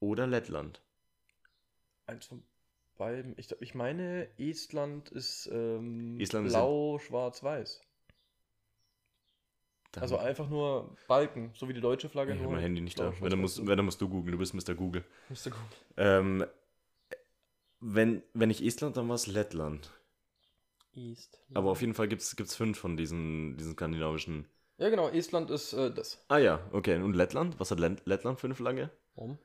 [0.00, 0.80] Oder Lettland.
[2.08, 2.42] Eins von
[2.96, 3.34] beiden.
[3.38, 7.80] Ich, ich meine, Estland ist ähm, Estland blau, schwarz, weiß.
[9.92, 12.34] Dann- Also einfach nur Balken, so wie die deutsche Flagge.
[12.34, 13.12] ich habe mein Handy nicht da.
[13.20, 14.32] Wenn, dann musst, wenn, dann musst du googeln.
[14.32, 14.74] Du bist Mr.
[14.74, 15.04] Google.
[15.28, 15.66] Müsste gucken.
[15.96, 16.44] Ähm,
[17.80, 19.90] wenn, wenn nicht Estland, dann war es Lettland.
[20.94, 21.40] East.
[21.54, 24.46] Aber auf jeden Fall gibt es fünf von diesen, diesen skandinavischen.
[24.78, 26.24] Ja, genau, Estland ist äh, das.
[26.28, 26.96] Ah ja, okay.
[27.00, 27.58] Und Lettland?
[27.60, 28.90] Was hat Lett- Lettland für eine Flagge?
[29.14, 29.38] Warum?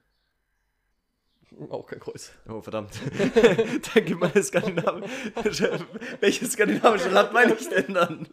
[1.69, 2.31] Auch kein Kreuz.
[2.47, 2.91] Oh, verdammt.
[3.93, 5.79] dann gib mal eine skandinavische.
[6.19, 8.27] Welches skandinavische Land meine ich denn dann?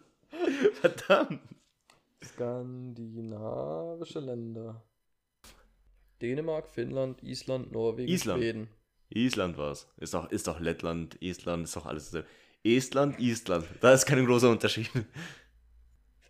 [0.79, 1.41] Verdammt.
[2.23, 4.83] Skandinavische Länder.
[6.21, 8.39] Dänemark, Finnland, Island, Norwegen, Island.
[8.41, 8.69] Schweden.
[9.09, 9.87] Island war es.
[9.97, 12.27] Ist doch, ist doch Lettland, Estland, ist doch alles dasselbe.
[12.63, 13.65] Estland, Island.
[13.81, 14.89] Da ist kein großer Unterschied.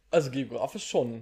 [0.10, 1.22] Also geografisch schon.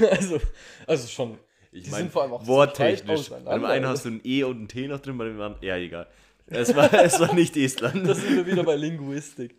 [0.10, 0.40] also,
[0.86, 1.38] also schon.
[1.70, 3.30] Ich Die meine, sind vor allem auch worttechnisch.
[3.30, 5.62] Bei dem einen hast du ein E und ein T noch drin, bei dem anderen.
[5.62, 6.06] Ja, egal.
[6.46, 8.06] Es war, es war nicht Estland.
[8.06, 9.54] Da sind wir wieder bei Linguistik.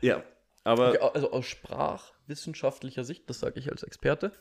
[0.00, 0.22] ja,
[0.64, 0.90] aber.
[0.90, 4.32] Okay, also aus sprachwissenschaftlicher Sicht, das sage ich als Experte,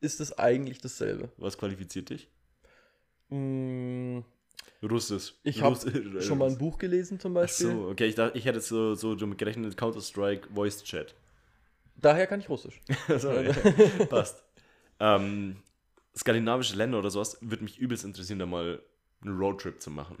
[0.00, 1.30] ist es eigentlich dasselbe.
[1.36, 2.28] Was qualifiziert dich?
[3.28, 4.20] Mm,
[4.82, 5.34] Russisch.
[5.42, 5.76] Ich habe
[6.20, 7.70] schon mal ein Buch gelesen zum Ach Beispiel.
[7.70, 11.14] so, okay, ich, dachte, ich hätte jetzt so, so damit gerechnet, Counter-Strike Voice Chat.
[11.96, 12.80] Daher kann ich Russisch.
[13.18, 13.52] so, ja.
[14.08, 14.42] Passt.
[15.00, 15.56] Ähm,
[16.18, 18.82] skandinavische Länder oder sowas würde mich übelst interessieren, da mal
[19.22, 20.16] einen Roadtrip zu machen.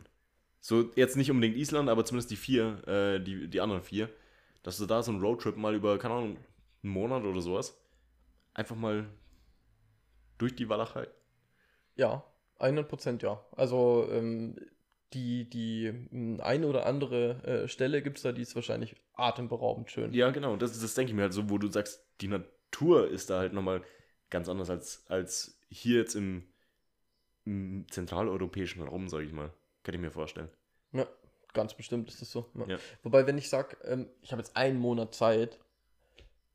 [0.60, 4.08] So, jetzt nicht unbedingt Island, aber zumindest die vier, äh, die, die anderen vier.
[4.62, 6.36] Dass du da so einen Roadtrip mal über, keine Ahnung,
[6.82, 7.80] einen Monat oder sowas,
[8.52, 9.08] einfach mal
[10.38, 11.06] durch die Walachei.
[11.94, 12.24] Ja,
[12.58, 13.44] 100% ja.
[13.52, 14.56] Also ähm,
[15.12, 19.90] die, die m, eine oder andere äh, Stelle gibt es da, die ist wahrscheinlich atemberaubend
[19.90, 20.12] schön.
[20.12, 23.30] Ja, genau, das, das denke ich mir halt so, wo du sagst, die Natur ist
[23.30, 23.82] da halt nochmal
[24.30, 26.44] ganz anders als, als hier jetzt im,
[27.44, 29.52] im zentraleuropäischen Raum, sage ich mal.
[29.82, 30.48] Kann ich mir vorstellen.
[30.92, 31.06] Ja,
[31.52, 32.50] ganz bestimmt ist das so.
[32.54, 32.66] Ja.
[32.66, 32.78] Ja.
[33.02, 35.58] Wobei, wenn ich sage, ähm, ich habe jetzt einen Monat Zeit,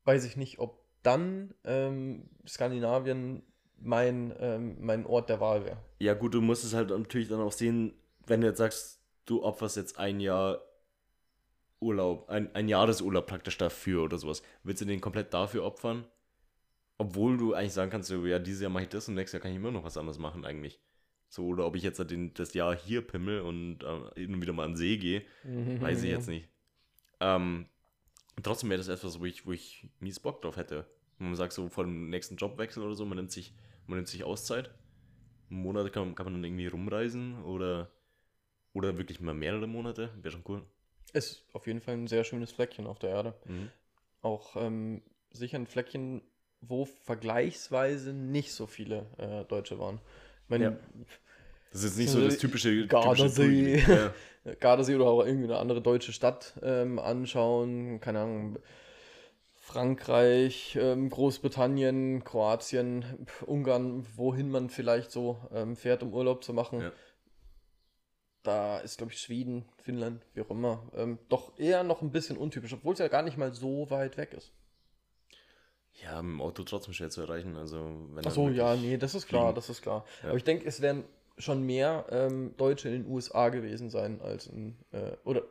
[0.04, 3.42] weiß ich nicht, ob dann ähm, Skandinavien
[3.78, 5.78] mein, ähm, mein Ort der Wahl wäre.
[5.98, 7.94] Ja, gut, du musst es halt natürlich dann auch sehen,
[8.26, 10.60] wenn du jetzt sagst, du opferst jetzt ein Jahr
[11.80, 14.42] Urlaub, ein, ein Jahresurlaub praktisch dafür oder sowas.
[14.62, 16.06] Willst du den komplett dafür opfern?
[17.02, 19.50] Obwohl du eigentlich sagen kannst, ja, dieses Jahr mache ich das und nächstes Jahr kann
[19.50, 20.80] ich immer noch was anderes machen eigentlich.
[21.28, 24.72] So, oder ob ich jetzt den, das Jahr hier pimmel und äh, wieder mal an
[24.72, 25.24] den See gehe,
[25.80, 26.48] weiß ich jetzt nicht.
[27.20, 27.66] Ähm,
[28.42, 30.86] trotzdem wäre das etwas, wo ich, wo ich mies Bock drauf hätte.
[31.18, 33.54] Wenn man sagt, so vor dem nächsten Jobwechsel oder so, man nimmt sich,
[33.86, 34.74] man nimmt sich Auszeit.
[35.50, 37.90] Einen Monat kann, kann man dann irgendwie rumreisen oder,
[38.72, 40.10] oder wirklich mal mehrere Monate.
[40.20, 40.62] Wäre schon cool.
[41.12, 43.34] Ist auf jeden Fall ein sehr schönes Fleckchen auf der Erde.
[43.46, 43.70] Mhm.
[44.20, 46.22] Auch ähm, sicher ein Fleckchen,
[46.62, 50.00] wo vergleichsweise nicht so viele äh, Deutsche waren.
[50.44, 50.76] Ich meine, Ja.
[51.72, 53.78] Das ist jetzt nicht so das typische, Gardasee.
[53.78, 54.12] Ja.
[54.60, 58.00] Gardasee oder auch irgendwie eine andere deutsche Stadt ähm, anschauen.
[58.00, 58.58] Keine Ahnung.
[59.54, 63.04] Frankreich, ähm, Großbritannien, Kroatien,
[63.46, 66.80] Ungarn, wohin man vielleicht so ähm, fährt, um Urlaub zu machen.
[66.80, 66.92] Ja.
[68.42, 72.36] Da ist, glaube ich, Schweden, Finnland, wie auch immer, ähm, doch eher noch ein bisschen
[72.36, 74.52] untypisch, obwohl es ja gar nicht mal so weit weg ist.
[76.02, 77.56] Ja, mit dem Auto trotzdem schwer zu erreichen.
[77.56, 79.54] Also, wenn Ach so, ja, nee, das ist klar, fliegen.
[79.56, 80.04] das ist klar.
[80.22, 80.28] Ja.
[80.28, 81.04] Aber ich denke, es werden
[81.38, 85.42] schon mehr ähm, Deutsche in den USA gewesen sein als in, äh, oder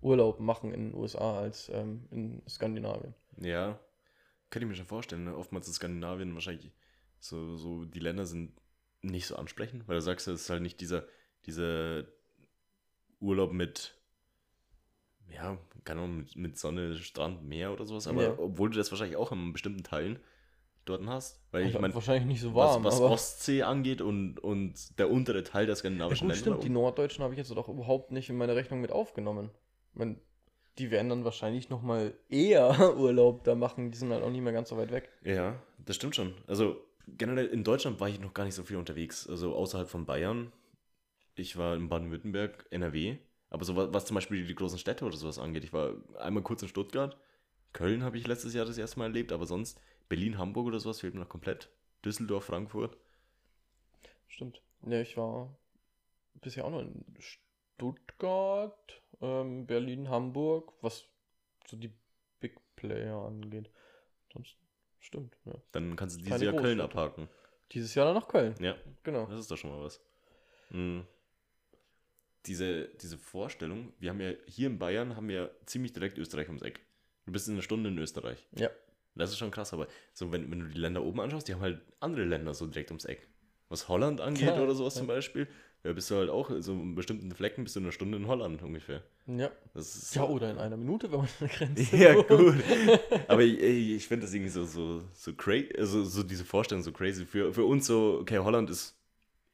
[0.00, 3.14] Urlaub machen in den USA als ähm, in Skandinavien.
[3.38, 3.78] Ja,
[4.50, 5.24] könnte ich mir schon vorstellen.
[5.24, 5.36] Ne?
[5.36, 6.70] Oftmals in Skandinavien wahrscheinlich
[7.18, 8.52] so, so die Länder sind
[9.02, 11.04] nicht so ansprechend, weil du sagst, es ist halt nicht dieser,
[11.46, 12.04] dieser
[13.20, 13.96] Urlaub mit,
[15.32, 18.34] ja, keine Ahnung, mit, mit Sonne, Strand, Meer oder sowas, aber Ja.
[18.38, 20.18] obwohl du das wahrscheinlich auch in bestimmten Teilen
[20.84, 24.00] dort hast, weil ich Also meine, wahrscheinlich nicht so was, warm, was aber Ostsee angeht
[24.00, 26.50] und, und der untere Teil der ja, skandinavischen gut, Länder.
[26.50, 29.50] stimmt, die Norddeutschen habe ich jetzt doch überhaupt nicht in meine Rechnung mit aufgenommen.
[29.92, 30.20] Ich mein,
[30.78, 34.42] die werden dann wahrscheinlich noch mal eher Urlaub da machen, die sind halt auch nicht
[34.42, 35.08] mehr ganz so weit weg.
[35.22, 36.34] Ja, das stimmt schon.
[36.46, 39.28] Also generell in Deutschland war ich noch gar nicht so viel unterwegs.
[39.28, 40.52] Also außerhalb von Bayern.
[41.34, 43.16] Ich war in Baden-Württemberg, NRW.
[43.54, 45.62] Aber so was, was zum Beispiel die großen Städte oder sowas angeht.
[45.62, 47.16] Ich war einmal kurz in Stuttgart.
[47.72, 49.30] Köln habe ich letztes Jahr das erste Mal erlebt.
[49.30, 51.70] Aber sonst Berlin, Hamburg oder sowas fehlt mir noch komplett.
[52.04, 52.96] Düsseldorf, Frankfurt.
[54.26, 54.60] Stimmt.
[54.84, 55.56] Ja, ich war
[56.40, 61.06] bisher auch noch in Stuttgart, ähm, Berlin, Hamburg, was
[61.68, 61.92] so die
[62.40, 63.70] Big Player angeht.
[64.32, 64.56] Sonst
[64.98, 65.52] stimmt, ja.
[65.70, 67.28] Dann kannst du dieses Keine Jahr Köln abhaken.
[67.70, 68.56] Dieses Jahr dann nach Köln.
[68.58, 68.74] Ja,
[69.04, 69.26] Genau.
[69.26, 70.00] das ist doch schon mal was.
[70.70, 71.06] Mhm.
[72.46, 76.62] Diese, diese Vorstellung, wir haben ja hier in Bayern haben wir ziemlich direkt Österreich ums
[76.62, 76.80] Eck.
[77.24, 78.46] Du bist in einer Stunde in Österreich.
[78.56, 78.68] Ja.
[79.14, 81.62] Das ist schon krass, aber so, wenn, wenn du die Länder oben anschaust, die haben
[81.62, 83.28] halt andere Länder so direkt ums Eck.
[83.68, 84.98] Was Holland angeht Ja, oder sowas ja.
[84.98, 85.46] zum Beispiel,
[85.84, 88.26] ja, bist du halt auch, so in bestimmten Flecken bist du in einer Stunde in
[88.26, 89.02] Holland ungefähr.
[89.26, 89.50] Ja.
[90.12, 92.28] Ja, oder in einer Minute, wenn man an der Grenze ja, wohnt.
[92.28, 92.54] gut.
[93.28, 96.82] Aber ich, ich ich finde das irgendwie so, so, so crazy, also so diese Vorstellung
[96.82, 97.24] so crazy.
[97.24, 98.96] Für, für uns so, okay, Holland ist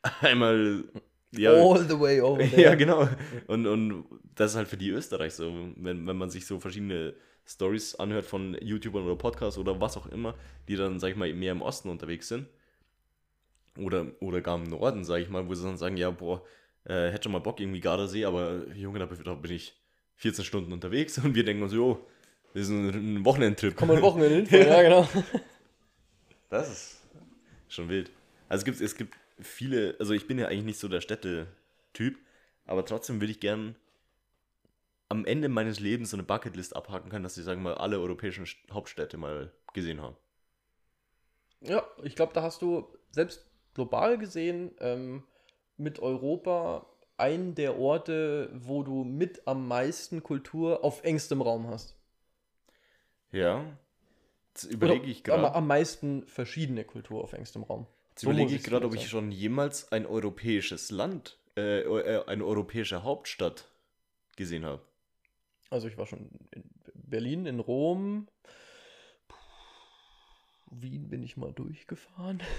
[0.21, 0.85] einmal.
[1.33, 2.63] Ja, All the way over there.
[2.63, 3.09] ja, genau.
[3.47, 4.05] Und, und
[4.35, 5.53] das ist halt für die Österreich so.
[5.77, 7.15] Wenn, wenn man sich so verschiedene
[7.47, 10.35] Stories anhört von YouTubern oder Podcasts oder was auch immer,
[10.69, 12.47] die dann, sag ich mal, mehr im Osten unterwegs sind.
[13.79, 16.43] Oder, oder gar im Norden, sag ich mal, wo sie dann sagen, ja, boah,
[16.85, 19.75] äh, hätte schon mal Bock, irgendwie Gardasee, aber Junge, da bin ich
[20.17, 22.05] 14 Stunden unterwegs und wir denken uns, jo,
[22.53, 23.77] wir sind ein Wochenendtrip.
[23.77, 25.09] Kommen wir ein Wochenende hinfahren, ja, genau.
[26.51, 27.03] Das ist
[27.69, 28.11] schon wild.
[28.49, 32.19] Also es gibt, es gibt viele, also ich bin ja eigentlich nicht so der Städte-Typ,
[32.67, 33.77] aber trotzdem würde ich gern
[35.11, 38.01] am Ende meines Lebens so eine Bucketlist abhaken können, dass ich, sagen wir mal, alle
[38.01, 40.17] europäischen St- Hauptstädte mal gesehen habe.
[41.63, 45.25] Ja, ich glaube, da hast du selbst global gesehen ähm,
[45.77, 46.87] mit Europa
[47.17, 51.97] einen der Orte, wo du mit am meisten Kultur auf engstem Raum hast.
[53.33, 53.65] Ja.
[54.69, 57.87] Überlege ich Am, gerade, am meisten verschiedene Kultur auf engstem Raum.
[58.21, 62.25] Jetzt so überlege ich gerade, ob vielleicht ich schon jemals ein europäisches Land, äh, äh,
[62.27, 63.69] eine europäische Hauptstadt
[64.37, 64.83] gesehen habe.
[65.71, 66.65] Also ich war schon in
[66.95, 68.29] Berlin, in Rom.
[70.71, 72.43] Wien bin ich mal durchgefahren.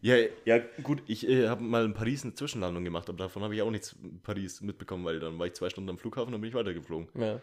[0.00, 0.16] Ja,
[0.46, 3.62] ja, gut, ich äh, habe mal in Paris eine Zwischenlandung gemacht, aber davon habe ich
[3.62, 6.40] auch nichts in Paris mitbekommen, weil dann war ich zwei Stunden am Flughafen und dann
[6.40, 7.08] bin ich weitergeflogen.
[7.14, 7.34] Ja.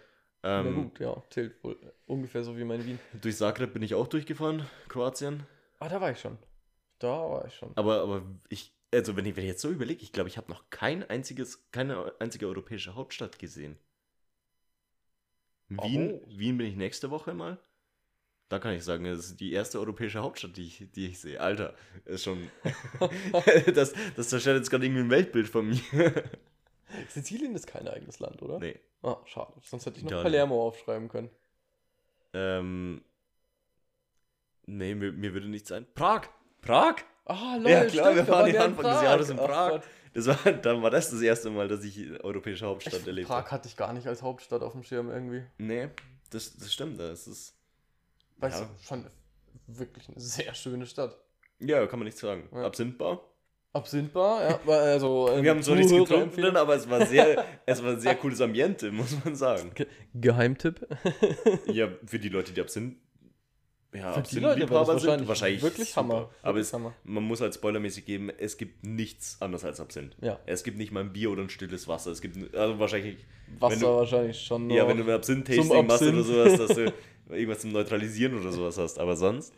[0.44, 3.00] Ähm, Na gut, ja, zählt wohl ungefähr so wie mein Wien.
[3.22, 5.44] Durch Zagreb bin ich auch durchgefahren, Kroatien.
[5.80, 6.38] Ah, da war ich schon.
[7.00, 7.72] Da war ich schon.
[7.76, 10.52] Aber, aber ich, also wenn ich, wenn ich jetzt so überlege, ich glaube, ich habe
[10.52, 13.78] noch kein einziges, keine einzige europäische Hauptstadt gesehen.
[15.70, 16.26] Wien, Oh.
[16.28, 17.60] Wien bin ich nächste Woche mal.
[18.50, 21.40] Da kann ich sagen, das ist die erste europäische Hauptstadt, die ich, die ich sehe.
[21.40, 21.76] Alter,
[22.06, 22.50] ist schon.
[23.76, 25.80] das, das zerstört jetzt gerade irgendwie ein Weltbild von mir.
[27.10, 28.60] Sizilien ist kein eigenes Land, oder?
[28.60, 28.80] nee.
[29.04, 29.54] Ah, schade.
[29.64, 30.24] Sonst hätte ich noch Italien.
[30.32, 31.30] Palermo aufschreiben können.
[32.34, 33.04] Ähm.
[34.66, 35.86] Nee, mir, mir würde nicht sein.
[35.94, 36.28] Prag!
[36.62, 36.96] Prag!
[37.26, 39.82] Ah, lol, Ja, klar, wir da waren wir ja Anfang des Jahres in Prag.
[40.14, 43.52] Das war, dann war das das erste Mal, dass ich europäische Hauptstadt erlebt Prag habe.
[43.52, 45.44] hatte ich gar nicht als Hauptstadt auf dem Schirm irgendwie.
[45.58, 45.90] Nee,
[46.32, 47.00] das, das stimmt.
[47.00, 47.56] Das ist.
[48.38, 48.66] Weißt Ja.
[48.66, 49.06] du, schon
[49.68, 51.16] wirklich eine sehr schöne Stadt.
[51.60, 52.50] Ja, kann man nicht sagen.
[52.54, 52.66] Ja.
[52.66, 53.22] Absinthbar.
[53.74, 54.74] Absintbar, ja.
[54.74, 58.16] Also, ähm, Wir haben so nichts getrunken aber es war sehr, es war ein sehr
[58.16, 59.72] cooles Ambiente, muss man sagen.
[59.76, 59.86] Ge
[60.16, 60.88] Geheimtipp.
[61.68, 62.98] Ja, für die Leute, die Absinth.
[63.94, 66.02] Ja, Für die Leute war das wahrscheinlich wahrscheinlich wirklich super.
[66.02, 66.30] Hammer.
[66.44, 66.94] Aber Wirklich es, Hammer.
[67.04, 70.16] man muss halt spoilermäßig geben, es gibt nichts anderes als Absinth.
[70.22, 70.40] Ja.
[70.46, 72.12] Es gibt nicht mal ein Bier oder ein stilles Wasser.
[72.12, 73.18] Es gibt also wahrscheinlich.
[73.58, 74.70] Wasser du, wahrscheinlich schon.
[74.70, 76.94] ja, wenn du ein Absinth-Tasting machst oder sowas, dass du
[77.30, 79.00] irgendwas zum Neutralisieren oder sowas hast.
[79.00, 79.54] Aber sonst.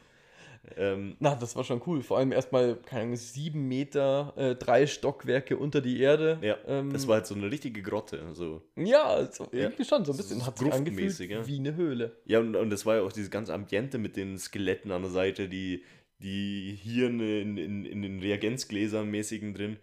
[0.78, 2.02] Ähm, Na, das war schon cool.
[2.04, 6.38] Vor allem erstmal, keine Ahnung, sieben Meter, äh, drei Stockwerke unter die Erde.
[6.42, 8.24] ja, ähm, das war halt so eine richtige Grotte.
[8.34, 8.62] So.
[8.76, 9.60] Ja, also Ja.
[9.64, 10.40] irgendwie schon so ein So- bisschen.
[10.40, 11.48] so Hat sich angefühlt ja.
[11.48, 12.16] wie eine Höhle.
[12.26, 15.12] Ja, und, und das war ja auch dieses ganze Ambiente mit den Skeletten an der
[15.12, 15.84] Seite, die,
[16.20, 19.78] die Hirne in, in, in den Reagenzgläsern mäßigen drin.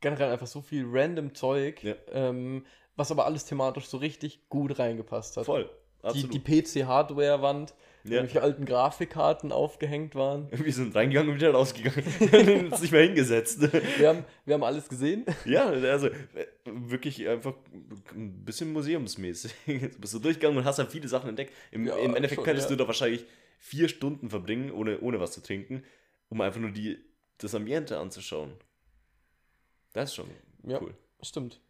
[0.00, 1.94] Generell einfach so viel random Zeug, Ja.
[2.10, 2.64] ähm,
[2.96, 5.44] was aber alles thematisch so richtig gut reingepasst hat.
[5.46, 5.70] Voll,
[6.02, 6.34] Die, absolut.
[6.34, 7.74] die PC-Hardware-Wand,
[8.04, 8.16] Ja.
[8.16, 10.48] irgendwelche alten Grafikkarten aufgehängt waren.
[10.52, 12.02] Wir sind reingegangen und wieder rausgegangen.
[12.20, 13.60] und uns nicht mehr hingesetzt.
[13.98, 15.24] Wir haben, wir haben alles gesehen.
[15.44, 16.08] ja, also
[16.64, 17.54] wirklich einfach
[18.14, 19.52] ein bisschen museumsmäßig.
[19.66, 21.52] Du bist so durchgegangen und hast dann viele Sachen entdeckt.
[21.70, 22.76] Im, Ja, im Endeffekt schon, könntest ja.
[22.76, 23.24] du da wahrscheinlich
[23.58, 25.84] vier Stunden verbringen, ohne, ohne was zu trinken,
[26.28, 26.98] um einfach nur die,
[27.38, 28.52] das Ambiente anzuschauen.
[29.92, 30.28] Das ist schon
[30.66, 30.80] Ja.
[30.80, 30.94] cool.
[31.22, 31.60] Stimmt.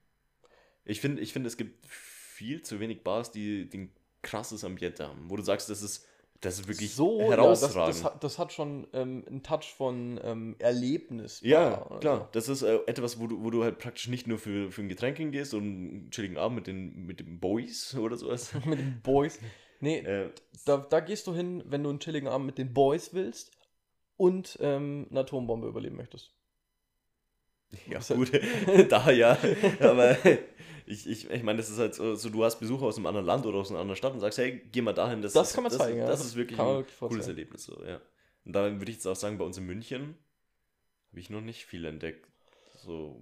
[0.85, 5.28] Ich finde, ich find, es gibt viel zu wenig Bars, die, ein krasses Ambiente haben,
[5.28, 6.07] wo du sagst, das ist,
[6.43, 7.76] das ist wirklich so, herausragend.
[7.76, 11.40] Ja, das, das, hat, das hat schon ähm, einen Touch von ähm, Erlebnis.
[11.40, 12.28] Ja, klar.
[12.32, 14.88] Das ist äh, etwas, wo du, wo du halt praktisch nicht nur für, für ein
[14.88, 18.51] Getränk hingehst und einen chilligen Abend mit den, mit den Boys oder sowas.
[18.51, 18.59] So.
[18.68, 19.38] mit den Boys.
[19.78, 20.30] Nee, äh,
[20.64, 23.53] da, da gehst du hin, wenn du einen chilligen Abend mit den Boys willst
[24.16, 26.34] und ähm, eine Atombombe überleben möchtest.
[27.88, 28.32] ja, gut,
[28.88, 29.38] da ja.
[29.78, 30.16] Aber
[30.93, 33.26] ich, ich, ich meine, das ist halt so, so, du hast Besucher aus einem anderen
[33.26, 35.22] Land oder aus einer anderen Stadt und sagst, hey, geh mal dahin.
[35.22, 36.07] Das, Das ist, kann man das, zeigen, ja.
[36.07, 37.28] Das Das ist wirklich kann ein wirklich cooles.
[37.28, 37.64] Erlebnis.
[37.64, 38.01] So, ja.
[38.45, 40.16] Und da würde ich jetzt auch sagen, bei uns in München
[41.11, 42.26] habe ich noch nicht viel entdeckt.
[42.84, 43.20] So,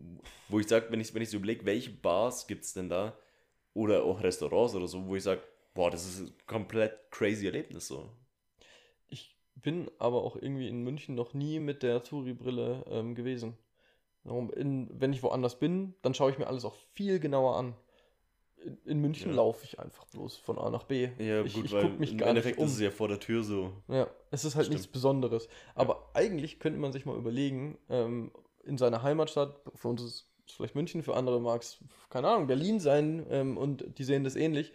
[0.48, 3.16] wo ich sage, wenn ich, wenn ich so überlege, welche Bars gibt es denn da?
[3.74, 5.42] Oder auch Restaurants oder so, wo ich sage,
[5.74, 8.10] boah, das ist ein komplett crazy Erlebnis so.
[9.08, 13.56] Ich bin aber auch irgendwie in München noch nie mit der Touri-Brille ähm, gewesen.
[14.24, 17.74] In, wenn ich woanders bin, dann schaue ich mir alles auch viel genauer an.
[18.62, 19.36] In, in München Ja.
[19.36, 21.08] laufe ich einfach bloß von A nach B.
[21.18, 22.68] Ja, ich gut, ich gucke mich im gar Endeffekt nicht um.
[22.68, 23.72] ist es ja vor der Tür so.
[23.88, 24.80] Ja, es ist halt Stimmt.
[24.80, 25.48] nichts Besonderes.
[25.74, 28.30] Aber eigentlich könnte man sich mal überlegen, ähm,
[28.64, 31.78] in seiner Heimatstadt, für uns ist es vielleicht München, für andere mag es,
[32.10, 34.72] keine Ahnung, Berlin sein ähm, und die sehen das ähnlich.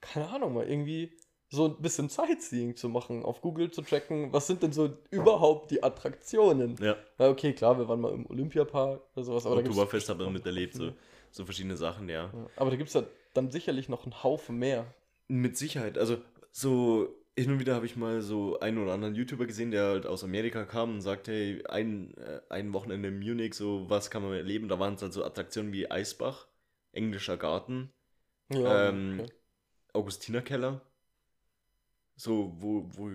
[0.00, 1.12] Keine Ahnung, mal irgendwie
[1.54, 5.70] so ein bisschen Sightseeing zu machen, auf Google zu checken, was sind denn so überhaupt
[5.70, 6.76] die Attraktionen?
[6.80, 10.34] Ja, Ja, okay, klar, wir waren mal im Olympiapark oder sowas, aber Oktoberfest man bestimmt
[10.34, 10.92] miterlebt, so,
[11.30, 12.24] so verschiedene Sachen, ja.
[12.24, 14.86] Ja, aber da gibt es ja dann sicherlich noch einen Haufen mehr.
[15.28, 15.96] Mit Sicherheit.
[15.98, 16.18] Also,
[16.52, 20.06] so hin und wieder habe ich mal so einen oder anderen YouTuber gesehen, der halt
[20.06, 24.22] aus Amerika kam und sagt, hey, ein, äh, ein Wochenende in Munich, so was kann
[24.22, 24.68] man erleben?
[24.68, 26.46] Da waren es halt so Attraktionen wie Eisbach,
[26.92, 27.90] Englischer Garten,
[28.50, 29.32] Ja, Ähm, okay.
[29.92, 30.82] Augustinerkeller.
[32.16, 33.10] So, wo, wo,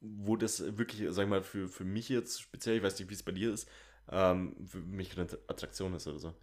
[0.00, 3.14] wo das wirklich, sag ich mal, für, für mich jetzt speziell, ich weiß nicht, wie
[3.14, 3.68] es bei dir ist,
[4.10, 6.34] ähm, für mich eine Attraktion ist oder so.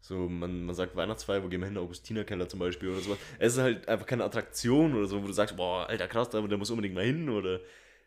[0.00, 1.78] So, man, man sagt Weihnachtsfeier, wo gehen wir hin?
[1.78, 3.18] Augustinerkeller zum Beispiel oder sowas.
[3.38, 6.40] Es ist halt einfach keine Attraktion oder so, wo du sagst, boah, alter krass, da,
[6.40, 7.60] muss unbedingt mal hin oder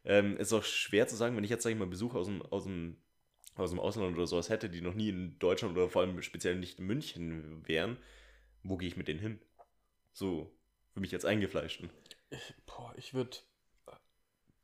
[0.05, 2.41] ähm, ist auch schwer zu sagen, wenn ich jetzt, sag ich mal, Besuch aus dem,
[2.41, 2.95] aus dem,
[3.55, 6.55] aus dem Ausland oder sowas hätte, die noch nie in Deutschland oder vor allem speziell
[6.55, 7.97] nicht in München wären,
[8.63, 9.39] wo gehe ich mit denen hin?
[10.13, 10.49] So,
[10.93, 11.25] für mich als
[12.31, 12.63] Eingefleischten.
[12.65, 13.37] Boah, ich würde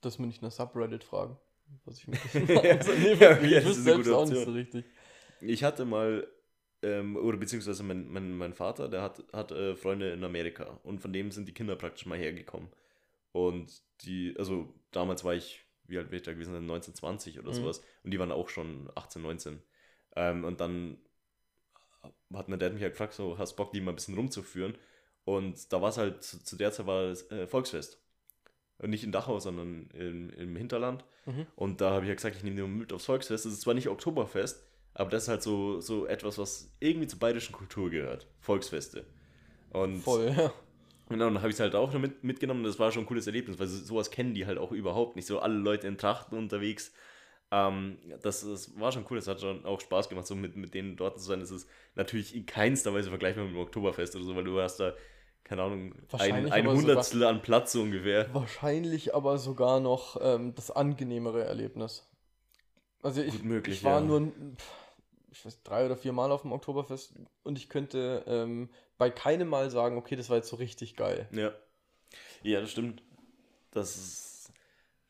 [0.01, 1.38] das Münchner Subreddit fragen.
[1.86, 4.86] Was ich mit Also, nee, ja, ich wüsste selbst auch nicht so richtig.
[5.41, 6.28] Ich hatte mal,
[6.82, 10.99] ähm, oder beziehungsweise mein, mein, mein Vater, der hat, hat äh, Freunde in Amerika und
[10.99, 12.70] von dem sind die Kinder praktisch mal hergekommen.
[13.32, 17.53] Und die, also damals war ich wie alt wäre ich da gewesen, 1920 oder Mhm.
[17.53, 17.82] sowas.
[18.03, 19.61] Und die waren auch schon 18, 19.
[20.16, 20.97] Ähm, und dann
[22.34, 24.78] hat mein Dad mich halt gefragt, so, hast Bock, die mal ein bisschen rumzuführen?
[25.26, 28.00] Und da war es halt, zu, zu der Zeit war es äh, Volksfest.
[28.78, 31.04] Und nicht in Dachau, sondern im, im Hinterland.
[31.26, 31.48] Mhm.
[31.56, 33.46] Und da habe ich ja gesagt, ich nehme den mit aufs Volksfest.
[33.46, 34.64] Das ist zwar nicht Oktoberfest,
[34.94, 38.28] aber das ist halt so, so etwas, was irgendwie zur bayerischen Kultur gehört.
[38.40, 39.06] Volksfeste.
[39.72, 40.54] Und Voll, ja.
[41.10, 42.64] Genau, dann habe ich es halt auch noch mit, mitgenommen.
[42.64, 45.28] Das war schon ein cooles Erlebnis, weil so- sowas kennen die halt auch überhaupt nicht.
[45.28, 46.92] So alle Leute in Trachten unterwegs.
[47.52, 49.18] Ähm, das, das war schon cool.
[49.18, 51.40] Das hat schon auch Spaß gemacht, so mit, mit denen dort zu sein.
[51.40, 54.78] Das ist natürlich in keinster Weise vergleichbar mit dem Oktoberfest oder so, weil du hast
[54.78, 54.94] da,
[55.46, 58.34] keine Ahnung, ein, ein Hundertstel an Platz so ungefähr.
[58.34, 62.10] Wahrscheinlich aber sogar noch ähm, das angenehmere Erlebnis.
[63.04, 64.06] Also ich, möglich, ich war ja.
[64.06, 64.32] nur
[65.32, 69.48] ich weiß, drei oder vier Mal auf dem Oktoberfest und ich könnte ähm, bei keinem
[69.48, 71.30] Mal sagen, okay, das war jetzt so richtig geil.
[71.32, 71.54] Ja.
[72.41, 73.04] Ja, das stimmt.
[73.72, 74.35] Das ist,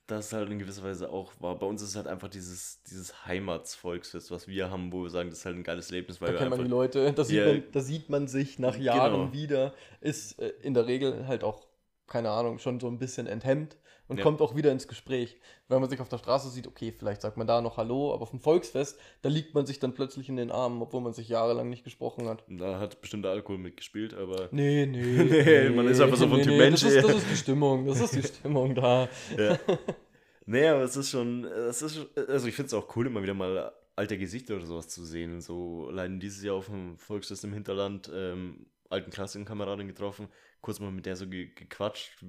[0.08, 1.58] das halt in gewisser Weise auch war.
[1.58, 5.30] Bei uns ist es halt einfach dieses, dieses Heimatsvolksfest, was wir haben, wo wir sagen,
[5.30, 6.70] das ist halt ein geiles Erlebnis, weil Da kennt man die.
[6.70, 7.46] Leute, da sieht, Ja.
[7.48, 9.34] man, da sieht man sich nach Jahren Genau.
[9.34, 11.66] wieder, ist äh, in der Regel halt auch,
[12.08, 13.78] keine Ahnung, schon so ein bisschen enthemmt
[14.08, 14.24] und Ja.
[14.24, 15.38] kommt auch wieder ins Gespräch.
[15.68, 18.24] Wenn man sich auf der Straße sieht, okay, vielleicht sagt man da noch Hallo, aber
[18.24, 21.28] auf dem Volksfest, da liegt man sich dann plötzlich in den Armen, obwohl man sich
[21.28, 22.44] jahrelang nicht gesprochen hat.
[22.48, 24.50] Da hat bestimmt der Alkohol mitgespielt, aber.
[24.52, 25.02] Nee, nee.
[25.46, 28.00] Nee, man ist einfach so von Typ Mensch, Das ist, das ist die Stimmung, das
[28.02, 29.10] ist die Stimmung da.
[29.38, 29.60] Ja.
[30.46, 33.34] nee, aber es ist schon, es ist, also ich finde es auch cool, immer wieder
[33.34, 35.42] mal alte Gesichter oder sowas zu sehen.
[35.42, 40.28] So allein dieses Jahr auf dem Volksfest im Hinterland, ähm, alten Klassenkameradin getroffen,
[40.62, 42.24] kurz mal mit der so ge gequatscht,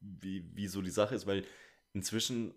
[0.00, 1.44] wie, wie so die Sache ist, weil
[1.92, 2.54] inzwischen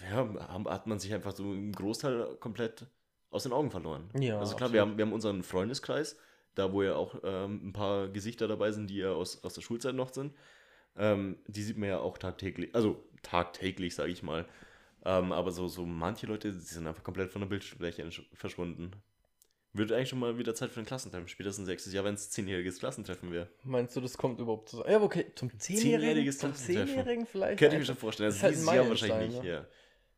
[0.00, 0.28] ja,
[0.66, 2.86] hat man sich einfach so im Großteil komplett
[3.30, 4.10] aus den Augen verloren.
[4.18, 4.72] Ja, also klar, absolut.
[4.72, 6.16] wir haben, wir haben unseren Freundeskreis,
[6.54, 9.62] da wo ja auch ähm, ein paar Gesichter dabei sind, die ja aus, aus der
[9.62, 10.34] Schulzeit noch sind.
[10.96, 14.46] Ähm, die sieht man ja auch tagtäglich, also tagtäglich, sage ich mal.
[15.04, 18.92] Ähm, aber so, so manche Leute, die sind einfach komplett von der Bildfläche verschwunden.
[19.74, 21.28] Wird eigentlich schon mal wieder Zeit für ein Klassentreffen.
[21.28, 23.48] Spätestens nächstes Jahr, wenn es zehnjähriges Klassentreffen wäre.
[23.64, 26.30] Meinst du, das kommt überhaupt zu Ja, okay, zum Zehnjährigen?
[26.32, 26.54] Zum.
[26.54, 27.58] Zehnjährigen vielleicht?
[27.58, 28.28] Könnte ich mir schon vorstellen.
[28.28, 29.48] ist Also halt dieses Jahr wahrscheinlich nicht, ne?
[29.48, 29.66] ja.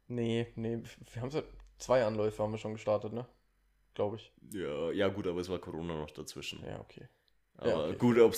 [0.08, 0.80] Nee, nee,
[1.12, 1.44] wir haben seit
[1.78, 3.26] zwei Anläufe haben wir schon gestartet, ne?
[3.94, 4.32] Glaube ich.
[4.52, 4.90] ja.
[4.90, 6.58] Ja, gut, aber es war Corona noch dazwischen.
[6.66, 7.06] Ja, okay.
[7.56, 7.96] Aber Ja, okay.
[7.96, 8.32] gut, ob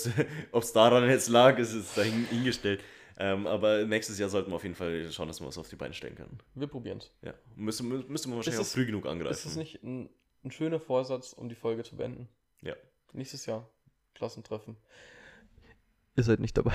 [0.63, 2.83] es daran jetzt lag, ist es dahin hingestellt.
[3.19, 5.77] Ähm, aber nächstes Jahr sollten wir auf jeden Fall schauen, dass wir was auf die
[5.77, 6.39] Beine stellen können.
[6.55, 7.11] Wir probieren's.
[7.23, 7.33] Ja.
[7.55, 9.33] Müsste, mü- müsste man wahrscheinlich Ist auch es- früh genug angreifen.
[9.33, 10.11] Ist das nicht ein,
[10.45, 12.29] ein schöner Vorsatz, um die Folge zu beenden?
[12.63, 12.75] Ja.
[13.13, 13.69] Nächstes Jahr.
[14.15, 14.77] Klassentreffen.
[16.17, 16.75] Ihr seid nicht dabei.